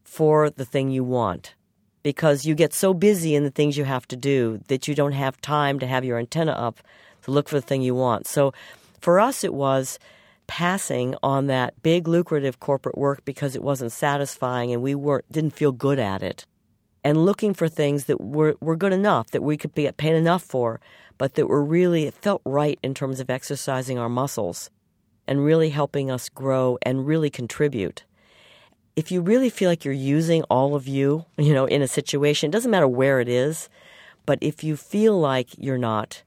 for 0.04 0.50
the 0.50 0.64
thing 0.64 0.88
you 0.88 1.02
want 1.02 1.56
because 2.04 2.46
you 2.46 2.54
get 2.54 2.72
so 2.72 2.94
busy 2.94 3.34
in 3.34 3.42
the 3.42 3.50
things 3.50 3.76
you 3.76 3.82
have 3.82 4.06
to 4.06 4.16
do 4.16 4.60
that 4.68 4.86
you 4.86 4.94
don't 4.94 5.12
have 5.12 5.40
time 5.40 5.80
to 5.80 5.86
have 5.88 6.04
your 6.04 6.16
antenna 6.16 6.52
up 6.52 6.78
to 7.22 7.32
look 7.32 7.48
for 7.48 7.56
the 7.56 7.66
thing 7.66 7.82
you 7.82 7.92
want. 7.92 8.28
So 8.28 8.54
for 9.00 9.18
us, 9.18 9.42
it 9.42 9.52
was 9.52 9.98
passing 10.46 11.16
on 11.20 11.48
that 11.48 11.82
big 11.82 12.06
lucrative 12.06 12.60
corporate 12.60 12.96
work 12.96 13.24
because 13.24 13.56
it 13.56 13.64
wasn't 13.64 13.90
satisfying 13.90 14.72
and 14.72 14.80
we 14.80 14.94
weren't 14.94 15.30
didn't 15.32 15.54
feel 15.54 15.72
good 15.72 15.98
at 15.98 16.22
it 16.22 16.46
and 17.02 17.24
looking 17.24 17.54
for 17.54 17.68
things 17.68 18.04
that 18.04 18.20
were, 18.20 18.56
were 18.60 18.76
good 18.76 18.92
enough 18.92 19.30
that 19.30 19.42
we 19.42 19.56
could 19.56 19.74
be 19.74 19.90
paid 19.92 20.14
enough 20.14 20.42
for 20.42 20.80
but 21.18 21.34
that 21.34 21.46
were 21.46 21.64
really 21.64 22.06
it 22.06 22.14
felt 22.14 22.42
right 22.44 22.78
in 22.82 22.94
terms 22.94 23.20
of 23.20 23.30
exercising 23.30 23.98
our 23.98 24.08
muscles 24.08 24.70
and 25.26 25.44
really 25.44 25.70
helping 25.70 26.10
us 26.10 26.28
grow 26.28 26.78
and 26.82 27.06
really 27.06 27.30
contribute 27.30 28.04
if 28.96 29.10
you 29.10 29.20
really 29.20 29.48
feel 29.50 29.70
like 29.70 29.84
you're 29.84 29.94
using 29.94 30.42
all 30.44 30.74
of 30.74 30.86
you, 30.86 31.24
you 31.38 31.54
know, 31.54 31.64
in 31.64 31.82
a 31.82 31.88
situation, 31.88 32.48
it 32.48 32.52
doesn't 32.52 32.70
matter 32.70 32.88
where 32.88 33.20
it 33.20 33.28
is, 33.28 33.68
but 34.26 34.38
if 34.42 34.62
you 34.62 34.76
feel 34.76 35.18
like 35.18 35.48
you're 35.56 35.78
not, 35.78 36.22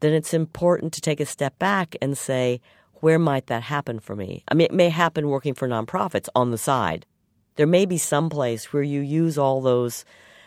then 0.00 0.12
it's 0.12 0.34
important 0.34 0.92
to 0.92 1.00
take 1.00 1.20
a 1.20 1.26
step 1.26 1.58
back 1.58 1.96
and 2.02 2.16
say, 2.18 2.60
where 2.96 3.18
might 3.18 3.46
that 3.46 3.62
happen 3.62 3.98
for 3.98 4.14
me? 4.14 4.44
I 4.48 4.54
mean, 4.54 4.66
it 4.66 4.74
may 4.74 4.90
happen 4.90 5.28
working 5.28 5.54
for 5.54 5.66
nonprofits 5.66 6.28
on 6.34 6.50
the 6.50 6.58
side. 6.58 7.06
There 7.60 7.66
may 7.66 7.84
be 7.84 7.98
some 7.98 8.30
place 8.30 8.72
where 8.72 8.82
you 8.82 9.02
use 9.02 9.36
all 9.36 9.60
those 9.60 10.06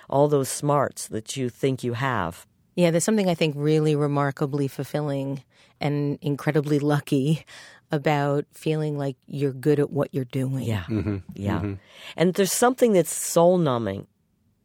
all 0.10 0.28
those 0.28 0.50
smarts 0.50 1.10
that 1.10 1.38
you 1.38 1.48
think 1.48 1.84
you 1.84 1.94
have. 1.94 2.48
Yeah, 2.74 2.90
there's 2.90 3.04
something 3.04 3.30
I 3.30 3.36
think 3.36 3.54
really 3.56 3.96
remarkably 3.96 4.68
fulfilling 4.68 5.44
and 5.80 6.18
incredibly 6.24 6.80
lucky 6.80 7.46
about 7.92 8.46
feeling 8.52 8.98
like 8.98 9.16
you're 9.28 9.54
good 9.54 9.80
at 9.80 9.92
what 9.92 10.12
you're 10.12 10.26
doing. 10.26 10.64
Yeah. 10.64 10.86
Mm-hmm. 10.90 11.18
Yeah. 11.36 11.60
Mm-hmm. 11.60 11.74
And 12.18 12.34
there's 12.34 12.52
something 12.52 12.94
that's 12.94 13.14
soul 13.14 13.60
numbing. 13.60 14.08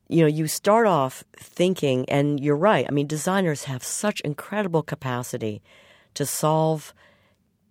You 0.09 0.23
know, 0.23 0.29
you 0.29 0.47
start 0.47 0.87
off 0.87 1.25
thinking, 1.37 2.09
and 2.09 2.41
you're 2.41 2.57
right. 2.57 2.87
I 2.89 2.93
mean, 2.93 3.07
designers 3.07 3.65
have 3.65 3.85
such 3.85 4.23
incredible 4.23 4.83
capacity 4.83 5.61
to 6.15 6.25
solve 6.25 6.95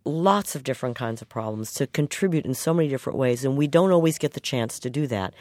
lots 0.07 0.55
of 0.55 0.63
different 0.63 0.95
kinds 0.95 1.21
of 1.21 1.29
problems, 1.29 1.73
to 1.75 1.87
contribute 1.87 2.45
in 2.45 2.53
so 2.53 2.73
many 2.73 2.89
different 2.89 3.19
ways, 3.19 3.43
and 3.45 3.57
we 3.57 3.67
don't 3.67 3.91
always 3.91 4.17
get 4.17 4.33
the 4.33 4.39
chance 4.39 4.79
to 4.79 4.89
do 4.89 5.07
that. 5.07 5.33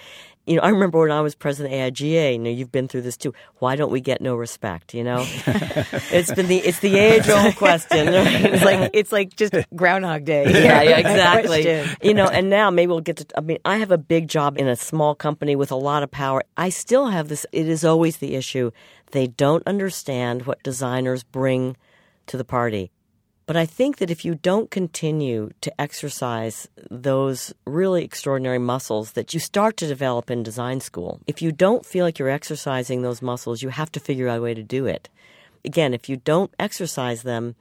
You 0.46 0.54
know, 0.54 0.62
I 0.62 0.68
remember 0.68 1.00
when 1.00 1.10
I 1.10 1.20
was 1.22 1.34
president 1.34 1.74
of 1.74 1.80
AIGA, 1.80 2.34
you 2.34 2.38
know, 2.38 2.50
you've 2.50 2.70
been 2.70 2.86
through 2.86 3.02
this 3.02 3.16
too. 3.16 3.34
Why 3.58 3.74
don't 3.74 3.90
we 3.90 4.00
get 4.00 4.20
no 4.20 4.36
respect, 4.36 4.94
you 4.94 5.02
know? 5.02 5.18
it's 5.26 6.32
been 6.32 6.46
the 6.46 6.58
it's 6.58 6.78
the 6.78 6.96
age 6.96 7.28
old 7.28 7.56
question. 7.56 8.08
it's 8.08 8.64
like 8.64 8.90
it's 8.94 9.10
like 9.10 9.34
just 9.34 9.54
Groundhog 9.74 10.24
Day. 10.24 10.44
Yeah, 10.44 10.82
yeah, 10.82 10.98
exactly. 10.98 11.84
you 12.00 12.14
know, 12.14 12.28
and 12.28 12.48
now 12.48 12.70
maybe 12.70 12.90
we'll 12.90 13.00
get 13.00 13.16
to 13.16 13.26
I 13.36 13.40
mean, 13.40 13.58
I 13.64 13.78
have 13.78 13.90
a 13.90 13.98
big 13.98 14.28
job 14.28 14.56
in 14.56 14.68
a 14.68 14.76
small 14.76 15.16
company 15.16 15.56
with 15.56 15.72
a 15.72 15.76
lot 15.76 16.04
of 16.04 16.12
power. 16.12 16.42
I 16.56 16.68
still 16.68 17.08
have 17.08 17.26
this 17.26 17.44
it 17.50 17.68
is 17.68 17.84
always 17.84 18.18
the 18.18 18.36
issue. 18.36 18.70
They 19.10 19.26
don't 19.26 19.66
understand 19.66 20.46
what 20.46 20.62
designers 20.62 21.24
bring 21.24 21.76
to 22.26 22.36
the 22.36 22.44
party. 22.44 22.92
But 23.46 23.56
I 23.56 23.64
think 23.64 23.98
that 23.98 24.10
if 24.10 24.24
you 24.24 24.34
don't 24.34 24.72
continue 24.72 25.50
to 25.60 25.80
exercise 25.80 26.68
those 26.90 27.54
really 27.64 28.02
extraordinary 28.02 28.58
muscles 28.58 29.12
that 29.12 29.32
you 29.32 29.38
start 29.38 29.76
to 29.76 29.86
develop 29.86 30.32
in 30.32 30.42
design 30.42 30.80
school, 30.80 31.20
if 31.28 31.40
you 31.40 31.52
don't 31.52 31.86
feel 31.86 32.04
like 32.04 32.18
you're 32.18 32.28
exercising 32.28 33.02
those 33.02 33.22
muscles, 33.22 33.62
you 33.62 33.68
have 33.68 33.92
to 33.92 34.00
figure 34.00 34.28
out 34.28 34.38
a 34.38 34.42
way 34.42 34.52
to 34.52 34.64
do 34.64 34.86
it. 34.86 35.08
Again, 35.64 35.94
if 35.94 36.08
you 36.08 36.16
don't 36.16 36.52
exercise 36.58 37.22
them 37.22 37.54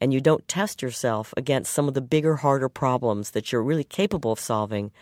and 0.00 0.14
you 0.14 0.20
don't 0.20 0.46
test 0.46 0.80
yourself 0.80 1.34
against 1.36 1.72
some 1.72 1.88
of 1.88 1.94
the 1.94 2.00
bigger, 2.00 2.36
harder 2.36 2.68
problems 2.68 3.32
that 3.32 3.50
you're 3.50 3.64
really 3.64 3.84
capable 3.84 4.30
of 4.30 4.38
solving, 4.38 4.92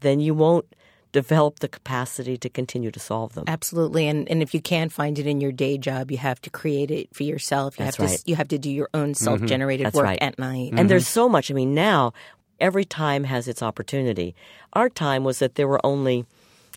then 0.00 0.20
you 0.20 0.32
won't 0.32 0.66
develop 1.12 1.60
the 1.60 1.68
capacity 1.68 2.36
to 2.36 2.48
continue 2.48 2.90
to 2.90 3.00
solve 3.00 3.34
them. 3.34 3.44
Absolutely. 3.46 4.06
And 4.06 4.28
and 4.28 4.42
if 4.42 4.54
you 4.54 4.60
can't 4.60 4.92
find 4.92 5.18
it 5.18 5.26
in 5.26 5.40
your 5.40 5.52
day 5.52 5.78
job, 5.78 6.10
you 6.10 6.18
have 6.18 6.40
to 6.42 6.50
create 6.50 6.90
it 6.90 7.14
for 7.14 7.22
yourself. 7.22 7.78
You 7.78 7.84
That's 7.84 7.96
have 7.96 8.10
right. 8.10 8.18
to 8.18 8.30
you 8.30 8.36
have 8.36 8.48
to 8.48 8.58
do 8.58 8.70
your 8.70 8.88
own 8.94 9.12
mm-hmm. 9.12 9.24
self-generated 9.24 9.86
That's 9.86 9.96
work 9.96 10.04
right. 10.04 10.18
at 10.20 10.38
night. 10.38 10.72
And 10.76 10.90
there's 10.90 11.04
mm-hmm. 11.04 11.12
so 11.12 11.28
much. 11.28 11.50
I 11.50 11.54
mean, 11.54 11.74
now 11.74 12.12
every 12.60 12.84
time 12.84 13.24
has 13.24 13.48
its 13.48 13.62
opportunity. 13.62 14.34
Our 14.72 14.88
time 14.88 15.24
was 15.24 15.38
that 15.38 15.54
there 15.54 15.68
were 15.68 15.84
only 15.84 16.26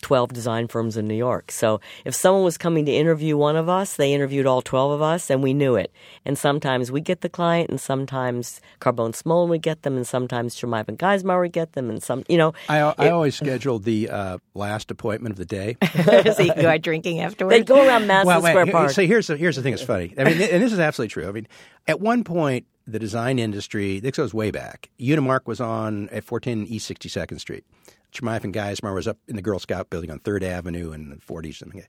12 0.02 0.34
design 0.34 0.68
firms 0.68 0.98
in 0.98 1.08
New 1.08 1.16
York. 1.16 1.52
So 1.52 1.80
if 2.06 2.14
someone 2.14 2.44
was 2.44 2.58
coming 2.58 2.86
to 2.86 2.92
interview 2.92 3.38
one 3.38 3.56
of 3.56 3.70
us, 3.70 3.96
they 3.96 4.14
interviewed 4.14 4.46
all 4.46 4.62
12 4.62 4.92
of 4.92 5.02
us, 5.02 5.30
and 5.30 5.42
we 5.42 5.54
knew 5.54 5.76
it. 5.76 5.92
And 6.26 6.38
sometimes 6.38 6.92
we 6.92 7.02
get 7.02 7.22
the 7.22 7.30
client, 7.30 7.70
and 7.70 7.80
sometimes 7.80 8.62
Carbone 8.80 9.16
Smolin 9.16 9.50
would 9.50 9.62
get 9.62 9.84
them, 9.84 9.96
and 9.96 10.06
sometimes 10.06 10.56
Chermayeff 10.56 10.88
and 10.88 11.00
Geismar 11.00 11.40
would 11.42 11.54
get 11.54 11.74
them, 11.74 11.90
and 11.90 12.02
some, 12.02 12.24
you 12.28 12.38
know. 12.38 12.54
I, 12.68 12.80
I 12.98 13.10
always 13.10 13.36
scheduled 13.36 13.84
the 13.84 14.10
uh, 14.10 14.38
last 14.54 14.92
appointment 14.92 15.34
of 15.34 15.38
the 15.38 15.46
day. 15.46 15.78
so 16.04 16.42
you 16.42 16.54
can 16.54 16.62
go 16.62 16.70
out 16.70 16.82
drinking 16.82 17.20
afterwards. 17.20 17.58
They'd 17.58 17.68
go 17.68 17.88
around 17.88 18.08
Madison 18.08 18.42
wait, 18.44 18.50
Square 18.52 18.66
here- 18.66 18.74
Park. 18.74 18.92
So 18.92 19.06
here's 19.06 19.28
the, 19.28 19.38
here's 19.38 19.56
the 19.56 19.62
thing 19.62 19.72
that's 19.74 19.84
funny. 19.84 20.14
I 20.18 20.24
mean, 20.24 20.42
and 20.42 20.62
this 20.62 20.74
is 20.74 20.80
absolutely 20.80 21.10
true. 21.10 21.28
I 21.28 21.32
mean, 21.32 21.48
at 21.88 22.00
one 22.00 22.24
point, 22.24 22.66
the 22.88 23.00
design 23.00 23.40
industry, 23.40 24.00
this 24.00 24.18
goes 24.18 24.34
way 24.34 24.52
back. 24.52 24.90
Unimark 25.00 25.42
was 25.46 25.62
on 25.62 26.10
at 26.10 26.24
14 26.24 26.66
East 26.68 26.90
62nd 26.92 27.40
Street. 27.40 27.64
Chermayeff 28.12 28.44
and 28.44 28.54
Geismar 28.54 28.94
was 28.94 29.08
up 29.08 29.18
in 29.28 29.36
the 29.36 29.42
Girl 29.42 29.60
Scout 29.60 29.90
building 29.90 30.12
on 30.12 30.20
3rd 30.20 30.44
Avenue 30.44 30.92
in 30.92 31.10
the 31.10 31.16
40s. 31.18 31.56
Something. 31.56 31.84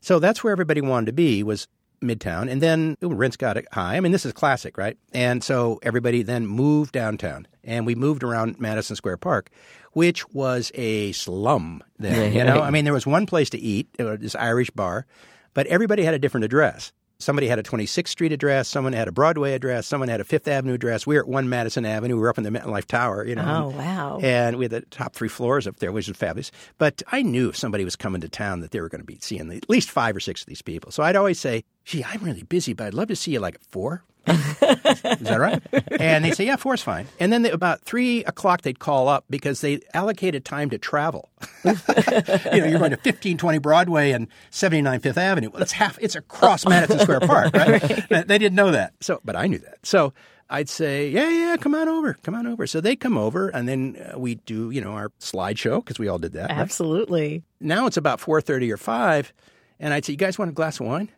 So 0.00 0.18
that's 0.18 0.42
where 0.42 0.52
everybody 0.52 0.80
wanted 0.80 1.06
to 1.06 1.12
be 1.12 1.42
was 1.42 1.68
Midtown. 2.00 2.50
And 2.50 2.60
then 2.60 2.96
ooh, 3.02 3.12
rents 3.12 3.36
got 3.36 3.56
high. 3.72 3.96
I 3.96 4.00
mean, 4.00 4.12
this 4.12 4.24
is 4.24 4.32
classic, 4.32 4.78
right? 4.78 4.96
And 5.12 5.42
so 5.42 5.80
everybody 5.82 6.22
then 6.22 6.46
moved 6.46 6.92
downtown. 6.92 7.46
And 7.64 7.86
we 7.86 7.94
moved 7.94 8.22
around 8.22 8.58
Madison 8.58 8.96
Square 8.96 9.18
Park, 9.18 9.50
which 9.92 10.28
was 10.30 10.70
a 10.74 11.12
slum 11.12 11.82
then. 11.98 12.32
You 12.32 12.44
know, 12.44 12.60
I 12.62 12.70
mean, 12.70 12.84
there 12.84 12.94
was 12.94 13.06
one 13.06 13.26
place 13.26 13.50
to 13.50 13.58
eat, 13.58 13.88
uh, 13.98 14.16
this 14.16 14.34
Irish 14.36 14.70
bar, 14.70 15.06
but 15.54 15.66
everybody 15.66 16.04
had 16.04 16.14
a 16.14 16.18
different 16.18 16.44
address. 16.44 16.92
Somebody 17.20 17.48
had 17.48 17.58
a 17.58 17.64
26th 17.64 18.06
Street 18.08 18.30
address. 18.30 18.68
Someone 18.68 18.92
had 18.92 19.08
a 19.08 19.12
Broadway 19.12 19.52
address. 19.52 19.88
Someone 19.88 20.08
had 20.08 20.20
a 20.20 20.24
Fifth 20.24 20.46
Avenue 20.46 20.74
address. 20.74 21.04
We 21.04 21.16
were 21.16 21.22
at 21.22 21.28
One 21.28 21.48
Madison 21.48 21.84
Avenue. 21.84 22.14
We 22.14 22.20
were 22.20 22.28
up 22.28 22.38
in 22.38 22.44
the 22.44 22.50
MetLife 22.50 22.84
Tower. 22.84 23.26
You 23.26 23.34
know. 23.34 23.72
Oh, 23.74 23.76
wow. 23.76 24.20
And 24.22 24.56
we 24.56 24.66
had 24.66 24.70
the 24.70 24.82
top 24.82 25.14
three 25.14 25.28
floors 25.28 25.66
up 25.66 25.78
there, 25.80 25.90
which 25.90 26.06
was 26.06 26.16
fabulous. 26.16 26.52
But 26.78 27.02
I 27.10 27.22
knew 27.22 27.48
if 27.48 27.56
somebody 27.56 27.84
was 27.84 27.96
coming 27.96 28.20
to 28.20 28.28
town 28.28 28.60
that 28.60 28.70
they 28.70 28.80
were 28.80 28.88
going 28.88 29.00
to 29.00 29.04
be 29.06 29.18
seeing 29.20 29.50
at 29.50 29.68
least 29.68 29.90
five 29.90 30.14
or 30.14 30.20
six 30.20 30.42
of 30.42 30.46
these 30.46 30.62
people. 30.62 30.92
So 30.92 31.02
I'd 31.02 31.16
always 31.16 31.40
say, 31.40 31.64
"Gee, 31.84 32.04
I'm 32.04 32.22
really 32.22 32.44
busy, 32.44 32.72
but 32.72 32.86
I'd 32.86 32.94
love 32.94 33.08
to 33.08 33.16
see 33.16 33.32
you 33.32 33.40
like 33.40 33.56
at 33.56 33.64
four. 33.64 34.04
Is 34.28 35.26
that 35.28 35.38
right? 35.38 35.62
And 36.00 36.24
they'd 36.24 36.34
say, 36.34 36.46
yeah, 36.46 36.56
four's 36.56 36.82
fine. 36.82 37.06
And 37.20 37.32
then 37.32 37.42
they, 37.42 37.50
about 37.50 37.82
three 37.82 38.24
o'clock, 38.24 38.62
they'd 38.62 38.78
call 38.78 39.08
up 39.08 39.24
because 39.30 39.60
they 39.60 39.80
allocated 39.94 40.44
time 40.44 40.70
to 40.70 40.78
travel. 40.78 41.30
you 41.64 41.72
know, 41.72 42.66
you're 42.66 42.78
going 42.78 42.90
to 42.90 42.96
1520 42.96 43.58
Broadway 43.58 44.12
and 44.12 44.28
79 44.50 45.00
Fifth 45.00 45.18
Avenue. 45.18 45.50
Well, 45.50 45.62
it's 45.62 45.72
half, 45.72 45.98
it's 46.00 46.14
across 46.16 46.66
Madison 46.66 46.98
Square 47.00 47.20
Park, 47.20 47.54
right? 47.54 48.04
They 48.28 48.38
didn't 48.38 48.54
know 48.54 48.70
that. 48.72 48.94
So, 49.00 49.20
but 49.24 49.36
I 49.36 49.46
knew 49.46 49.58
that. 49.58 49.78
So 49.84 50.12
I'd 50.50 50.68
say, 50.68 51.08
yeah, 51.08 51.28
yeah, 51.28 51.56
come 51.58 51.74
on 51.74 51.88
over, 51.88 52.14
come 52.22 52.34
on 52.34 52.46
over. 52.46 52.66
So 52.66 52.80
they 52.80 52.96
come 52.96 53.16
over, 53.18 53.48
and 53.48 53.68
then 53.68 53.96
uh, 54.14 54.18
we 54.18 54.36
do, 54.36 54.70
you 54.70 54.80
know, 54.80 54.92
our 54.92 55.10
slideshow 55.20 55.76
because 55.84 55.98
we 55.98 56.08
all 56.08 56.18
did 56.18 56.32
that. 56.32 56.50
right? 56.50 56.58
Absolutely. 56.58 57.42
Now 57.60 57.86
it's 57.86 57.96
about 57.96 58.20
4:30 58.20 58.72
or 58.72 58.76
5, 58.76 59.32
and 59.80 59.92
I'd 59.94 60.04
say, 60.04 60.12
"You 60.14 60.16
guys 60.16 60.38
want 60.38 60.50
a 60.50 60.54
glass 60.54 60.80
of 60.80 60.86
wine?" 60.86 61.10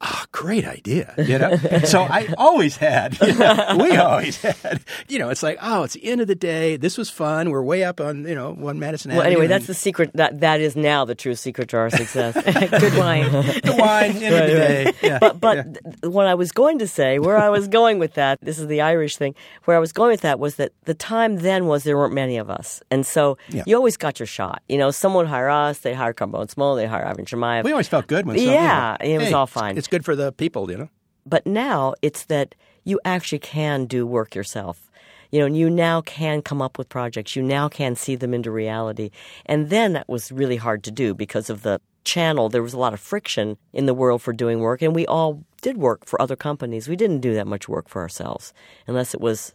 Ah, 0.00 0.26
great 0.32 0.66
idea. 0.66 1.14
You 1.26 1.38
know, 1.38 1.56
so 1.84 2.02
I 2.02 2.28
always 2.38 2.76
had. 2.76 3.18
You 3.20 3.34
know, 3.34 3.76
we 3.80 3.96
always 3.96 4.36
had. 4.40 4.80
You 5.08 5.18
know, 5.18 5.30
it's 5.30 5.42
like, 5.42 5.58
oh, 5.60 5.82
it's 5.84 5.94
the 5.94 6.04
end 6.04 6.20
of 6.20 6.26
the 6.28 6.34
day. 6.34 6.76
This 6.76 6.96
was 6.98 7.08
fun. 7.10 7.50
We're 7.50 7.62
way 7.62 7.82
up 7.82 8.00
on 8.00 8.26
you 8.28 8.34
know 8.34 8.52
one 8.52 8.78
Madison 8.78 9.10
well, 9.10 9.20
Avenue. 9.22 9.36
Well, 9.36 9.42
anyway, 9.42 9.46
that's 9.48 9.66
the 9.66 9.74
secret. 9.74 10.10
That 10.14 10.40
that 10.40 10.60
is 10.60 10.76
now 10.76 11.04
the 11.06 11.14
true 11.14 11.34
secret 11.34 11.68
to 11.70 11.78
our 11.78 11.90
success. 11.90 12.34
Good 12.80 12.96
wine. 12.96 13.30
the 13.32 13.74
wine. 13.78 14.10
End 14.22 14.34
of 14.34 14.40
the 14.40 14.46
day. 14.46 14.92
Yeah, 15.02 15.18
But 15.18 15.40
but 15.40 15.56
yeah. 15.56 16.08
what 16.08 16.26
I 16.26 16.34
was 16.34 16.52
going 16.52 16.78
to 16.80 16.86
say, 16.86 17.18
where 17.18 17.38
I 17.38 17.48
was 17.48 17.66
going 17.66 17.98
with 17.98 18.14
that, 18.14 18.38
this 18.42 18.58
is 18.58 18.66
the 18.68 18.82
Irish 18.82 19.16
thing. 19.16 19.34
Where 19.64 19.76
I 19.76 19.80
was 19.80 19.92
going 19.92 20.10
with 20.10 20.20
that 20.20 20.38
was 20.38 20.56
that 20.56 20.72
the 20.84 20.94
time 20.94 21.36
then 21.38 21.66
was 21.66 21.84
there 21.84 21.96
weren't 21.96 22.14
many 22.14 22.36
of 22.36 22.50
us, 22.50 22.82
and 22.90 23.04
so 23.06 23.38
Yeah. 23.48 23.64
you 23.66 23.74
always 23.76 23.96
got 23.96 24.20
your 24.20 24.26
shot. 24.26 24.62
You 24.68 24.76
know, 24.78 24.90
someone 24.90 25.26
hire 25.26 25.48
us, 25.48 25.78
they 25.80 25.94
hire 25.94 26.12
Carbone 26.14 26.50
Small, 26.50 26.76
they 26.76 26.86
hire 26.86 27.04
Ivan 27.06 27.24
Chermayeff. 27.24 27.64
we 27.64 27.72
always 27.72 27.88
felt 27.88 28.06
good 28.06 28.26
when. 28.26 28.36
Yeah, 28.38 28.96
it 29.00 29.18
was 29.18 29.28
hey, 29.28 29.32
all 29.32 29.44
it's- 29.44 29.52
fine. 29.60 29.85
It's 29.86 29.90
good 29.92 30.04
for 30.04 30.16
the 30.16 30.32
people, 30.32 30.68
you 30.68 30.78
know. 30.78 30.88
But 31.24 31.46
now 31.46 31.94
it's 32.02 32.24
that 32.24 32.56
you 32.82 32.98
actually 33.04 33.38
can 33.38 33.86
do 33.86 34.04
work 34.04 34.34
yourself. 34.34 34.90
You 35.30 35.38
know, 35.38 35.46
and 35.46 35.56
you 35.56 35.70
now 35.70 36.00
can 36.00 36.42
come 36.42 36.60
up 36.60 36.76
with 36.76 36.88
projects. 36.88 37.36
You 37.36 37.42
now 37.44 37.68
can 37.68 37.94
see 37.94 38.16
them 38.16 38.34
into 38.34 38.50
reality. 38.50 39.10
And 39.44 39.70
then 39.70 39.92
that 39.92 40.08
was 40.08 40.32
really 40.32 40.56
hard 40.56 40.82
to 40.82 40.90
do 40.90 41.14
because 41.14 41.48
of 41.48 41.62
the 41.62 41.80
channel. 42.02 42.48
There 42.48 42.64
was 42.64 42.74
a 42.74 42.80
lot 42.80 42.94
of 42.94 43.00
friction 43.00 43.58
in 43.72 43.86
the 43.86 43.94
world 43.94 44.22
for 44.22 44.32
doing 44.32 44.58
work, 44.58 44.82
and 44.82 44.92
we 44.92 45.06
all 45.06 45.44
did 45.62 45.76
work 45.76 46.04
for 46.04 46.20
other 46.20 46.34
companies. 46.34 46.88
We 46.88 46.96
didn't 46.96 47.20
do 47.20 47.34
that 47.34 47.46
much 47.46 47.68
work 47.68 47.88
for 47.88 48.02
ourselves 48.02 48.52
unless 48.88 49.14
it 49.14 49.20
was 49.20 49.54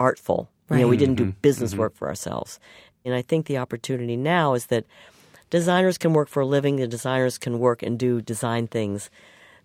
artful. 0.00 0.48
You 0.70 0.78
know, 0.78 0.88
we 0.88 0.96
didn't 0.96 1.16
do 1.16 1.24
mm-hmm. 1.24 1.40
business 1.42 1.72
mm-hmm. 1.72 1.80
work 1.80 1.96
for 1.96 2.08
ourselves. 2.08 2.58
And 3.04 3.12
I 3.12 3.20
think 3.20 3.44
the 3.44 3.58
opportunity 3.58 4.16
now 4.16 4.54
is 4.54 4.66
that 4.66 4.86
designers 5.50 5.98
can 5.98 6.14
work 6.14 6.30
for 6.30 6.40
a 6.40 6.46
living, 6.46 6.76
the 6.76 6.88
designers 6.88 7.36
can 7.36 7.58
work 7.58 7.82
and 7.82 7.98
do 7.98 8.22
design 8.22 8.68
things 8.68 9.10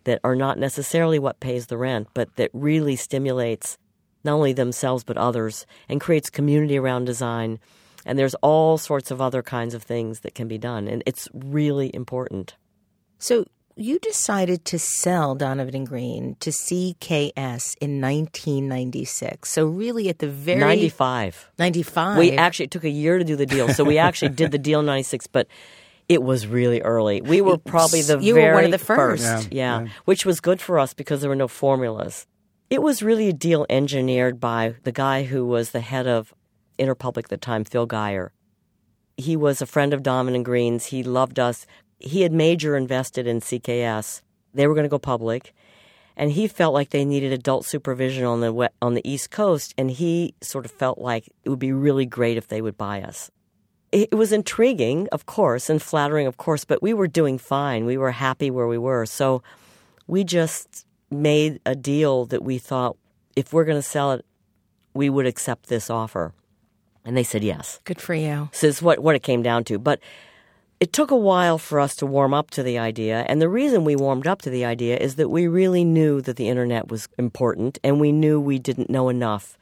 that 0.03 0.19
are 0.23 0.35
not 0.35 0.57
necessarily 0.57 1.19
what 1.19 1.39
pays 1.39 1.67
the 1.67 1.77
rent, 1.77 2.07
but 2.13 2.35
that 2.35 2.49
really 2.53 2.95
stimulates 2.95 3.77
not 4.23 4.33
only 4.33 4.53
themselves 4.53 5.03
but 5.03 5.17
others 5.17 5.65
and 5.89 6.01
creates 6.01 6.29
community 6.29 6.77
around 6.77 7.05
design. 7.05 7.59
And 8.05 8.17
there's 8.17 8.35
all 8.35 8.77
sorts 8.77 9.11
of 9.11 9.21
other 9.21 9.43
kinds 9.43 9.73
of 9.73 9.83
things 9.83 10.21
that 10.21 10.33
can 10.33 10.47
be 10.47 10.57
done. 10.57 10.87
And 10.87 11.03
it's 11.05 11.27
really 11.33 11.93
important. 11.93 12.55
So 13.19 13.45
you 13.75 13.99
decided 13.99 14.65
to 14.65 14.79
sell 14.79 15.35
Donovan 15.35 15.75
and 15.75 15.87
Green 15.87 16.35
to 16.39 16.49
CKS 16.49 17.75
in 17.79 18.01
1996. 18.01 19.49
So 19.49 19.65
really 19.65 20.09
at 20.09 20.19
the 20.19 20.27
very 20.27 20.59
95. 20.59 21.51
95. 21.57 22.17
We 22.17 22.31
actually 22.31 22.65
it 22.65 22.71
took 22.71 22.83
a 22.83 22.89
year 22.89 23.17
to 23.17 23.23
do 23.23 23.35
the 23.35 23.45
deal. 23.45 23.69
So 23.69 23.83
we 23.83 23.97
actually 23.97 24.29
did 24.29 24.51
the 24.51 24.57
deal 24.57 24.81
in 24.81 24.87
96, 24.87 25.27
but 25.27 25.47
it 26.11 26.21
was 26.21 26.45
really 26.45 26.81
early. 26.81 27.21
We 27.21 27.39
were 27.39 27.57
probably 27.57 28.01
the 28.01 28.19
You 28.19 28.33
were 28.33 28.41
very 28.41 28.53
one 28.53 28.65
of 28.65 28.71
the 28.71 28.77
first. 28.77 29.49
Yeah, 29.49 29.87
which 30.03 30.25
was 30.25 30.41
good 30.41 30.59
for 30.59 30.77
us 30.77 30.93
because 30.93 31.21
there 31.21 31.29
were 31.29 31.37
no 31.37 31.47
formulas. 31.47 32.27
It 32.69 32.81
was 32.81 33.01
really 33.01 33.29
a 33.29 33.33
deal 33.33 33.65
engineered 33.69 34.37
by 34.37 34.75
the 34.83 34.91
guy 34.91 35.23
who 35.23 35.45
was 35.45 35.71
the 35.71 35.79
head 35.79 36.07
of 36.07 36.33
Interpublic 36.77 37.23
at 37.23 37.29
the 37.29 37.37
time, 37.37 37.63
Phil 37.63 37.87
Geier. 37.87 38.31
He 39.15 39.37
was 39.37 39.61
a 39.61 39.65
friend 39.65 39.93
of 39.93 40.03
Donovan 40.03 40.35
and 40.35 40.43
Green's. 40.43 40.87
He 40.87 41.01
loved 41.01 41.39
us. 41.39 41.65
He 41.99 42.23
had 42.23 42.33
major 42.33 42.75
invested 42.75 43.25
in 43.25 43.39
CKS. 43.39 44.21
They 44.53 44.67
were 44.67 44.73
going 44.73 44.83
to 44.83 44.89
go 44.89 44.99
public, 44.99 45.53
and 46.17 46.33
he 46.33 46.45
felt 46.49 46.73
like 46.73 46.89
they 46.89 47.05
needed 47.05 47.31
adult 47.31 47.65
supervision 47.65 48.25
on 48.25 48.41
the 48.41 48.69
on 48.81 48.95
the 48.95 49.09
East 49.09 49.31
Coast, 49.31 49.73
and 49.77 49.89
he 49.89 50.35
sort 50.41 50.65
of 50.65 50.71
felt 50.71 50.97
like 50.97 51.29
it 51.45 51.49
would 51.49 51.59
be 51.59 51.71
really 51.71 52.05
great 52.05 52.35
if 52.35 52.49
they 52.49 52.61
would 52.61 52.77
buy 52.77 53.01
us. 53.01 53.31
It 53.91 54.13
was 54.13 54.31
intriguing, 54.31 55.09
of 55.11 55.25
course, 55.25 55.69
and 55.69 55.81
flattering, 55.81 56.25
of 56.25 56.37
course, 56.37 56.63
but 56.63 56.81
we 56.81 56.93
were 56.93 57.07
doing 57.07 57.37
fine. 57.37 57.85
We 57.85 57.97
were 57.97 58.11
happy 58.11 58.49
where 58.49 58.67
we 58.67 58.77
were. 58.77 59.05
So 59.05 59.43
we 60.07 60.23
just 60.23 60.85
made 61.09 61.59
a 61.65 61.75
deal 61.75 62.25
that 62.27 62.41
we 62.41 62.57
thought 62.57 62.95
if 63.35 63.51
we're 63.51 63.65
going 63.65 63.77
to 63.77 63.81
sell 63.81 64.13
it, 64.13 64.25
we 64.93 65.09
would 65.09 65.25
accept 65.25 65.67
this 65.67 65.89
offer. 65.89 66.33
And 67.03 67.17
they 67.17 67.23
said 67.23 67.43
yes. 67.43 67.79
Good 67.83 67.99
for 67.99 68.13
you. 68.13 68.49
So 68.53 68.67
it's 68.67 68.81
what, 68.81 68.99
what 68.99 69.15
it 69.15 69.23
came 69.23 69.41
down 69.41 69.63
to. 69.65 69.79
But 69.79 69.99
it 70.79 70.93
took 70.93 71.11
a 71.11 71.15
while 71.15 71.57
for 71.57 71.79
us 71.79 71.95
to 71.97 72.05
warm 72.05 72.33
up 72.33 72.49
to 72.51 72.63
the 72.63 72.79
idea. 72.79 73.25
And 73.27 73.41
the 73.41 73.49
reason 73.49 73.83
we 73.83 73.95
warmed 73.95 74.27
up 74.27 74.41
to 74.43 74.49
the 74.49 74.65
idea 74.65 74.97
is 74.97 75.15
that 75.15 75.29
we 75.29 75.47
really 75.47 75.83
knew 75.83 76.21
that 76.21 76.37
the 76.37 76.49
internet 76.49 76.89
was 76.89 77.07
important 77.17 77.77
and 77.83 77.99
we 77.99 78.11
knew 78.11 78.39
we 78.39 78.59
didn't 78.59 78.89
know 78.89 79.09
enough. 79.09 79.57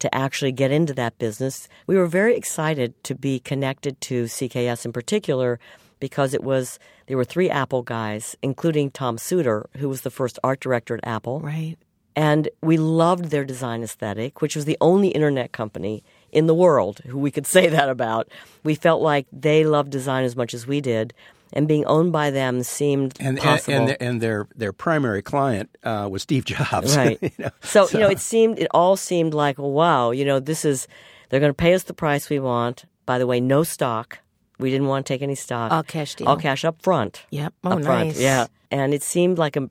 To 0.00 0.14
actually 0.14 0.52
get 0.52 0.70
into 0.70 0.94
that 0.94 1.18
business. 1.18 1.68
We 1.86 1.96
were 1.96 2.06
very 2.06 2.34
excited 2.34 3.02
to 3.04 3.14
be 3.14 3.38
connected 3.38 4.00
to 4.02 4.24
CKS 4.24 4.84
in 4.84 4.92
particular 4.92 5.60
because 6.00 6.34
it 6.34 6.42
was 6.42 6.78
there 7.06 7.16
were 7.16 7.24
three 7.24 7.50
Apple 7.50 7.82
guys, 7.82 8.34
including 8.42 8.90
Tom 8.90 9.18
Suiter, 9.18 9.66
who 9.76 9.88
was 9.88 10.00
the 10.00 10.10
first 10.10 10.38
art 10.42 10.60
director 10.60 10.94
at 10.94 11.06
Apple. 11.06 11.40
Right. 11.40 11.76
And 12.16 12.48
we 12.62 12.76
loved 12.76 13.26
their 13.26 13.44
design 13.44 13.82
aesthetic, 13.82 14.42
which 14.42 14.56
was 14.56 14.64
the 14.64 14.76
only 14.80 15.08
internet 15.08 15.52
company 15.52 16.02
in 16.32 16.46
the 16.46 16.54
world 16.54 17.00
who 17.06 17.18
we 17.18 17.30
could 17.30 17.46
say 17.56 17.68
that 17.68 17.88
about. 17.88 18.28
We 18.64 18.74
felt 18.74 19.02
like 19.02 19.26
they 19.32 19.64
loved 19.64 19.90
design 19.90 20.24
as 20.24 20.36
much 20.36 20.54
as 20.54 20.66
we 20.66 20.80
did, 20.80 21.14
and 21.52 21.66
being 21.66 21.84
owned 21.86 22.12
by 22.12 22.30
them 22.30 22.62
seemed 22.62 23.16
and 23.20 23.38
possible. 23.38 23.74
and, 23.74 23.80
and, 23.80 23.88
their, 23.88 24.08
and 24.08 24.20
their 24.20 24.48
their 24.54 24.72
primary 24.72 25.22
client 25.22 25.76
uh, 25.84 26.08
was 26.10 26.22
Steve 26.22 26.44
Jobs. 26.44 26.96
Right. 27.00 27.18
you 27.22 27.30
know? 27.38 27.50
so, 27.62 27.88
you 27.88 27.98
know, 27.98 28.08
it 28.08 28.20
seemed 28.20 28.58
it 28.58 28.68
all 28.72 28.96
seemed 28.96 29.34
like, 29.34 29.58
wow, 29.58 30.10
you 30.10 30.24
know, 30.24 30.40
this 30.40 30.64
is 30.64 30.86
they're 31.28 31.40
going 31.40 31.50
to 31.50 31.54
pay 31.54 31.74
us 31.74 31.84
the 31.84 31.94
price 31.94 32.28
we 32.28 32.38
want. 32.38 32.84
By 33.06 33.18
the 33.18 33.26
way, 33.26 33.40
no 33.40 33.62
stock. 33.62 34.18
We 34.58 34.70
didn't 34.70 34.88
want 34.88 35.06
to 35.06 35.12
take 35.12 35.22
any 35.22 35.34
stock. 35.34 35.72
All 35.72 35.82
cash 35.82 36.14
deal. 36.14 36.28
All 36.28 36.36
cash 36.36 36.64
up 36.64 36.82
front. 36.82 37.24
Yep. 37.30 37.54
Oh, 37.64 37.70
up 37.70 37.82
front. 37.82 38.08
nice. 38.08 38.20
Yeah. 38.20 38.46
And 38.70 38.92
it 38.92 39.02
seemed 39.02 39.38
like 39.38 39.56
a 39.56 39.70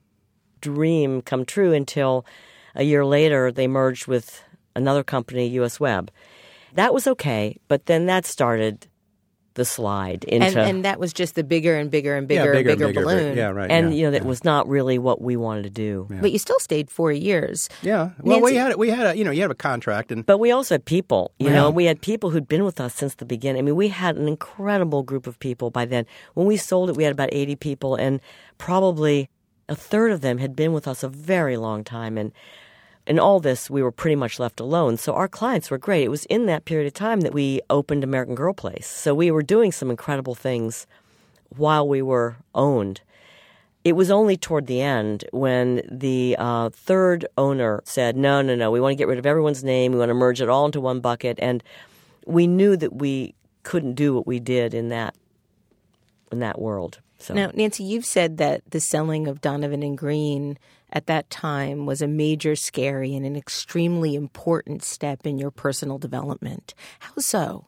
dream 0.61 1.21
come 1.21 1.45
true 1.45 1.73
until 1.73 2.25
a 2.75 2.83
year 2.83 3.05
later 3.05 3.51
they 3.51 3.67
merged 3.67 4.07
with 4.07 4.41
another 4.75 5.03
company, 5.03 5.47
US 5.59 5.79
Web. 5.79 6.11
That 6.73 6.93
was 6.93 7.07
okay, 7.07 7.57
but 7.67 7.85
then 7.85 8.05
that 8.07 8.25
started 8.25 8.87
the 9.59 9.65
slide 9.65 10.23
into 10.23 10.47
And, 10.47 10.57
and 10.57 10.85
that 10.85 10.99
was 10.99 11.13
just 11.13 11.35
the 11.35 11.43
bigger 11.43 11.75
and 11.75 11.91
bigger 11.91 12.15
and 12.15 12.27
bigger, 12.27 12.45
yeah, 12.45 12.51
bigger, 12.53 12.69
and 12.71 12.79
bigger, 12.79 12.87
bigger, 12.87 13.01
balloon. 13.03 13.17
bigger. 13.31 13.35
Yeah, 13.41 13.47
right. 13.49 13.69
and 13.69 13.91
yeah, 13.91 13.97
you 13.97 14.03
know 14.05 14.11
that 14.11 14.23
yeah. 14.23 14.27
was 14.27 14.43
not 14.43 14.67
really 14.67 14.97
what 14.97 15.21
we 15.21 15.35
wanted 15.35 15.63
to 15.63 15.69
do. 15.69 16.07
But 16.09 16.31
you 16.31 16.39
still 16.39 16.59
stayed 16.59 16.89
four 16.89 17.11
years. 17.11 17.69
Yeah. 17.81 18.11
Well, 18.21 18.41
we 18.41 18.55
had 18.55 18.75
we 18.77 18.89
had 18.89 19.05
a 19.05 19.17
you 19.17 19.23
know 19.23 19.31
you 19.31 19.41
have 19.41 19.51
a 19.51 19.55
contract 19.55 20.11
and 20.11 20.25
But 20.25 20.39
we 20.39 20.51
also 20.51 20.75
had 20.75 20.85
people, 20.85 21.31
you 21.37 21.47
Yeah. 21.47 21.55
know, 21.55 21.69
we 21.69 21.85
had 21.85 22.01
people 22.01 22.31
who'd 22.31 22.47
been 22.47 22.63
with 22.63 22.79
us 22.79 22.95
since 22.95 23.15
the 23.15 23.25
beginning. 23.25 23.59
I 23.59 23.63
mean, 23.63 23.75
we 23.75 23.89
had 23.89 24.15
an 24.15 24.27
incredible 24.27 25.03
group 25.03 25.27
of 25.27 25.37
people 25.39 25.69
by 25.69 25.85
then. 25.85 26.05
When 26.33 26.47
we 26.47 26.57
sold 26.57 26.89
it, 26.89 26.95
we 26.95 27.03
had 27.03 27.11
about 27.11 27.29
80 27.31 27.55
people, 27.57 27.95
and 27.95 28.21
probably 28.57 29.29
a 29.67 29.75
third 29.75 30.11
of 30.11 30.21
them 30.21 30.37
had 30.39 30.55
been 30.55 30.73
with 30.73 30.87
us 30.87 31.03
a 31.03 31.09
very 31.09 31.57
long 31.57 31.83
time. 31.83 32.17
And 32.17 32.31
in 33.09 33.17
all 33.17 33.39
this, 33.39 33.71
we 33.71 33.81
were 33.81 33.91
pretty 33.91 34.15
much 34.15 34.39
left 34.39 34.59
alone. 34.59 34.95
So 34.95 35.13
our 35.13 35.27
clients 35.27 35.71
were 35.71 35.79
great. 35.79 36.03
It 36.03 36.09
was 36.09 36.25
in 36.25 36.45
that 36.45 36.65
period 36.65 36.85
of 36.85 36.93
time 36.93 37.21
that 37.21 37.33
we 37.33 37.59
opened 37.67 38.03
American 38.03 38.35
Girl 38.35 38.53
Place. 38.53 38.85
So 38.85 39.15
we 39.15 39.31
were 39.31 39.41
doing 39.41 39.71
some 39.71 39.89
incredible 39.89 40.35
things 40.35 40.85
while 41.49 41.87
we 41.87 42.03
were 42.03 42.37
owned. 42.53 43.01
It 43.83 43.93
was 43.93 44.11
only 44.11 44.37
toward 44.37 44.67
the 44.67 44.81
end 44.81 45.25
when 45.31 45.81
the 45.89 46.35
uh, 46.37 46.69
third 46.69 47.25
owner 47.35 47.81
said, 47.83 48.15
"No, 48.15 48.43
no, 48.43 48.53
no. 48.53 48.69
We 48.69 48.79
want 48.79 48.91
to 48.91 48.97
get 48.97 49.07
rid 49.07 49.17
of 49.17 49.25
everyone's 49.25 49.63
name. 49.63 49.93
We 49.93 49.97
want 49.97 50.09
to 50.09 50.13
merge 50.13 50.41
it 50.41 50.49
all 50.49 50.65
into 50.67 50.81
one 50.81 50.99
bucket." 50.99 51.39
And 51.41 51.63
we 52.27 52.45
knew 52.45 52.77
that 52.77 52.93
we 52.93 53.33
couldn't 53.63 53.93
do 53.93 54.13
what 54.13 54.27
we 54.27 54.39
did 54.39 54.73
in 54.75 54.89
that 54.89 55.15
in 56.31 56.39
that 56.39 56.59
world. 56.59 56.99
So 57.17 57.33
Now, 57.33 57.49
Nancye, 57.49 57.87
you've 57.87 58.05
said 58.05 58.37
that 58.37 58.61
the 58.69 58.79
selling 58.79 59.27
of 59.27 59.41
Donovan 59.41 59.81
and 59.81 59.97
Green 59.97 60.59
at 60.91 61.07
that 61.07 61.29
time 61.29 61.85
was 61.85 62.01
a 62.01 62.07
major, 62.07 62.55
scary, 62.55 63.15
and 63.15 63.25
an 63.25 63.35
extremely 63.35 64.15
important 64.15 64.83
step 64.83 65.25
in 65.25 65.37
your 65.37 65.51
personal 65.51 65.97
development. 65.97 66.73
How 66.99 67.13
so? 67.17 67.67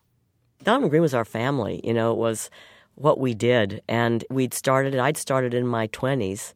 Donovan 0.62 0.90
Green 0.90 1.02
was 1.02 1.14
our 1.14 1.24
family. 1.24 1.80
You 1.84 1.94
know, 1.94 2.12
it 2.12 2.18
was 2.18 2.50
what 2.94 3.18
we 3.18 3.34
did, 3.34 3.82
and 3.88 4.24
we'd 4.30 4.54
started. 4.54 4.96
I'd 4.96 5.16
started 5.16 5.54
in 5.54 5.66
my 5.66 5.86
twenties, 5.88 6.54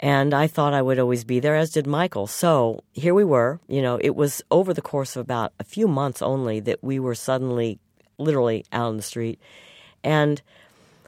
and 0.00 0.32
I 0.32 0.46
thought 0.46 0.74
I 0.74 0.82
would 0.82 0.98
always 0.98 1.24
be 1.24 1.40
there, 1.40 1.56
as 1.56 1.70
did 1.70 1.86
Michael. 1.86 2.26
So 2.26 2.84
here 2.92 3.14
we 3.14 3.24
were. 3.24 3.60
You 3.68 3.82
know, 3.82 3.98
it 4.00 4.14
was 4.14 4.42
over 4.50 4.72
the 4.72 4.82
course 4.82 5.16
of 5.16 5.20
about 5.22 5.52
a 5.58 5.64
few 5.64 5.88
months 5.88 6.22
only 6.22 6.60
that 6.60 6.82
we 6.82 6.98
were 6.98 7.14
suddenly, 7.14 7.78
literally, 8.18 8.64
out 8.72 8.88
on 8.88 8.96
the 8.96 9.02
street, 9.02 9.40
and 10.04 10.40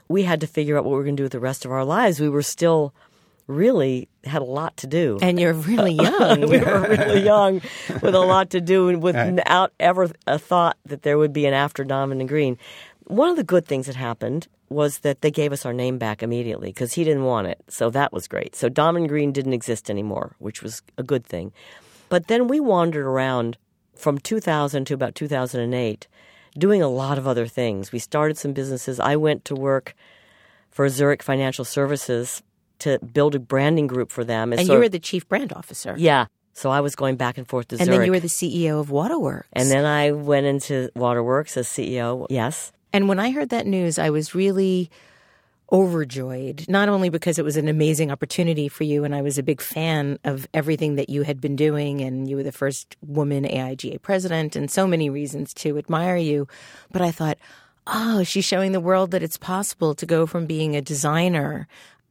we 0.09 0.23
had 0.23 0.41
to 0.41 0.47
figure 0.47 0.79
out 0.79 0.85
what 0.85 0.93
we 0.93 0.97
were 0.97 1.05
going 1.05 1.17
to 1.17 1.21
do 1.21 1.25
with 1.25 1.33
the 1.33 1.41
rest 1.41 1.65
of 1.65 1.71
our 1.71 1.85
lives. 1.85 2.19
We 2.19 2.31
were 2.31 2.43
still 2.43 2.95
really 3.49 4.09
had 4.25 4.43
a 4.43 4.45
lot 4.45 4.77
to 4.77 4.87
do. 4.87 5.19
And 5.21 5.41
you're 5.41 5.55
really 5.55 5.93
young. 5.95 6.43
we 6.43 6.59
were 6.59 6.87
really 6.89 7.23
young 7.25 7.61
with 8.03 8.15
a 8.15 8.21
lot 8.21 8.51
to 8.51 8.61
do 8.61 8.89
and 8.89 9.03
without 9.03 9.73
ever 9.81 10.11
a 10.27 10.39
thought 10.39 10.77
that 10.85 11.03
there 11.03 11.19
would 11.19 11.33
be 11.33 11.47
an 11.47 11.55
after 11.55 11.83
Donovan 11.83 12.21
and 12.21 12.29
Green. 12.29 12.57
One 13.07 13.31
of 13.31 13.37
the 13.37 13.45
good 13.45 13.67
things 13.67 13.87
that 13.87 13.97
happened 13.97 14.47
was 14.69 14.99
that 14.99 15.23
they 15.23 15.31
gave 15.31 15.53
us 15.53 15.65
our 15.65 15.73
name 15.73 15.97
back 15.99 16.23
immediately 16.23 16.69
because 16.69 16.93
he 16.93 17.05
didn't 17.05 17.25
want 17.25 17.47
it. 17.47 17.59
So 17.69 17.89
that 17.91 18.13
was 18.13 18.29
great. 18.29 18.55
So 18.55 18.69
and 18.77 19.09
Green 19.09 19.33
didn't 19.33 19.55
exist 19.55 19.91
anymore, 19.91 20.37
which 20.39 20.63
was 20.63 20.83
a 20.99 21.03
good 21.03 21.25
thing. 21.25 21.53
But 22.11 22.29
then 22.29 22.49
we 22.49 22.61
wandered 22.61 23.07
around 23.07 23.57
from 23.95 24.19
2000 24.19 24.85
to 24.85 24.95
about 24.95 25.15
2008 25.15 26.07
doing 26.57 26.83
a 26.83 26.89
lot 26.89 27.19
of 27.19 27.27
other 27.27 27.47
things. 27.47 27.93
We 27.93 27.99
started 27.99 28.37
some 28.37 28.53
businesses. 28.53 29.01
I 29.01 29.17
went 29.17 29.45
to 29.47 29.55
work 29.55 29.95
for 30.71 30.89
Zurich 30.89 31.23
Financial 31.23 31.65
Services 31.65 32.43
to 32.81 32.99
build 33.01 33.35
a 33.35 33.39
branding 33.39 33.87
group 33.87 34.11
for 34.11 34.25
them. 34.25 34.53
and 34.53 34.67
so- 34.67 34.73
you 34.75 34.79
were 34.79 34.89
the 34.89 34.99
chief 34.99 35.29
brand 35.29 35.53
officer. 35.53 35.95
yeah. 35.99 36.27
So 36.55 36.71
I 36.71 36.81
was 36.81 36.97
going 36.97 37.15
back 37.15 37.39
and 37.39 37.47
forth 37.47 37.69
to 37.69 37.77
And 37.77 37.85
Zurich. 37.85 37.99
then 38.01 38.07
you 38.07 38.11
were 38.13 38.19
the 38.21 38.29
CEO 38.29 38.81
of 38.81 38.91
Waterworks. 38.91 39.47
and 39.53 39.71
then 39.71 39.85
I 39.85 40.11
went 40.11 40.45
into 40.47 40.91
Waterworks 40.97 41.57
as 41.57 41.69
CEO. 41.69 42.27
Yes. 42.31 42.73
And 42.93 43.09
when 43.09 43.21
I 43.21 43.31
heard 43.31 43.51
that 43.51 43.65
news, 43.67 43.97
I 43.97 44.11
was 44.11 44.35
really 44.35 44.91
overjoyed, 45.71 46.65
not 46.69 46.89
only 46.89 47.11
because 47.11 47.39
it 47.39 47.45
was 47.45 47.57
an 47.57 47.69
amazing 47.69 48.11
opportunity 48.11 48.69
for 48.69 48.85
you, 48.85 49.05
and 49.05 49.15
I 49.15 49.23
was 49.23 49.37
a 49.39 49.43
big 49.43 49.61
fan 49.61 50.19
of 50.25 50.49
everything 50.55 50.95
that 50.97 51.11
you 51.11 51.23
had 51.23 51.41
been 51.41 51.57
doing, 51.57 52.01
and 52.01 52.29
you 52.29 52.37
were 52.37 52.43
the 52.43 52.53
first 52.53 52.97
woman 53.07 53.45
AIGA 53.45 54.01
president, 54.01 54.57
and 54.57 54.71
so 54.71 54.87
many 54.87 55.11
reasons 55.11 55.53
to 55.55 55.77
admire 55.77 56.17
you, 56.17 56.49
but 56.91 57.03
I 57.03 57.11
thought, 57.11 57.37
oh, 57.87 58.23
she's 58.25 58.45
showing 58.47 58.73
the 58.73 58.81
world 58.81 59.11
that 59.11 59.23
it's 59.23 59.37
possible 59.37 59.95
to 59.95 60.07
go 60.07 60.27
from 60.27 60.47
being 60.47 60.75
a 60.75 60.81
designer 60.81 61.69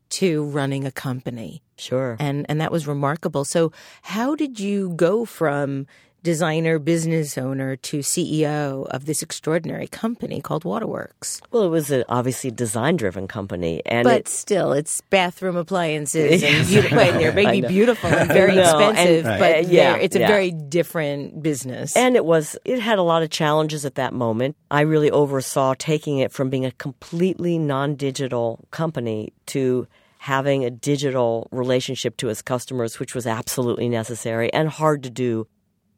to 0.10 0.44
running 0.46 0.86
a 0.86 0.92
company. 0.92 1.62
Sure. 1.78 2.16
And 2.20 2.46
and 2.50 2.60
that 2.62 2.72
was 2.72 2.88
remarkable. 2.88 3.46
So 3.46 3.72
how 4.02 4.36
did 4.36 4.60
you 4.60 4.90
go 4.96 5.26
from 5.26 5.88
designer 6.24 6.80
business 6.80 7.38
owner 7.38 7.76
to 7.78 8.00
CEO 8.00 8.86
of 8.88 9.06
this 9.06 9.22
extraordinary 9.22 9.88
company 9.88 10.42
called 10.42 10.66
Waterworks? 10.66 11.42
well, 11.52 11.64
it 11.64 11.70
was 11.70 11.92
a 11.92 12.04
obviously 12.10 12.52
design 12.52 12.96
driven 12.98 13.28
company. 13.28 13.82
And 13.86 14.04
But 14.04 14.22
it, 14.22 14.28
still, 14.28 14.74
it's 14.74 15.02
bathroom 15.10 15.56
appliances 15.56 16.44
and 16.44 16.68
beautiful. 16.70 16.98
Wait, 16.98 17.12
they're 17.12 17.32
maybe 17.44 17.66
beautiful 17.68 18.10
and 18.10 18.28
very 18.28 18.56
No, 18.58 18.80
and- 18.80 18.92
expensive, 18.98 19.26
Right. 19.26 19.40
but 19.40 19.66
Uh, 19.66 19.70
yeah, 19.70 19.96
it's 19.96 20.16
a 20.16 20.20
yeah. 20.20 20.28
very 20.28 20.52
different 20.52 21.42
business. 21.42 21.96
and 21.96 22.16
it 22.16 22.26
was 22.26 22.58
it 22.66 22.80
had 22.80 23.00
a 23.00 23.04
lot 23.04 23.24
of 23.24 23.30
challenges 23.30 23.86
at 23.86 23.96
that 23.96 24.14
moment. 24.14 24.56
I 24.72 24.82
really 24.82 25.12
oversaw 25.12 25.76
taking 25.78 26.18
it 26.20 26.32
from 26.32 26.50
being 26.50 26.66
a 26.66 26.72
completely 26.72 27.58
non 27.58 27.96
digital 27.96 28.66
company 28.72 29.34
to 29.48 29.88
having 30.20 30.66
a 30.66 30.70
digital 30.70 31.48
relationship 31.52 32.18
to 32.18 32.28
its 32.28 32.42
customers, 32.42 33.00
which 33.00 33.16
was 33.16 33.26
absolutely 33.26 33.88
necessary 33.88 34.52
and 34.52 34.68
hard 34.68 35.04
to 35.04 35.10
do. 35.10 35.48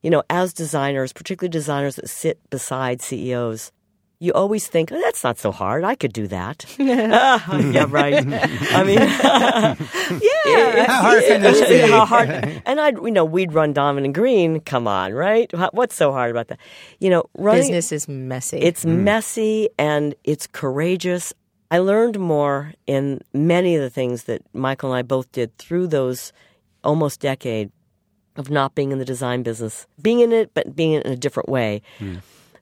You 0.01 0.09
know, 0.09 0.23
as 0.29 0.53
designers, 0.53 1.11
particularly 1.13 1.51
designers 1.51 1.95
that 1.97 2.09
sit 2.09 2.39
beside 2.49 3.01
CEOs, 3.01 3.71
you 4.21 4.33
always 4.33 4.67
think, 4.67 4.91
oh, 4.91 4.99
that's 5.01 5.23
not 5.23 5.37
so 5.37 5.51
hard. 5.51 5.83
I 5.85 5.95
could 5.95 6.11
do 6.13 6.27
that. 6.27 6.65
Ah, 7.11 7.57
yeah, 7.59 7.85
right. 7.87 8.15
I 8.15 8.83
mean, 8.83 8.97
yeah. 8.99 10.85
How 10.85 11.01
hard 11.01 11.23
can 11.23 11.41
this 11.41 11.67
be? 11.67 11.79
How 11.79 12.05
hard? 12.05 12.29
And 12.65 12.79
I'd, 12.79 12.97
you 12.97 13.11
know, 13.11 13.25
we'd 13.25 13.53
run 13.53 13.73
Donovan 13.73 14.05
and 14.05 14.13
Green. 14.13 14.59
Come 14.59 14.87
on, 14.87 15.13
right? 15.13 15.51
What's 15.73 15.95
so 15.95 16.11
hard 16.11 16.31
about 16.31 16.47
that? 16.49 16.59
You 16.99 17.09
know, 17.09 17.23
running 17.35 17.61
business 17.61 17.91
is 17.91 18.07
messy. 18.07 18.57
it's 18.57 18.85
messy 18.85 19.69
and 19.77 20.15
it's 20.23 20.47
courageous. 20.47 21.33
I 21.71 21.79
learned 21.79 22.19
more 22.19 22.73
in 22.87 23.21
many 23.33 23.75
of 23.75 23.81
the 23.81 23.89
things 23.89 24.23
that 24.23 24.41
Michael 24.53 24.91
and 24.91 24.99
I 24.99 25.01
both 25.03 25.31
did 25.31 25.55
through 25.57 25.87
those 25.87 26.33
almost 26.83 27.19
decade 27.19 27.71
of 28.39 28.49
not 28.49 28.73
being 28.73 28.91
in 28.91 28.97
the 28.97 29.05
design 29.05 29.43
business, 29.43 29.85
being 30.01 30.21
in 30.21 30.31
it, 30.31 30.51
but 30.55 30.75
being 30.75 30.93
in 30.93 31.05
a 31.05 31.15
different 31.15 31.49
way. 31.49 31.83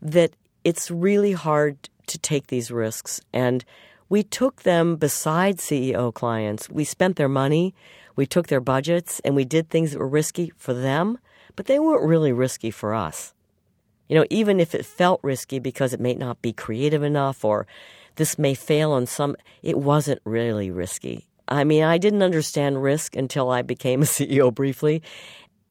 That 0.01 0.32
it's 0.65 0.91
really 0.91 1.32
hard 1.32 1.89
to 2.07 2.17
take 2.17 2.47
these 2.47 2.69
risks. 2.69 3.21
And 3.32 3.63
we 4.09 4.23
took 4.23 4.63
them 4.63 4.97
beside 4.97 5.57
CEO 5.57 6.13
clients. 6.13 6.69
We 6.69 6.84
spent 6.84 7.15
their 7.15 7.30
money, 7.30 7.73
we 8.15 8.25
took 8.25 8.47
their 8.47 8.59
budgets, 8.59 9.21
and 9.23 9.36
we 9.36 9.45
did 9.45 9.69
things 9.69 9.91
that 9.91 9.99
were 9.99 10.07
risky 10.07 10.51
for 10.57 10.73
them, 10.73 11.17
but 11.55 11.67
they 11.67 11.80
weren't 11.80 12.03
really 12.03 12.34
risky 12.34 12.71
for 12.71 12.93
us 12.93 13.34
you 14.07 14.15
know, 14.15 14.25
even 14.30 14.59
if 14.59 14.73
it 14.73 14.86
felt 14.86 15.19
risky 15.23 15.59
because 15.59 15.93
it 15.93 15.99
may 15.99 16.13
not 16.13 16.41
be 16.41 16.53
creative 16.53 17.03
enough 17.03 17.43
or 17.43 17.67
this 18.15 18.39
may 18.39 18.53
fail 18.53 18.91
on 18.91 19.05
some, 19.05 19.36
it 19.61 19.78
wasn't 19.78 20.21
really 20.23 20.71
risky. 20.71 21.28
I 21.47 21.63
mean, 21.63 21.84
I 21.84 21.97
didn't 21.97 22.23
understand 22.23 22.82
risk 22.82 23.15
until 23.15 23.49
I 23.49 23.61
became 23.61 24.01
a 24.01 24.05
CEO 24.05 24.53
briefly, 24.53 25.01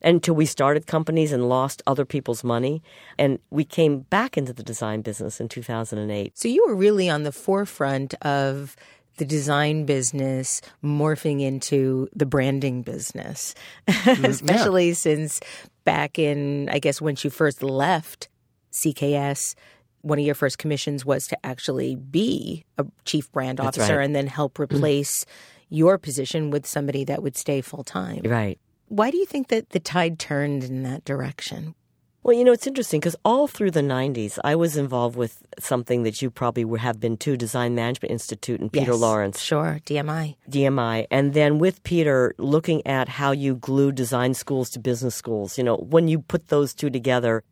until 0.02 0.34
we 0.34 0.46
started 0.46 0.86
companies 0.86 1.32
and 1.32 1.48
lost 1.48 1.82
other 1.86 2.04
people's 2.04 2.44
money. 2.44 2.82
And 3.18 3.38
we 3.50 3.64
came 3.64 4.00
back 4.00 4.36
into 4.36 4.52
the 4.52 4.62
design 4.62 5.02
business 5.02 5.40
in 5.40 5.48
2008. 5.48 6.36
So 6.36 6.48
you 6.48 6.64
were 6.66 6.74
really 6.74 7.08
on 7.08 7.22
the 7.22 7.32
forefront 7.32 8.14
of 8.22 8.76
the 9.16 9.24
design 9.24 9.86
business 9.86 10.60
morphing 10.84 11.40
into 11.40 12.08
the 12.14 12.26
branding 12.26 12.82
business, 12.82 13.54
mm-hmm. 13.88 14.24
especially 14.26 14.92
since 14.92 15.40
back 15.84 16.18
in, 16.18 16.68
I 16.68 16.78
guess, 16.78 17.00
once 17.00 17.24
you 17.24 17.30
first 17.30 17.62
left 17.62 18.28
CKS, 18.72 19.54
one 20.02 20.18
of 20.18 20.24
your 20.24 20.34
first 20.34 20.58
commissions 20.58 21.04
was 21.04 21.26
to 21.28 21.46
actually 21.46 21.96
be 21.96 22.64
a 22.78 22.86
chief 23.04 23.32
brand 23.32 23.58
officer 23.58 23.98
right. 23.98 24.04
and 24.04 24.14
then 24.14 24.26
help 24.26 24.54
mm-hmm. 24.54 24.74
replace 24.74 25.24
your 25.68 25.98
position 25.98 26.50
with 26.50 26.66
somebody 26.66 27.04
that 27.04 27.22
would 27.22 27.36
stay 27.36 27.60
full 27.60 27.82
time. 27.82 28.20
Right. 28.24 28.58
Why 28.88 29.10
do 29.10 29.16
you 29.16 29.26
think 29.26 29.48
that 29.48 29.70
the 29.70 29.80
tide 29.80 30.18
turned 30.18 30.64
in 30.64 30.82
that 30.84 31.04
direction? 31.04 31.74
Well, 32.22 32.36
you 32.36 32.42
know, 32.42 32.50
it's 32.50 32.66
interesting 32.66 32.98
because 32.98 33.14
all 33.24 33.46
through 33.46 33.70
the 33.70 33.82
90s, 33.82 34.36
I 34.42 34.56
was 34.56 34.76
involved 34.76 35.14
with 35.14 35.44
something 35.60 36.02
that 36.02 36.20
you 36.20 36.28
probably 36.28 36.78
have 36.80 36.98
been 36.98 37.16
too 37.16 37.36
Design 37.36 37.76
Management 37.76 38.10
Institute 38.10 38.58
and 38.60 38.72
Peter 38.72 38.90
Yes, 38.92 39.00
Lawrence. 39.00 39.40
Sure, 39.40 39.78
DMI. 39.86 40.34
DMI, 40.50 41.06
and 41.08 41.34
then 41.34 41.60
with 41.60 41.84
Peter, 41.84 42.34
looking 42.36 42.84
at 42.84 43.08
how 43.08 43.30
you 43.30 43.54
glue 43.54 43.92
design 43.92 44.34
schools 44.34 44.70
to 44.70 44.80
business 44.80 45.14
schools. 45.14 45.56
You 45.56 45.62
know, 45.62 45.76
when 45.76 46.08
you 46.08 46.18
put 46.18 46.48
those 46.48 46.74
two 46.74 46.90
together, 46.90 47.44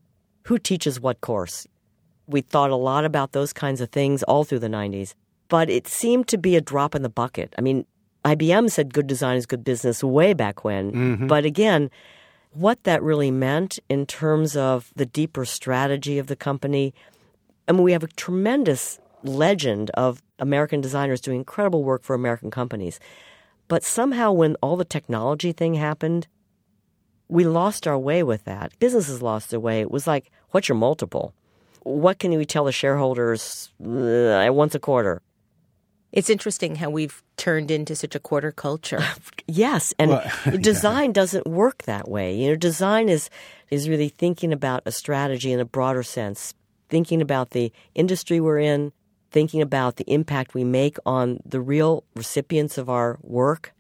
who 0.43 0.59
teaches 0.59 1.01
what 1.01 1.21
course? 1.21 1.69
We 2.27 2.41
thought 2.41 2.71
a 2.71 2.77
lot 2.77 3.05
about 3.05 3.31
those 3.31 3.53
kinds 3.53 3.81
of 3.81 3.91
things 3.91 4.25
all 4.25 4.43
through 4.43 4.59
the 4.59 4.67
90s, 4.67 5.15
but 5.49 5.71
it 5.71 5.87
seemed 5.87 6.27
to 6.29 6.37
be 6.37 6.57
a 6.57 6.61
drop 6.61 6.97
in 6.97 7.03
the 7.03 7.09
bucket. 7.09 7.55
I 7.57 7.61
mean, 7.61 7.87
IBM 8.25 8.71
said 8.71 8.95
good 8.95 9.07
design 9.07 9.37
is 9.37 9.47
good 9.47 9.65
business 9.65 10.03
way 10.03 10.33
back 10.33 10.65
when, 10.65 11.27
but 11.29 11.45
again, 11.45 11.91
what 12.53 12.83
that 12.85 13.03
really 13.03 13.31
meant 13.31 13.79
in 13.89 14.07
terms 14.07 14.57
of 14.57 14.91
the 14.97 15.05
deeper 15.05 15.45
strategy 15.45 16.19
of 16.19 16.29
the 16.29 16.37
company. 16.37 16.95
I 17.69 17.73
mean, 17.73 17.83
we 17.83 17.93
have 17.93 18.05
a 18.05 18.09
tremendous 18.09 18.99
legend 19.25 19.91
of 19.91 20.23
American 20.39 20.81
designers 20.81 21.21
doing 21.21 21.39
incredible 21.39 21.83
work 21.83 22.03
for 22.03 22.15
American 22.15 22.51
companies. 22.51 23.01
But 23.69 23.83
somehow, 23.83 24.33
when 24.33 24.57
all 24.63 24.77
the 24.77 24.85
technology 24.85 25.53
thing 25.53 25.75
happened, 25.75 26.29
we 27.29 27.45
lost 27.45 27.87
our 27.87 27.99
way 27.99 28.23
with 28.23 28.45
that. 28.45 28.79
Businesses 28.79 29.23
lost 29.23 29.51
their 29.51 29.61
way. 29.61 29.81
It 29.81 29.91
was 29.91 30.07
like, 30.07 30.31
what's 30.51 30.69
your 30.69 30.77
multiple? 30.77 31.35
What 31.83 32.19
can 32.19 32.31
we 32.31 32.45
tell 32.45 32.65
the 32.65 32.73
shareholders 32.73 33.73
uh, 33.83 34.49
once 34.53 34.75
a 34.75 34.79
quarter? 34.79 35.23
It's 36.15 36.31
interesting 36.31 36.77
how 36.77 36.91
we've 36.91 37.25
turned 37.37 37.73
into 37.73 37.97
such 37.97 38.15
a 38.15 38.21
quarter 38.21 38.53
culture. 38.53 39.03
Yes, 39.47 39.93
and 39.99 40.13
Well, 40.13 40.23
yeah. 40.47 40.57
design 40.57 41.13
doesn't 41.13 41.47
work 41.47 41.83
that 41.83 42.09
way. 42.09 42.35
You 42.35 42.51
know, 42.51 42.57
design 42.57 43.11
is 43.11 43.29
is 43.71 43.91
really 43.91 44.09
thinking 44.09 44.55
about 44.55 44.83
a 44.87 44.93
strategy 44.93 45.53
in 45.53 45.61
a 45.61 45.67
broader 45.67 46.03
sense, 46.03 46.55
thinking 46.89 47.21
about 47.21 47.51
the 47.51 47.71
industry 47.95 48.41
we're 48.41 48.61
in, 48.61 48.93
thinking 49.31 49.61
about 49.61 49.97
the 49.97 50.11
impact 50.11 50.55
we 50.55 50.65
make 50.65 50.97
on 51.05 51.41
the 51.45 51.61
real 51.61 52.05
recipients 52.17 52.79
of 52.79 52.89
our 52.89 53.19
work. 53.21 53.75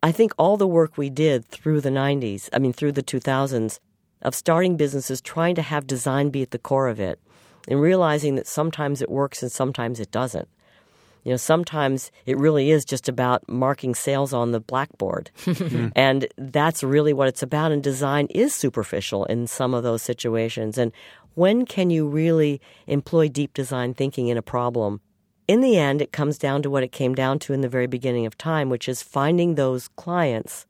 I 0.00 0.12
think 0.12 0.32
all 0.38 0.56
the 0.56 0.68
work 0.68 0.96
we 0.96 1.10
did 1.10 1.44
through 1.46 1.80
the 1.80 1.90
90s, 1.90 2.48
I 2.52 2.60
mean 2.60 2.72
through 2.72 2.92
the 2.92 3.02
2000s 3.02 3.80
of 4.22 4.34
starting 4.34 4.76
businesses 4.76 5.20
trying 5.20 5.56
to 5.56 5.62
have 5.62 5.88
design 5.88 6.30
be 6.30 6.42
at 6.42 6.52
the 6.52 6.58
core 6.58 6.88
of 6.88 7.00
it 7.00 7.18
and 7.66 7.80
realizing 7.80 8.36
that 8.36 8.46
sometimes 8.46 9.02
it 9.02 9.10
works 9.10 9.42
and 9.42 9.50
sometimes 9.50 9.98
it 9.98 10.12
doesn't. 10.12 10.48
You 11.24 11.32
know, 11.32 11.36
sometimes 11.36 12.12
it 12.26 12.38
really 12.38 12.70
is 12.70 12.84
just 12.84 13.08
about 13.08 13.48
marking 13.48 13.94
sales 13.94 14.32
on 14.32 14.52
the 14.52 14.60
blackboard. 14.60 15.30
Hmm. 15.54 15.88
and 15.96 16.26
that's 16.36 16.82
really 16.82 17.12
what 17.12 17.28
it's 17.28 17.42
about. 17.42 17.72
And 17.72 17.82
design 17.82 18.26
is 18.26 18.52
superficial 18.52 19.24
in 19.26 19.46
some 19.46 19.72
of 19.72 19.82
those 19.82 20.02
situations. 20.02 20.76
And 20.76 20.92
when 21.34 21.64
can 21.64 21.90
you 21.90 22.06
really 22.06 22.60
employ 22.86 23.28
deep 23.28 23.54
design 23.54 23.94
thinking 23.94 24.28
in 24.28 24.36
a 24.36 24.42
problem? 24.42 25.00
In 25.46 25.60
the 25.60 25.78
end, 25.78 26.02
it 26.02 26.12
comes 26.12 26.38
down 26.38 26.62
to 26.62 26.70
what 26.70 26.82
it 26.82 26.92
came 26.92 27.14
down 27.14 27.38
to 27.40 27.52
in 27.52 27.60
the 27.60 27.68
very 27.68 27.86
beginning 27.86 28.26
of 28.26 28.36
time, 28.36 28.68
which 28.68 28.88
is 28.88 29.02
finding 29.02 29.54
those 29.54 29.88
clients 29.88 30.66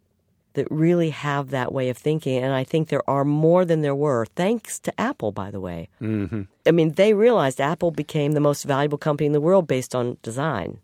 that 0.55 0.71
really 0.71 1.11
have 1.11 1.51
that 1.51 1.73
way 1.73 1.89
of 1.89 1.99
thinking. 1.99 2.43
And 2.43 2.53
I 2.53 2.65
think 2.65 2.89
there 2.89 3.09
are 3.09 3.25
more 3.25 3.65
than 3.65 3.83
there 3.83 3.95
were, 3.95 4.27
thanks 4.35 4.79
to 4.81 5.01
Apple, 5.01 5.33
by 5.33 5.51
the 5.51 5.61
way. 5.61 5.89
Mm-hmm. 6.01 6.43
I 6.67 6.71
mean, 6.71 6.93
they 6.93 7.13
realized 7.13 7.61
Apple 7.61 7.91
became 7.91 8.33
the 8.33 8.41
most 8.41 8.65
valuable 8.65 8.99
company 8.99 9.27
in 9.27 9.33
the 9.33 9.41
world 9.41 9.67
based 9.67 9.95
on 9.95 10.17
design. 10.23 10.79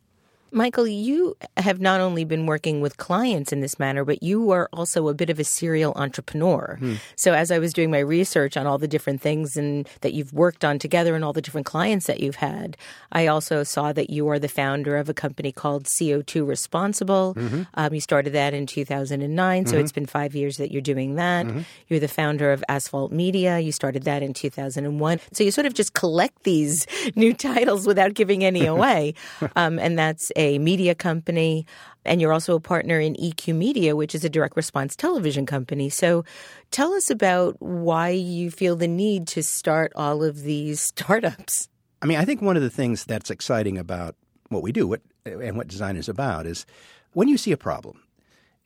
Michael, 0.52 0.86
you 0.86 1.36
have 1.56 1.80
not 1.80 2.00
only 2.00 2.24
been 2.24 2.46
working 2.46 2.80
with 2.80 2.96
clients 2.96 3.52
in 3.52 3.60
this 3.60 3.78
manner, 3.78 4.04
but 4.04 4.22
you 4.22 4.50
are 4.50 4.68
also 4.72 5.08
a 5.08 5.14
bit 5.14 5.30
of 5.30 5.38
a 5.38 5.44
serial 5.44 5.92
entrepreneur. 5.96 6.78
So, 7.16 7.34
as 7.34 7.50
I 7.50 7.58
was 7.58 7.72
doing 7.72 7.90
my 7.90 7.98
research 8.00 8.56
on 8.56 8.66
all 8.66 8.78
the 8.78 8.88
different 8.88 9.20
things 9.20 9.56
and 9.56 9.88
that 10.00 10.12
you've 10.12 10.32
worked 10.32 10.64
on 10.64 10.78
together 10.78 11.14
and 11.14 11.24
all 11.24 11.32
the 11.32 11.42
different 11.42 11.66
clients 11.66 12.06
that 12.06 12.20
you've 12.20 12.36
had, 12.36 12.76
I 13.12 13.26
also 13.28 13.62
saw 13.62 13.92
that 13.92 14.10
you 14.10 14.28
are 14.28 14.38
the 14.38 14.48
founder 14.48 14.96
of 14.96 15.08
a 15.08 15.14
company 15.14 15.52
called 15.52 15.84
CO2 15.84 16.46
Responsible. 16.46 17.36
Um, 17.74 17.94
you 17.94 18.00
started 18.00 18.32
that 18.32 18.52
in 18.54 18.66
2009, 18.66 19.66
so 19.66 19.76
it's 19.78 19.92
been 19.92 20.06
five 20.06 20.34
years 20.34 20.56
that 20.56 20.72
you're 20.72 20.82
doing 20.82 21.14
that. 21.16 21.46
You're 21.88 22.00
the 22.00 22.08
founder 22.08 22.50
of 22.52 22.64
Asphalt 22.68 23.12
Media. 23.12 23.58
You 23.60 23.72
started 23.72 24.02
that 24.04 24.22
in 24.22 24.34
2001. 24.34 25.20
So, 25.32 25.44
you 25.44 25.50
sort 25.50 25.66
of 25.66 25.74
just 25.74 25.94
collect 25.94 26.42
these 26.42 26.86
new 27.16 27.32
titles 27.34 27.86
without 27.86 28.14
giving 28.14 28.44
any 28.44 28.66
away. 28.74 29.14
um, 29.56 29.78
and 29.78 29.98
that's 29.98 30.32
a 30.40 30.58
media 30.58 30.94
company. 30.94 31.66
And 32.04 32.20
you're 32.20 32.32
also 32.32 32.56
a 32.56 32.60
partner 32.60 32.98
in 32.98 33.14
EQ 33.16 33.54
Media, 33.54 33.94
which 33.94 34.14
is 34.14 34.24
a 34.24 34.30
direct 34.30 34.56
response 34.56 34.96
television 34.96 35.44
company. 35.44 35.90
So 35.90 36.24
tell 36.70 36.94
us 36.94 37.10
about 37.10 37.60
why 37.60 38.08
you 38.08 38.50
feel 38.50 38.74
the 38.74 38.88
need 38.88 39.26
to 39.28 39.42
start 39.42 39.92
all 39.94 40.24
of 40.24 40.42
these 40.42 40.80
startups. 40.96 41.68
I 42.02 42.06
mean, 42.06 42.16
I 42.16 42.24
think 42.24 42.40
one 42.40 42.56
of 42.56 42.62
the 42.62 42.70
things 42.70 43.04
that's 43.04 43.30
exciting 43.30 43.76
about 43.76 44.16
what 44.48 44.62
we 44.62 44.72
do 44.72 44.88
what, 44.88 45.02
and 45.26 45.56
what 45.58 45.68
design 45.68 45.96
is 45.96 46.08
about 46.08 46.46
is 46.46 46.64
when 47.12 47.28
you 47.28 47.36
see 47.36 47.52
a 47.52 47.58
problem, 47.58 48.02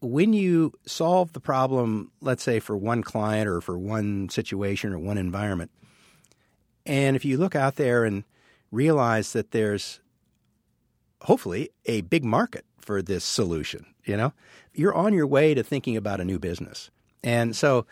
when 0.01 0.33
you 0.33 0.73
solve 0.87 1.33
the 1.33 1.41
problem, 1.41 2.13
let's 2.21 2.45
say 2.45 2.61
for 2.61 2.77
one 2.77 3.03
client 3.03 3.49
or 3.49 3.61
for 3.61 3.77
one 3.77 4.29
situation 4.29 4.93
or 4.93 4.99
one 4.99 5.19
environment, 5.19 5.73
and 6.87 7.17
if 7.17 7.25
you 7.25 7.37
look 7.37 7.57
out 7.57 7.77
there 7.77 8.05
and 8.05 8.23
realize 8.71 9.33
that 9.33 9.51
there's 9.51 10.01
hopefully 11.25 11.71
a 11.87 12.03
big 12.03 12.25
market 12.25 12.65
for 12.79 13.03
this 13.03 13.25
solution, 13.25 13.87
you 14.05 14.17
know, 14.17 14.33
you're 14.75 14.95
on 14.95 15.13
your 15.13 15.27
way 15.27 15.55
to 15.55 15.63
thinking 15.63 15.97
about 15.97 16.21
a 16.21 16.25
new 16.25 16.39
business. 16.39 16.91
And 17.23 17.57
so 17.57 17.87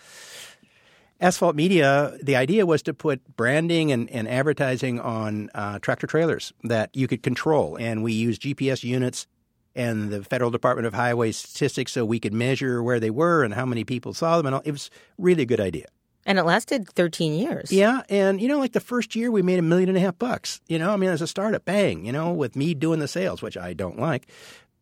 Asphalt 1.21 1.57
Media, 1.57 2.17
the 2.23 2.37
idea 2.37 2.67
was 2.67 2.83
to 2.83 2.95
put 2.95 3.37
branding 3.37 3.93
and, 3.93 4.11
and 4.11 4.29
advertising 4.29 5.01
on 5.01 5.51
uh, 5.55 5.79
tractor 5.79 6.07
trailers 6.07 6.53
that 6.65 6.91
you 6.95 7.09
could 7.09 7.23
control. 7.23 7.77
And 7.77 8.03
we 8.03 8.13
used 8.13 8.43
GPS 8.43 8.83
units 8.83 9.27
and 9.75 10.11
the 10.11 10.23
Federal 10.23 10.51
Department 10.51 10.87
of 10.87 10.95
Highway 10.95 11.33
Statistics 11.33 11.93
so 11.93 12.05
we 12.05 12.21
could 12.21 12.35
measure 12.35 12.83
where 12.83 13.01
they 13.01 13.11
were 13.11 13.45
and 13.45 13.55
how 13.55 13.65
many 13.65 13.85
people 13.85 14.13
saw 14.13 14.37
them. 14.37 14.47
And 14.47 14.57
all. 14.57 14.63
it 14.65 14.73
was 14.73 14.91
really 15.17 15.43
a 15.45 15.47
good 15.47 15.61
idea. 15.61 15.87
And 16.25 16.39
it 16.39 16.45
lasted 16.45 16.89
13 16.91 17.35
years. 17.35 17.73
Yeah, 17.73 18.03
and 18.09 18.41
you 18.41 18.49
know, 18.49 18.59
like 18.59 18.73
the 18.73 18.81
first 18.81 19.17
year 19.17 19.31
we 19.31 19.43
made 19.43 19.59
a 19.59 19.63
million 19.63 19.89
and 19.89 19.99
a 19.99 20.01
half 20.01 20.19
bucks. 20.19 20.61
You 20.69 20.79
know, 20.79 20.91
I 20.91 20.97
mean, 20.97 21.11
as 21.11 21.23
a 21.23 21.27
startup, 21.27 21.65
bang, 21.65 22.05
you 22.05 22.13
know, 22.13 22.33
with 22.33 22.55
me 22.55 22.75
doing 22.75 23.01
the 23.01 23.09
sales, 23.09 23.43
which 23.43 23.57
I 23.57 23.73
don't 23.73 23.99
like. 23.99 24.29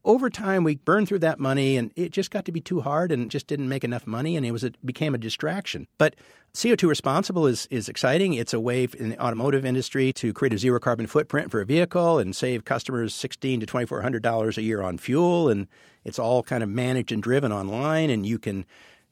Over 0.03 0.31
time, 0.31 0.65
we 0.65 0.77
burned 0.77 1.09
through 1.09 1.19
that 1.19 1.39
money, 1.39 1.77
and 1.77 1.93
it 1.95 2.11
just 2.11 2.31
got 2.31 2.47
to 2.47 2.53
be 2.53 2.61
too 2.61 2.81
hard, 2.81 3.13
and 3.13 3.31
just 3.31 3.47
didn't 3.47 3.69
make 3.69 3.85
enough 3.85 4.07
money, 4.07 4.35
and 4.35 4.47
it 4.47 4.51
was 4.51 4.65
it 4.65 4.75
became 4.85 5.15
a 5.15 5.19
distraction. 5.19 5.87
But 5.99 6.17
CO2 6.55 6.89
responsible 6.89 7.47
is 7.47 7.67
is 7.71 7.89
exciting. 7.89 8.33
It's 8.35 8.55
a 8.55 8.61
way 8.61 8.89
in 8.99 9.11
the 9.11 9.23
automotive 9.23 9.65
industry 9.65 10.13
to 10.15 10.33
create 10.33 10.55
a 10.55 10.59
zero 10.59 10.81
carbon 10.81 11.07
footprint 11.07 11.51
for 11.51 11.61
a 11.61 11.67
vehicle 11.67 12.19
and 12.19 12.35
save 12.35 12.65
customers 12.65 13.15
16 13.15 13.61
to 13.61 13.67
twenty 13.67 13.87
four 13.87 14.01
hundred 14.01 14.23
dollars 14.23 14.57
a 14.57 14.63
year 14.63 14.81
on 14.83 14.97
fuel, 14.97 15.49
and 15.51 15.69
it's 16.05 16.19
all 16.19 16.43
kind 16.43 16.63
of 16.63 16.69
managed 16.71 17.13
and 17.13 17.23
driven 17.23 17.53
online, 17.53 18.09
and 18.09 18.25
you 18.27 18.39
can 18.39 18.65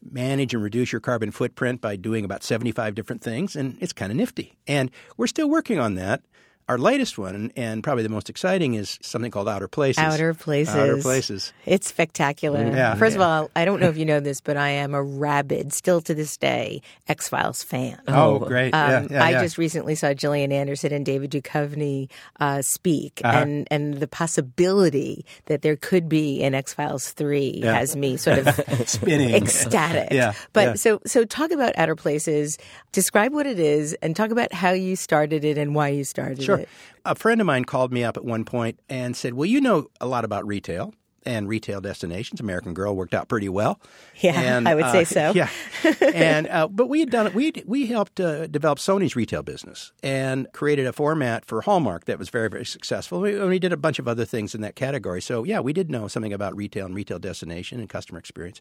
manage 0.03 0.55
and 0.55 0.63
reduce 0.63 0.93
your 0.93 1.01
carbon 1.01 1.31
footprint 1.31 1.81
by 1.81 1.97
doing 1.97 2.25
about 2.25 2.43
75 2.43 2.95
different 2.95 3.23
things, 3.23 3.57
and 3.57 3.77
it's 3.81 3.93
kind 3.93 4.11
of 4.13 4.17
nifty. 4.17 4.55
And 4.67 4.91
we're 5.17 5.27
still 5.27 5.49
working 5.49 5.79
on 5.79 5.95
that. 5.95 6.23
Our 6.69 6.77
latest 6.77 7.17
one, 7.17 7.51
and 7.57 7.83
probably 7.83 8.03
the 8.03 8.11
most 8.11 8.29
exciting, 8.29 8.75
is 8.75 8.99
something 9.01 9.31
called 9.31 9.49
Outer 9.49 9.69
Places. 9.69 10.05
Outer 10.05 10.35
Places. 10.35 10.75
Outer 10.75 10.99
Places. 11.01 11.53
It's 11.65 11.89
spectacular. 11.89 12.61
Yeah. 12.67 12.95
First 12.97 13.17
of 13.17 13.23
all, 13.23 13.51
I 13.57 13.65
don't 13.65 13.81
know 13.81 13.89
if 13.89 13.97
you 13.97 14.05
know 14.05 14.21
this, 14.21 14.43
but 14.43 14.57
I 14.59 14.69
am 14.69 14.93
a 14.95 15.03
rabid, 15.03 15.73
still 15.73 16.03
to 16.03 16.15
this 16.15 16.37
day, 16.37 16.83
X 17.09 17.29
Files 17.29 17.63
fan. 17.63 17.99
Oh, 18.07 18.39
great. 18.41 18.75
Um, 18.75 18.91
yeah, 18.91 19.07
yeah, 19.11 19.25
I 19.25 19.33
just 19.43 19.57
recently 19.57 19.95
saw 19.95 20.13
Gillian 20.13 20.53
Anderson 20.53 20.93
and 20.93 21.07
David 21.07 21.31
Duchovny 21.31 22.11
uh, 22.39 22.61
speak, 22.63 23.23
Uh-huh. 23.25 23.39
and 23.39 23.67
and 23.71 23.95
the 23.95 24.09
possibility 24.09 25.25
that 25.47 25.63
there 25.63 25.77
could 25.77 26.09
be 26.09 26.43
an 26.43 26.55
X 26.55 26.75
Files 26.75 27.13
three 27.13 27.61
has 27.63 27.97
me 27.97 28.17
sort 28.17 28.39
of 28.39 28.55
spinning. 28.89 29.35
ecstatic. 29.35 30.09
Yeah, 30.13 30.33
But 30.53 30.67
yeah. 30.67 30.75
so 30.75 31.01
so 31.07 31.25
talk 31.25 31.51
about 31.51 31.73
Outer 31.79 31.97
Places. 31.97 32.59
Describe 32.93 33.33
what 33.33 33.47
it 33.47 33.59
is, 33.59 33.95
and 34.03 34.15
talk 34.17 34.31
about 34.31 34.53
how 34.53 34.73
you 34.73 34.97
started 34.97 35.45
it 35.45 35.57
and 35.59 35.75
why 35.75 35.89
you 35.89 36.05
started 36.05 36.43
Sure. 36.43 36.57
it. 36.58 36.58
A 37.05 37.15
friend 37.15 37.41
of 37.41 37.47
mine 37.47 37.65
called 37.65 37.93
me 37.93 38.05
up 38.05 38.17
at 38.17 38.25
one 38.25 38.45
point 38.45 38.81
and 38.89 39.17
said, 39.17 39.35
Well, 39.35 39.47
you 39.47 39.61
know 39.61 39.89
a 40.01 40.07
lot 40.07 40.25
about 40.25 40.47
retail. 40.47 40.95
and 41.27 41.47
retail 41.49 41.81
destinations. 41.81 42.41
American 42.41 42.73
Girl 42.73 42.97
worked 42.97 43.13
out 43.13 43.29
pretty 43.29 43.49
well. 43.49 43.81
Yeah, 44.21 44.41
and, 44.41 44.67
I 44.69 44.75
would 44.75 44.85
uh, 44.85 44.93
say 44.93 45.05
so. 45.05 45.33
Yeah, 45.35 45.51
and 46.15 46.49
uh, 46.49 46.69
but 46.69 46.89
we 46.89 47.01
had 47.01 47.11
done 47.11 47.27
it. 47.27 47.35
We 47.35 47.53
we 47.67 47.87
helped 47.87 48.19
uh, 48.19 48.47
develop 48.47 48.79
Sony's 48.79 49.15
retail 49.15 49.43
business 49.43 49.93
and 50.03 50.47
created 50.53 50.87
a 50.87 50.93
format 50.93 51.45
for 51.45 51.61
Hallmark 51.61 52.07
that 52.07 52.19
was 52.19 52.31
very 52.31 52.49
very 52.49 52.65
successful. 52.65 53.21
We, 53.21 53.39
we 53.39 53.59
did 53.59 53.73
a 53.73 53.77
bunch 53.77 53.99
of 53.99 54.09
other 54.09 54.25
things 54.25 54.55
in 54.55 54.61
that 54.63 54.75
category. 54.75 55.21
So 55.21 55.45
yeah, 55.45 55.61
we 55.61 55.73
did 55.73 55.91
know 55.91 56.09
something 56.09 56.33
about 56.33 56.57
retail 56.57 56.87
and 56.87 56.95
retail 56.95 57.19
destination 57.19 57.79
and 57.81 57.89
customer 57.89 58.19
experience. 58.19 58.61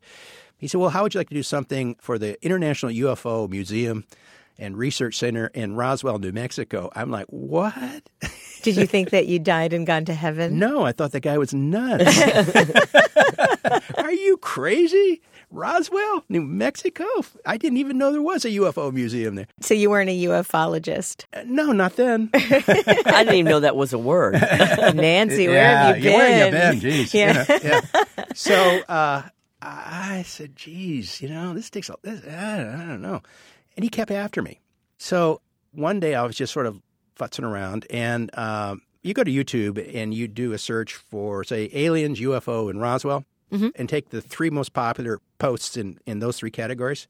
He 0.57 0.67
said, 0.67 0.79
"Well, 0.81 0.89
how 0.89 1.03
would 1.03 1.13
you 1.13 1.19
like 1.19 1.29
to 1.29 1.35
do 1.35 1.43
something 1.43 1.95
for 2.01 2.17
the 2.17 2.43
International 2.43 2.91
UFO 2.91 3.49
Museum?" 3.49 4.03
And 4.59 4.75
Research 4.77 5.15
Center 5.15 5.47
in 5.47 5.75
Roswell, 5.75 6.17
New 6.19 6.31
Mexico. 6.31 6.89
I'm 6.95 7.11
like, 7.11 7.27
what? 7.27 8.09
Did 8.63 8.75
you 8.75 8.87
think 8.87 9.11
that 9.11 9.27
you 9.27 9.39
died 9.39 9.71
and 9.71 9.85
gone 9.85 10.05
to 10.05 10.13
heaven? 10.13 10.57
No, 10.57 10.83
I 10.83 10.91
thought 10.91 11.11
the 11.11 11.19
guy 11.19 11.37
was 11.37 11.53
nuts. 11.53 12.19
Are 13.97 14.11
you 14.11 14.37
crazy? 14.37 15.21
Roswell, 15.49 16.25
New 16.27 16.41
Mexico? 16.41 17.05
I 17.45 17.57
didn't 17.57 17.77
even 17.77 17.97
know 17.97 18.11
there 18.11 18.21
was 18.21 18.43
a 18.43 18.49
UFO 18.49 18.91
museum 18.91 19.35
there. 19.35 19.47
So 19.61 19.73
you 19.73 19.89
weren't 19.89 20.09
a 20.09 20.25
ufologist. 20.25 21.25
Uh, 21.33 21.43
no, 21.45 21.71
not 21.71 21.95
then. 21.95 22.29
I 22.33 22.39
didn't 23.23 23.35
even 23.35 23.45
know 23.45 23.61
that 23.61 23.75
was 23.75 23.93
a 23.93 23.97
word. 23.97 24.35
Nancye, 24.35 25.47
where 25.47 25.53
yeah, 25.53 25.87
have 25.87 25.97
you 25.97 26.03
been? 26.03 26.13
Where 26.13 26.51
have 26.51 26.75
you 26.75 26.81
been? 26.81 26.91
Jeez. 26.91 27.13
Yeah. 27.13 27.45
You 27.47 27.69
know, 27.69 27.81
yeah. 28.17 28.25
So 28.35 28.81
uh, 28.89 29.23
I 29.61 30.23
said, 30.23 30.55
geez, 30.55 31.21
you 31.21 31.29
know, 31.29 31.53
this 31.53 31.69
takes 31.69 31.89
a, 31.89 31.95
this, 32.01 32.21
I, 32.25 32.57
don't, 32.57 32.75
I 32.75 32.85
don't 32.85 33.01
know. 33.01 33.21
And 33.77 33.83
he 33.83 33.89
kept 33.89 34.11
after 34.11 34.41
me. 34.41 34.59
So 34.97 35.39
one 35.71 35.99
day 36.01 36.15
I 36.15 36.23
was 36.25 36.35
just 36.35 36.51
sort 36.51 36.65
of 36.65 36.81
futzing 37.17 37.43
around, 37.43 37.85
and 37.89 38.29
um, 38.37 38.81
you 39.03 39.13
go 39.13 39.23
to 39.23 39.31
YouTube 39.31 39.77
and 39.95 40.13
you 40.13 40.27
do 40.27 40.51
a 40.53 40.57
search 40.57 40.95
for, 40.95 41.43
say, 41.45 41.69
aliens, 41.73 42.19
UFO, 42.19 42.69
and 42.69 42.81
Roswell, 42.81 43.23
and 43.51 43.87
take 43.87 44.09
the 44.09 44.19
three 44.21 44.49
most 44.49 44.73
popular 44.73 45.21
posts 45.39 45.77
in, 45.77 45.97
in 46.05 46.19
those 46.19 46.37
three 46.37 46.51
categories. 46.51 47.07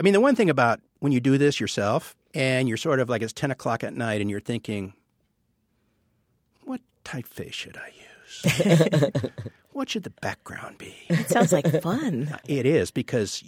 I 0.00 0.02
mean, 0.02 0.12
the 0.12 0.20
one 0.20 0.34
thing 0.34 0.50
about 0.50 0.80
when 1.00 1.12
you 1.12 1.20
do 1.20 1.38
this 1.38 1.60
yourself 1.60 2.14
and 2.34 2.68
you're 2.68 2.76
sort 2.76 3.00
of 3.00 3.08
like 3.08 3.22
it's 3.22 3.32
10 3.32 3.50
o'clock 3.50 3.84
at 3.84 3.94
night 3.94 4.20
and 4.20 4.30
you're 4.30 4.40
thinking, 4.40 4.94
what 6.64 6.80
typeface 7.04 7.52
should 7.52 7.76
I 7.76 7.92
use? 7.96 9.22
what 9.72 9.88
should 9.90 10.02
the 10.04 10.10
background 10.10 10.78
be? 10.78 10.94
It 11.08 11.28
sounds 11.28 11.52
like 11.52 11.82
fun. 11.82 12.36
It 12.46 12.66
is 12.66 12.90
because 12.90 13.42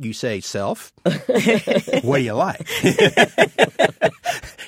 you 0.00 0.12
say 0.12 0.40
self. 0.40 0.92
what 1.02 2.18
do 2.18 2.22
you 2.22 2.34
like? 2.34 2.66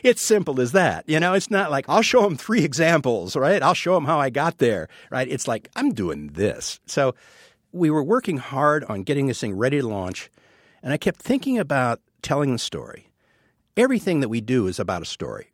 it's 0.03 0.23
simple 0.23 0.61
as 0.61 0.73
that. 0.73 1.09
You 1.09 1.21
know, 1.21 1.33
it's 1.33 1.51
not 1.51 1.71
like 1.71 1.87
I'll 1.89 2.03
show 2.03 2.23
them 2.23 2.37
three 2.37 2.65
examples, 2.65 3.37
right? 3.37 3.63
I'll 3.63 3.75
show 3.75 3.95
them 3.95 4.05
how 4.05 4.21
I 4.21 4.31
got 4.31 4.59
there, 4.59 4.89
right? 5.11 5.29
It's 5.29 5.49
like 5.49 5.71
I'm 5.77 5.93
doing 5.93 6.29
this. 6.29 6.81
So 6.87 7.15
we 7.73 7.91
were 7.91 8.03
working 8.03 8.37
hard 8.37 8.85
on 8.85 9.03
getting 9.03 9.27
this 9.27 9.41
thing 9.41 9.57
ready 9.57 9.81
to 9.81 9.87
launch, 9.87 10.31
and 10.83 10.93
I 10.93 10.97
kept 10.97 11.21
thinking 11.21 11.59
about 11.59 12.01
telling 12.21 12.53
the 12.53 12.59
story. 12.59 13.09
Everything 13.77 14.21
that 14.21 14.29
we 14.29 14.41
do 14.41 14.67
is 14.67 14.79
about 14.79 15.03
a 15.03 15.07
story. 15.07 15.53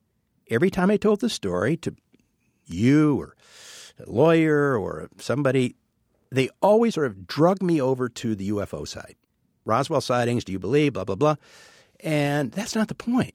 Every 0.50 0.70
time 0.70 0.90
I 0.90 0.96
told 0.96 1.20
the 1.20 1.30
story 1.30 1.76
to 1.78 1.94
you 2.66 3.20
or 3.20 3.36
a 4.04 4.10
lawyer 4.10 4.76
or 4.76 5.08
somebody, 5.18 5.76
they 6.30 6.48
always 6.60 6.94
sort 6.94 7.06
of 7.06 7.26
drug 7.26 7.62
me 7.62 7.80
over 7.80 8.08
to 8.08 8.34
the 8.34 8.50
UFO 8.50 8.86
side. 8.86 9.14
Roswell 9.64 10.00
sightings, 10.00 10.44
do 10.44 10.52
you 10.52 10.58
believe? 10.58 10.94
Blah, 10.94 11.04
blah, 11.04 11.14
blah. 11.14 11.36
And 12.00 12.52
that's 12.52 12.74
not 12.74 12.88
the 12.88 12.94
point. 12.94 13.34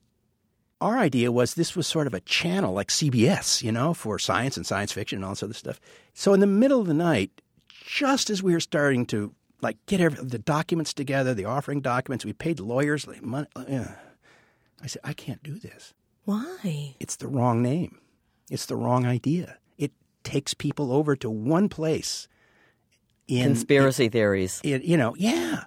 Our 0.82 0.98
idea 0.98 1.32
was 1.32 1.54
this 1.54 1.76
was 1.76 1.88
sort 1.88 2.08
of 2.08 2.14
a 2.14 2.20
channel 2.22 2.74
like 2.74 2.90
CBS, 2.90 3.64
you 3.64 3.72
know, 3.72 3.94
for 3.94 4.20
science 4.20 4.58
and 4.58 4.66
science 4.66 4.92
fiction 4.92 5.18
and 5.18 5.26
all 5.26 5.32
this 5.32 5.44
other 5.44 5.54
stuff. 5.54 5.80
So 6.14 6.34
in 6.34 6.40
the 6.42 6.48
middle 6.48 6.82
of 6.82 6.88
the 6.88 6.94
night, 6.94 7.42
just 7.86 8.30
as 8.30 8.42
we 8.42 8.54
were 8.54 8.60
starting 8.60 9.06
to 9.08 9.34
like 9.62 9.78
get 9.86 10.02
every, 10.02 10.24
the 10.24 10.40
documents 10.40 10.94
together, 10.94 11.34
the 11.34 11.46
offering 11.46 11.82
documents, 11.82 12.26
we 12.26 12.34
paid 12.34 12.60
lawyers 12.60 13.08
like 13.08 13.22
money. 13.22 13.48
Yeah. 13.68 13.96
I 14.82 14.88
said, 14.88 15.02
I 15.04 15.14
can't 15.14 15.42
do 15.44 15.58
this. 15.58 15.94
Why? 16.26 16.96
It's 17.00 17.18
the 17.18 17.28
wrong 17.28 17.62
name. 17.62 18.00
It's 18.50 18.66
the 18.66 18.76
wrong 18.76 19.06
idea. 19.06 19.58
It 19.78 19.92
takes 20.24 20.54
people 20.54 20.92
over 20.92 21.16
to 21.18 21.30
one 21.30 21.70
place. 21.70 22.28
In, 23.28 23.46
Conspiracy 23.46 24.10
theories. 24.10 24.60
in, 24.64 24.82
you 24.84 24.98
know, 24.98 25.16
yeah. 25.18 25.64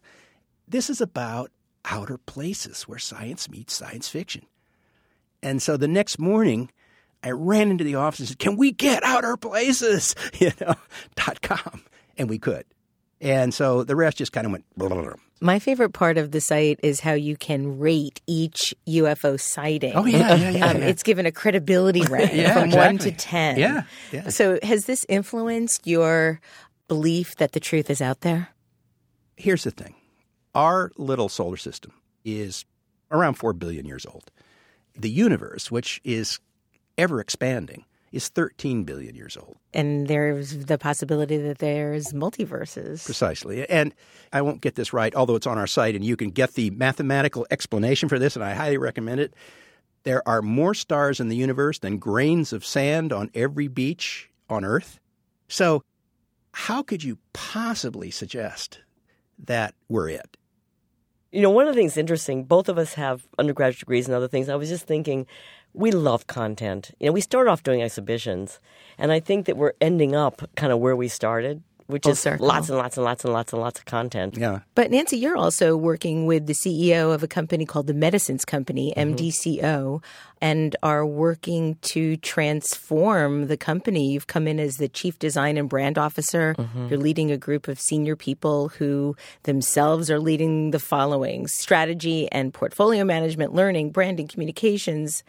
This 0.68 0.90
is 0.90 1.00
about 1.00 1.50
outer 1.86 2.18
places 2.18 2.82
where 2.82 2.98
science 2.98 3.48
meets 3.48 3.74
science 3.74 4.08
fiction. 4.08 4.44
And 5.42 5.62
so 5.62 5.76
the 5.78 5.88
next 5.88 6.18
morning, 6.18 6.70
I 7.22 7.30
ran 7.30 7.70
into 7.70 7.84
the 7.84 7.94
office 7.94 8.20
and 8.20 8.28
said, 8.28 8.38
"Can 8.38 8.56
we 8.56 8.72
get 8.72 9.02
outer 9.04 9.36
places?" 9.36 10.14
You 10.38 10.52
know, 10.60 10.74
dot 11.14 11.40
com, 11.40 11.82
and 12.16 12.28
we 12.28 12.38
could. 12.38 12.64
And 13.20 13.52
so 13.54 13.84
the 13.84 13.96
rest 13.96 14.18
just 14.18 14.32
kind 14.32 14.46
of 14.46 14.52
went. 14.52 14.64
Blah, 14.76 14.88
blah, 14.88 15.02
blah. 15.02 15.14
My 15.40 15.58
favorite 15.58 15.90
part 15.90 16.16
of 16.16 16.30
the 16.30 16.40
site 16.40 16.80
is 16.82 17.00
how 17.00 17.12
you 17.12 17.36
can 17.36 17.78
rate 17.78 18.22
each 18.26 18.74
UFO 18.88 19.38
sighting. 19.38 19.92
Oh 19.94 20.06
yeah, 20.06 20.34
yeah, 20.34 20.50
yeah. 20.50 20.66
Um, 20.66 20.78
yeah. 20.78 20.86
It's 20.86 21.02
given 21.02 21.26
a 21.26 21.32
credibility 21.32 22.02
rank 22.02 22.32
Yeah, 22.34 22.54
from 22.54 22.70
one 22.70 22.98
to 22.98 23.12
ten. 23.12 23.58
Yeah, 23.58 23.82
yeah. 24.12 24.28
So 24.28 24.58
has 24.62 24.86
this 24.86 25.04
influenced 25.08 25.86
your 25.86 26.40
belief 26.88 27.36
that 27.36 27.52
the 27.52 27.60
truth 27.60 27.90
is 27.90 28.00
out 28.00 28.22
there? 28.22 28.48
Here's 29.36 29.64
the 29.64 29.70
thing: 29.70 29.94
our 30.54 30.90
little 30.96 31.28
solar 31.28 31.58
system 31.58 31.92
is 32.24 32.64
around 33.10 33.34
four 33.34 33.52
billion 33.52 33.84
years 33.84 34.06
old. 34.06 34.30
The 34.94 35.10
universe, 35.10 35.70
which 35.70 36.00
is 36.02 36.38
ever 36.96 37.20
expanding, 37.20 37.84
is 38.16 38.28
13 38.28 38.84
billion 38.84 39.14
years 39.14 39.36
old. 39.36 39.56
And 39.74 40.08
there's 40.08 40.64
the 40.66 40.78
possibility 40.78 41.36
that 41.36 41.58
there's 41.58 42.12
multiverses. 42.12 43.04
Precisely. 43.04 43.68
And 43.68 43.94
I 44.32 44.42
won't 44.42 44.62
get 44.62 44.74
this 44.74 44.92
right, 44.92 45.14
although 45.14 45.36
it's 45.36 45.46
on 45.46 45.58
our 45.58 45.66
site 45.66 45.94
and 45.94 46.04
you 46.04 46.16
can 46.16 46.30
get 46.30 46.54
the 46.54 46.70
mathematical 46.70 47.46
explanation 47.50 48.08
for 48.08 48.18
this, 48.18 48.34
and 48.34 48.44
I 48.44 48.54
highly 48.54 48.78
recommend 48.78 49.20
it. 49.20 49.34
There 50.04 50.26
are 50.26 50.40
more 50.40 50.72
stars 50.72 51.20
in 51.20 51.28
the 51.28 51.36
universe 51.36 51.78
than 51.78 51.98
grains 51.98 52.52
of 52.52 52.64
sand 52.64 53.12
on 53.12 53.30
every 53.34 53.68
beach 53.68 54.30
on 54.48 54.64
Earth. 54.64 54.98
So, 55.48 55.82
how 56.52 56.82
could 56.82 57.04
you 57.04 57.18
possibly 57.32 58.10
suggest 58.10 58.80
that 59.38 59.74
we're 59.88 60.08
it? 60.08 60.36
You 61.32 61.42
know, 61.42 61.50
one 61.50 61.68
of 61.68 61.74
the 61.74 61.78
things 61.78 61.96
interesting, 61.96 62.44
both 62.44 62.68
of 62.68 62.78
us 62.78 62.94
have 62.94 63.26
undergraduate 63.38 63.80
degrees 63.80 64.06
and 64.06 64.14
other 64.14 64.28
things. 64.28 64.48
I 64.48 64.54
was 64.54 64.70
just 64.70 64.86
thinking, 64.86 65.26
we 65.76 65.90
love 65.90 66.26
content. 66.26 66.90
You 66.98 67.06
know, 67.06 67.12
we 67.12 67.20
started 67.20 67.50
off 67.50 67.62
doing 67.62 67.82
exhibitions, 67.82 68.58
and 68.98 69.12
I 69.12 69.20
think 69.20 69.46
that 69.46 69.56
we're 69.56 69.74
ending 69.80 70.14
up 70.14 70.48
kind 70.56 70.72
of 70.72 70.78
where 70.78 70.96
we 70.96 71.08
started, 71.08 71.62
which 71.86 72.02
Full 72.02 72.12
is 72.12 72.18
circle. 72.18 72.46
lots 72.46 72.68
and 72.68 72.78
lots 72.78 72.96
and 72.96 73.04
lots 73.04 73.24
and 73.24 73.32
lots 73.32 73.52
and 73.52 73.62
lots 73.62 73.78
of 73.78 73.84
content. 73.84 74.36
Yeah. 74.36 74.60
But 74.74 74.90
Nancye, 74.90 75.20
you're 75.20 75.36
also 75.36 75.76
working 75.76 76.26
with 76.26 76.46
the 76.46 76.52
CEO 76.52 77.14
of 77.14 77.22
a 77.22 77.28
company 77.28 77.64
called 77.64 77.86
the 77.86 77.94
Medicines 77.94 78.44
Company, 78.44 78.92
mm-hmm. 78.96 79.14
MDCO, 79.14 80.02
and 80.40 80.76
are 80.82 81.06
working 81.06 81.76
to 81.82 82.16
transform 82.16 83.46
the 83.46 83.56
company. 83.56 84.10
You've 84.12 84.26
come 84.26 84.48
in 84.48 84.58
as 84.58 84.76
the 84.76 84.88
chief 84.88 85.18
design 85.18 85.56
and 85.56 85.68
brand 85.68 85.98
officer. 85.98 86.54
Mm-hmm. 86.58 86.88
You're 86.88 86.98
leading 86.98 87.30
a 87.30 87.38
group 87.38 87.68
of 87.68 87.78
senior 87.78 88.16
people 88.16 88.68
who 88.68 89.14
themselves 89.44 90.10
are 90.10 90.18
leading 90.18 90.72
the 90.72 90.80
following 90.80 91.46
strategy 91.46 92.30
and 92.32 92.52
portfolio 92.52 93.04
management, 93.04 93.54
learning, 93.54 93.90
branding, 93.90 94.26
communications. 94.26 95.22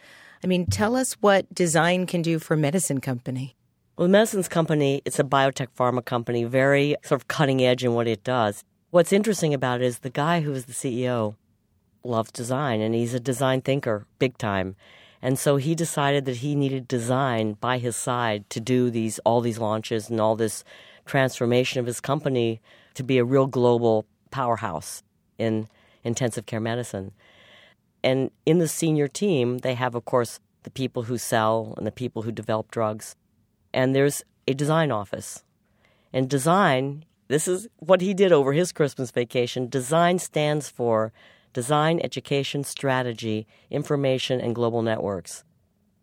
I 0.43 0.47
mean, 0.47 0.67
tell 0.67 0.95
us 0.95 1.13
what 1.13 1.53
design 1.53 2.05
can 2.05 2.21
do 2.21 2.39
for 2.39 2.55
Medicine 2.55 3.01
Company. 3.01 3.55
Well, 3.97 4.07
Medicines 4.07 4.47
Company, 4.47 5.01
it's 5.05 5.19
a 5.19 5.23
biotech 5.23 5.69
pharma 5.77 6.05
company, 6.05 6.43
very 6.43 6.95
sort 7.03 7.19
of 7.21 7.27
cutting 7.27 7.63
edge 7.63 7.83
in 7.83 7.93
what 7.95 8.07
it 8.07 8.23
does. 8.23 8.63
What's 8.91 9.11
interesting 9.11 9.53
about 9.53 9.81
it 9.81 9.85
is 9.85 9.99
the 9.99 10.09
guy 10.09 10.41
who 10.41 10.53
is 10.53 10.65
the 10.65 10.73
CEO 10.73 11.35
loves 12.03 12.31
design, 12.31 12.79
and 12.79 12.93
he's 12.93 13.13
a 13.13 13.19
design 13.19 13.61
thinker, 13.61 14.05
big 14.19 14.37
time. 14.37 14.75
And 15.21 15.39
so 15.39 15.57
he 15.57 15.73
decided 15.73 16.25
that 16.25 16.37
he 16.37 16.55
needed 16.55 16.87
design 16.87 17.53
by 17.53 17.79
his 17.79 17.95
side 17.95 18.47
to 18.51 18.59
do 18.59 18.91
these 18.91 19.17
all 19.19 19.41
these 19.41 19.57
launches 19.57 20.09
and 20.09 20.21
all 20.21 20.35
this 20.35 20.63
transformation 21.05 21.79
of 21.79 21.87
his 21.87 21.99
company 21.99 22.61
to 22.93 23.03
be 23.03 23.17
a 23.17 23.25
real 23.25 23.47
global 23.47 24.05
powerhouse 24.29 25.01
in 25.37 25.67
intensive 26.03 26.45
care 26.45 26.59
medicine. 26.59 27.11
And 28.03 28.31
in 28.45 28.59
the 28.59 28.67
senior 28.67 29.07
team, 29.07 29.59
they 29.59 29.73
have, 29.73 29.95
of 29.95 30.05
course, 30.05 30.39
the 30.63 30.69
people 30.69 31.03
who 31.03 31.17
sell 31.17 31.73
and 31.77 31.85
the 31.85 31.91
people 31.91 32.21
who 32.23 32.31
develop 32.31 32.71
drugs. 32.71 33.15
And 33.73 33.95
there's 33.95 34.23
a 34.47 34.53
design 34.53 34.91
office. 34.91 35.43
And 36.13 36.29
design, 36.29 37.05
this 37.27 37.47
is 37.47 37.67
what 37.77 38.01
he 38.01 38.13
did 38.13 38.31
over 38.31 38.53
his 38.53 38.71
Christmas 38.71 39.11
vacation. 39.11 39.69
Design 39.69 40.19
stands 40.19 40.69
for 40.69 41.11
Design, 41.53 41.99
Education, 42.03 42.63
Strategy, 42.63 43.47
Information, 43.69 44.39
and 44.39 44.53
Global 44.53 44.81
Networks. 44.81 45.43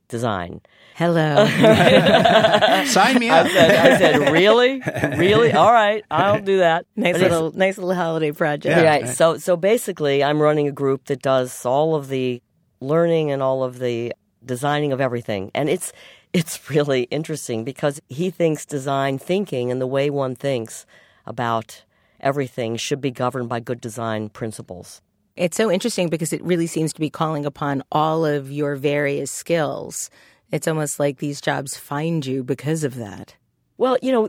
Design. 0.09 0.61
Hello. 0.95 1.47
Sign 2.87 3.19
me 3.19 3.29
up. 3.29 3.47
I 3.47 3.51
said, 3.51 3.71
I 3.75 3.99
said, 3.99 4.33
really, 4.33 4.81
really, 5.19 5.53
all 5.61 5.73
right, 5.73 6.05
I'll 6.11 6.41
do 6.41 6.59
that. 6.59 6.87
nice 6.95 7.15
But 7.15 7.23
little, 7.23 7.53
nice 7.53 7.79
little 7.79 7.95
holiday 7.95 8.31
project. 8.31 8.77
Yeah. 8.77 8.85
Right. 8.85 9.09
So, 9.09 9.37
so 9.39 9.57
basically, 9.57 10.23
I'm 10.23 10.41
running 10.41 10.69
a 10.69 10.73
group 10.73 11.07
that 11.07 11.21
does 11.21 11.67
all 11.67 11.95
of 11.97 12.09
the 12.09 12.41
learning 12.81 13.33
and 13.33 13.43
all 13.43 13.65
of 13.65 13.79
the 13.79 14.13
designing 14.45 14.93
of 14.93 15.01
everything, 15.01 15.51
and 15.55 15.69
it's 15.69 15.93
it's 16.33 16.69
really 16.69 17.05
interesting 17.05 17.65
because 17.65 18.01
he 18.09 18.31
thinks 18.31 18.67
design 18.67 19.19
thinking 19.19 19.71
and 19.71 19.81
the 19.81 19.87
way 19.87 20.11
one 20.11 20.35
thinks 20.35 20.85
about 21.27 21.85
everything 22.21 22.77
should 22.77 23.01
be 23.01 23.11
governed 23.11 23.49
by 23.49 23.61
good 23.61 23.81
design 23.81 24.29
principles. 24.29 25.01
It's 25.37 25.57
so 25.57 25.71
interesting 25.71 26.09
because 26.09 26.33
it 26.33 26.43
really 26.45 26.67
seems 26.69 26.93
to 26.93 27.01
be 27.01 27.11
calling 27.11 27.45
upon 27.45 27.83
all 27.91 28.25
of 28.25 28.53
your 28.53 28.77
various 28.77 29.31
skills. 29.31 30.11
It's 30.53 30.69
almost 30.69 31.01
like 31.01 31.19
these 31.19 31.41
jobs 31.41 31.77
find 31.77 32.25
you 32.25 32.45
because 32.45 32.85
of 32.85 32.95
that. 32.97 33.35
Well, 33.77 33.97
you 34.01 34.13
know, 34.13 34.29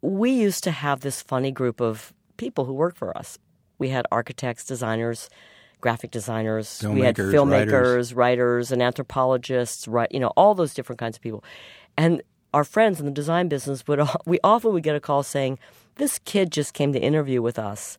we 0.00 0.30
used 0.30 0.64
to 0.64 0.70
have 0.70 1.00
this 1.00 1.20
funny 1.20 1.52
group 1.52 1.80
of 1.80 2.14
people 2.38 2.64
who 2.64 2.72
worked 2.72 2.96
for 2.96 3.16
us. 3.16 3.38
We 3.78 3.90
had 3.90 4.06
architects, 4.10 4.64
designers, 4.64 5.28
graphic 5.80 6.10
designers, 6.10 6.82
we 6.86 7.00
had 7.00 7.16
Filmmakers, 7.16 7.32
filmmakers, 7.32 8.16
writers. 8.16 8.72
and 8.72 8.82
anthropologists, 8.82 9.88
right, 9.88 10.10
you 10.10 10.20
know, 10.20 10.32
all 10.36 10.54
those 10.54 10.74
different 10.74 10.98
kinds 10.98 11.16
of 11.16 11.22
people. 11.22 11.44
And 11.96 12.22
our 12.52 12.64
friends 12.64 13.00
in 13.00 13.06
the 13.06 13.12
design 13.12 13.48
business 13.48 13.86
would 13.86 14.00
we 14.26 14.38
often 14.42 14.72
would 14.72 14.82
get 14.82 14.96
a 14.96 15.00
call 15.00 15.22
saying, 15.22 15.58
"This 15.96 16.18
kid 16.18 16.50
just 16.50 16.74
came 16.74 16.92
to 16.92 16.98
interview 16.98 17.42
with 17.42 17.58
us." 17.58 17.98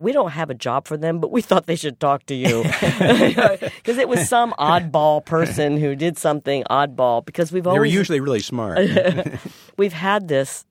We 0.00 0.12
don't 0.12 0.30
have 0.30 0.50
a 0.50 0.54
job 0.54 0.88
for 0.88 0.96
them, 0.96 1.20
but 1.20 1.30
we 1.30 1.42
thought 1.42 1.66
they 1.66 1.76
should 1.76 2.00
talk 2.00 2.26
to 2.26 2.34
you 2.34 2.62
because 2.80 3.98
it 3.98 4.08
was 4.08 4.28
some 4.28 4.52
oddball 4.58 5.24
person 5.24 5.76
who 5.76 5.94
did 5.94 6.18
something 6.18 6.64
oddball. 6.70 7.24
Because 7.24 7.52
we've 7.52 7.64
They 7.64 7.70
were 7.70 7.76
always 7.76 7.94
usually 7.94 8.20
really 8.20 8.40
smart. 8.40 8.78
we've 9.76 9.92
had 9.92 10.28
this 10.28 10.64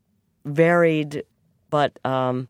varied 0.46 1.24
but 1.70 2.00
um, 2.04 2.48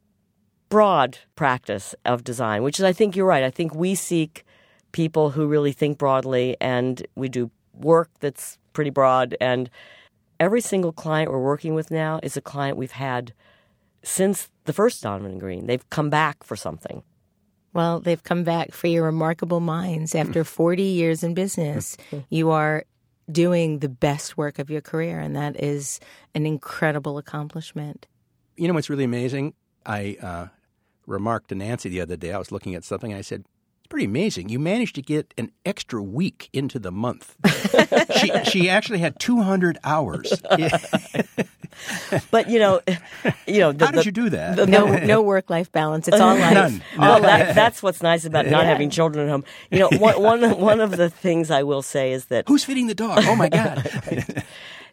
broad 0.69 1.17
practice 1.35 1.93
of 2.05 2.23
design, 2.23 2.63
which 2.63 2.79
is, 2.79 2.85
I 2.85 2.93
think 2.93 3.15
you're 3.15 3.25
right. 3.25 3.43
I 3.43 3.49
think 3.49 3.75
we 3.75 3.95
seek 3.95 4.45
people 4.91 5.31
who 5.31 5.47
really 5.47 5.71
think 5.71 5.97
broadly, 5.97 6.55
and 6.61 7.05
we 7.15 7.29
do 7.29 7.51
work 7.73 8.09
that's 8.19 8.57
pretty 8.73 8.89
broad. 8.89 9.35
And 9.41 9.69
every 10.39 10.61
single 10.61 10.91
client 10.91 11.31
we're 11.31 11.39
working 11.39 11.75
with 11.75 11.91
now 11.91 12.19
is 12.23 12.37
a 12.37 12.41
client 12.41 12.77
we've 12.77 12.91
had 12.91 13.33
since 14.03 14.49
the 14.69 14.73
first 14.73 15.01
Donovan 15.01 15.31
and 15.31 15.39
Green. 15.39 15.65
They've 15.65 15.89
come 15.89 16.11
back 16.11 16.43
for 16.43 16.55
something. 16.55 17.01
Well, 17.73 17.99
they've 17.99 18.21
come 18.21 18.43
back 18.43 18.71
for 18.71 18.85
your 18.85 19.03
remarkable 19.03 19.61
minds 19.61 20.13
after 20.13 20.43
40 20.43 20.83
years 20.83 21.23
in 21.23 21.33
business. 21.33 21.97
You 22.29 22.51
are 22.51 22.85
doing 23.31 23.79
the 23.79 23.89
best 23.89 24.37
work 24.37 24.59
of 24.59 24.69
your 24.69 24.81
career, 24.81 25.19
and 25.19 25.35
that 25.35 25.59
is 25.59 25.99
an 26.35 26.45
incredible 26.45 27.17
accomplishment. 27.17 28.05
you 28.57 28.67
know 28.67 28.75
what's 28.75 28.91
really 28.91 29.05
amazing? 29.05 29.55
I 29.87 30.17
uh, 30.21 30.47
remarked 31.07 31.49
to 31.49 31.55
Nancye 31.55 31.89
the 31.89 32.01
other 32.01 32.15
day. 32.15 32.31
I 32.31 32.37
was 32.37 32.51
looking 32.51 32.75
at 32.75 32.83
something. 32.83 33.11
I 33.11 33.21
said, 33.21 33.41
"It's 33.41 33.58
pretty 33.89 34.05
amazing. 34.05 34.49
You 34.49 34.59
managed 34.59 34.95
to 34.95 35.01
get 35.01 35.33
an 35.37 35.51
extra 35.65 36.01
week 36.01 36.49
into 36.53 36.79
the 36.79 36.91
month." 36.91 37.35
she 38.19 38.31
she 38.45 38.69
actually 38.69 38.99
had 38.99 39.19
two 39.19 39.41
hundred 39.41 39.77
hours. 39.83 40.41
But 42.31 42.49
you 42.49 42.59
know, 42.59 42.81
you 43.47 43.59
know, 43.59 43.71
the, 43.71 43.85
How 43.85 43.91
did 43.91 44.01
the- 44.01 44.05
you 44.05 44.11
do 44.11 44.29
that? 44.31 44.67
No, 44.67 44.97
no 44.97 45.21
work 45.33 45.49
life 45.49 45.71
balance. 45.71 46.07
It's 46.07 46.19
all 46.19 46.35
life. 46.35 46.53
None. 46.53 46.83
Well, 46.97 47.21
that, 47.21 47.55
that's 47.55 47.81
what's 47.81 48.01
nice 48.01 48.25
about 48.25 48.47
not 48.47 48.65
having 48.65 48.89
children 48.89 49.27
at 49.27 49.31
home. 49.31 49.45
You 49.71 49.79
know, 49.79 49.89
one, 49.97 50.21
one, 50.21 50.59
one 50.59 50.81
of 50.81 50.97
the 50.97 51.09
things 51.09 51.51
I 51.51 51.63
will 51.63 51.81
say 51.81 52.11
is 52.11 52.25
that 52.25 52.45
Who's 52.47 52.63
feeding 52.63 52.87
the 52.87 52.95
dog? 52.95 53.23
Oh 53.23 53.35
my 53.35 53.49
god! 53.49 53.87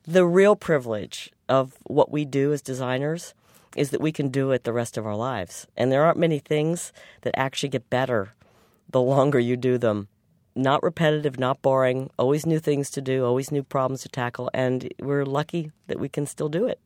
the 0.07 0.24
real 0.24 0.55
privilege 0.55 1.30
of 1.49 1.76
what 1.84 2.11
we 2.11 2.24
do 2.24 2.53
as 2.53 2.62
designers 2.62 3.34
is 3.76 3.90
that 3.90 4.01
we 4.01 4.12
can 4.12 4.28
do 4.28 4.53
it 4.53 4.64
the 4.64 4.72
rest 4.72 4.97
of 4.97 5.07
our 5.07 5.16
lives. 5.16 5.66
And 5.76 5.92
there 5.92 6.05
aren't 6.05 6.18
many 6.18 6.38
things 6.38 6.92
that 7.22 7.34
actually 7.36 7.68
get 7.68 7.90
better 7.90 8.32
the 8.97 9.03
longer 9.03 9.38
you 9.38 9.59
do 9.59 9.76
them. 9.76 10.09
Not 10.55 10.82
repetitive, 10.82 11.38
not 11.38 11.61
boring, 11.61 12.09
always 12.18 12.47
new 12.47 12.59
things 12.59 12.88
to 12.92 13.03
do, 13.03 13.26
always 13.26 13.53
new 13.53 13.62
problems 13.62 14.01
to 14.05 14.09
tackle, 14.09 14.49
and 14.55 14.90
we're 15.03 15.26
lucky 15.26 15.70
that 15.88 16.01
we 16.01 16.09
can 16.09 16.24
still 16.24 16.49
do 16.49 16.64
it. 16.64 16.80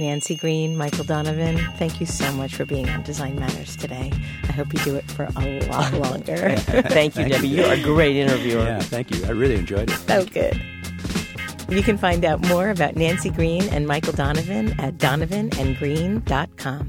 Nancye 0.00 0.36
Green, 0.40 0.76
Michael 0.76 1.04
Donovan, 1.04 1.56
thank 1.78 2.00
you 2.00 2.06
so 2.06 2.32
much 2.32 2.56
for 2.56 2.64
being 2.64 2.88
on 2.90 3.04
Design 3.04 3.38
Matters 3.38 3.76
today. 3.76 4.10
I 4.42 4.50
hope 4.50 4.72
you 4.72 4.80
do 4.80 4.96
it 4.96 5.08
for 5.08 5.28
a 5.36 5.68
lot 5.68 5.92
longer. 6.06 6.56
Thank 6.56 7.14
you, 7.14 7.28
Debbie. 7.28 7.46
You're 7.46 7.72
a 7.72 7.80
great 7.80 8.16
interviewer. 8.16 8.64
yeah, 8.64 8.80
thank 8.80 9.14
you. 9.14 9.24
I 9.24 9.30
really 9.30 9.54
enjoyed 9.54 9.88
it. 9.88 9.96
so 10.08 10.24
good. 10.24 10.60
You 11.68 11.84
can 11.84 11.96
find 11.96 12.24
out 12.24 12.40
more 12.48 12.70
about 12.70 12.96
Nancye 12.96 13.32
Green 13.32 13.62
and 13.68 13.86
Michael 13.86 14.14
Donovan 14.14 14.74
at 14.80 14.94
donovanandgreen.com. 14.98 16.88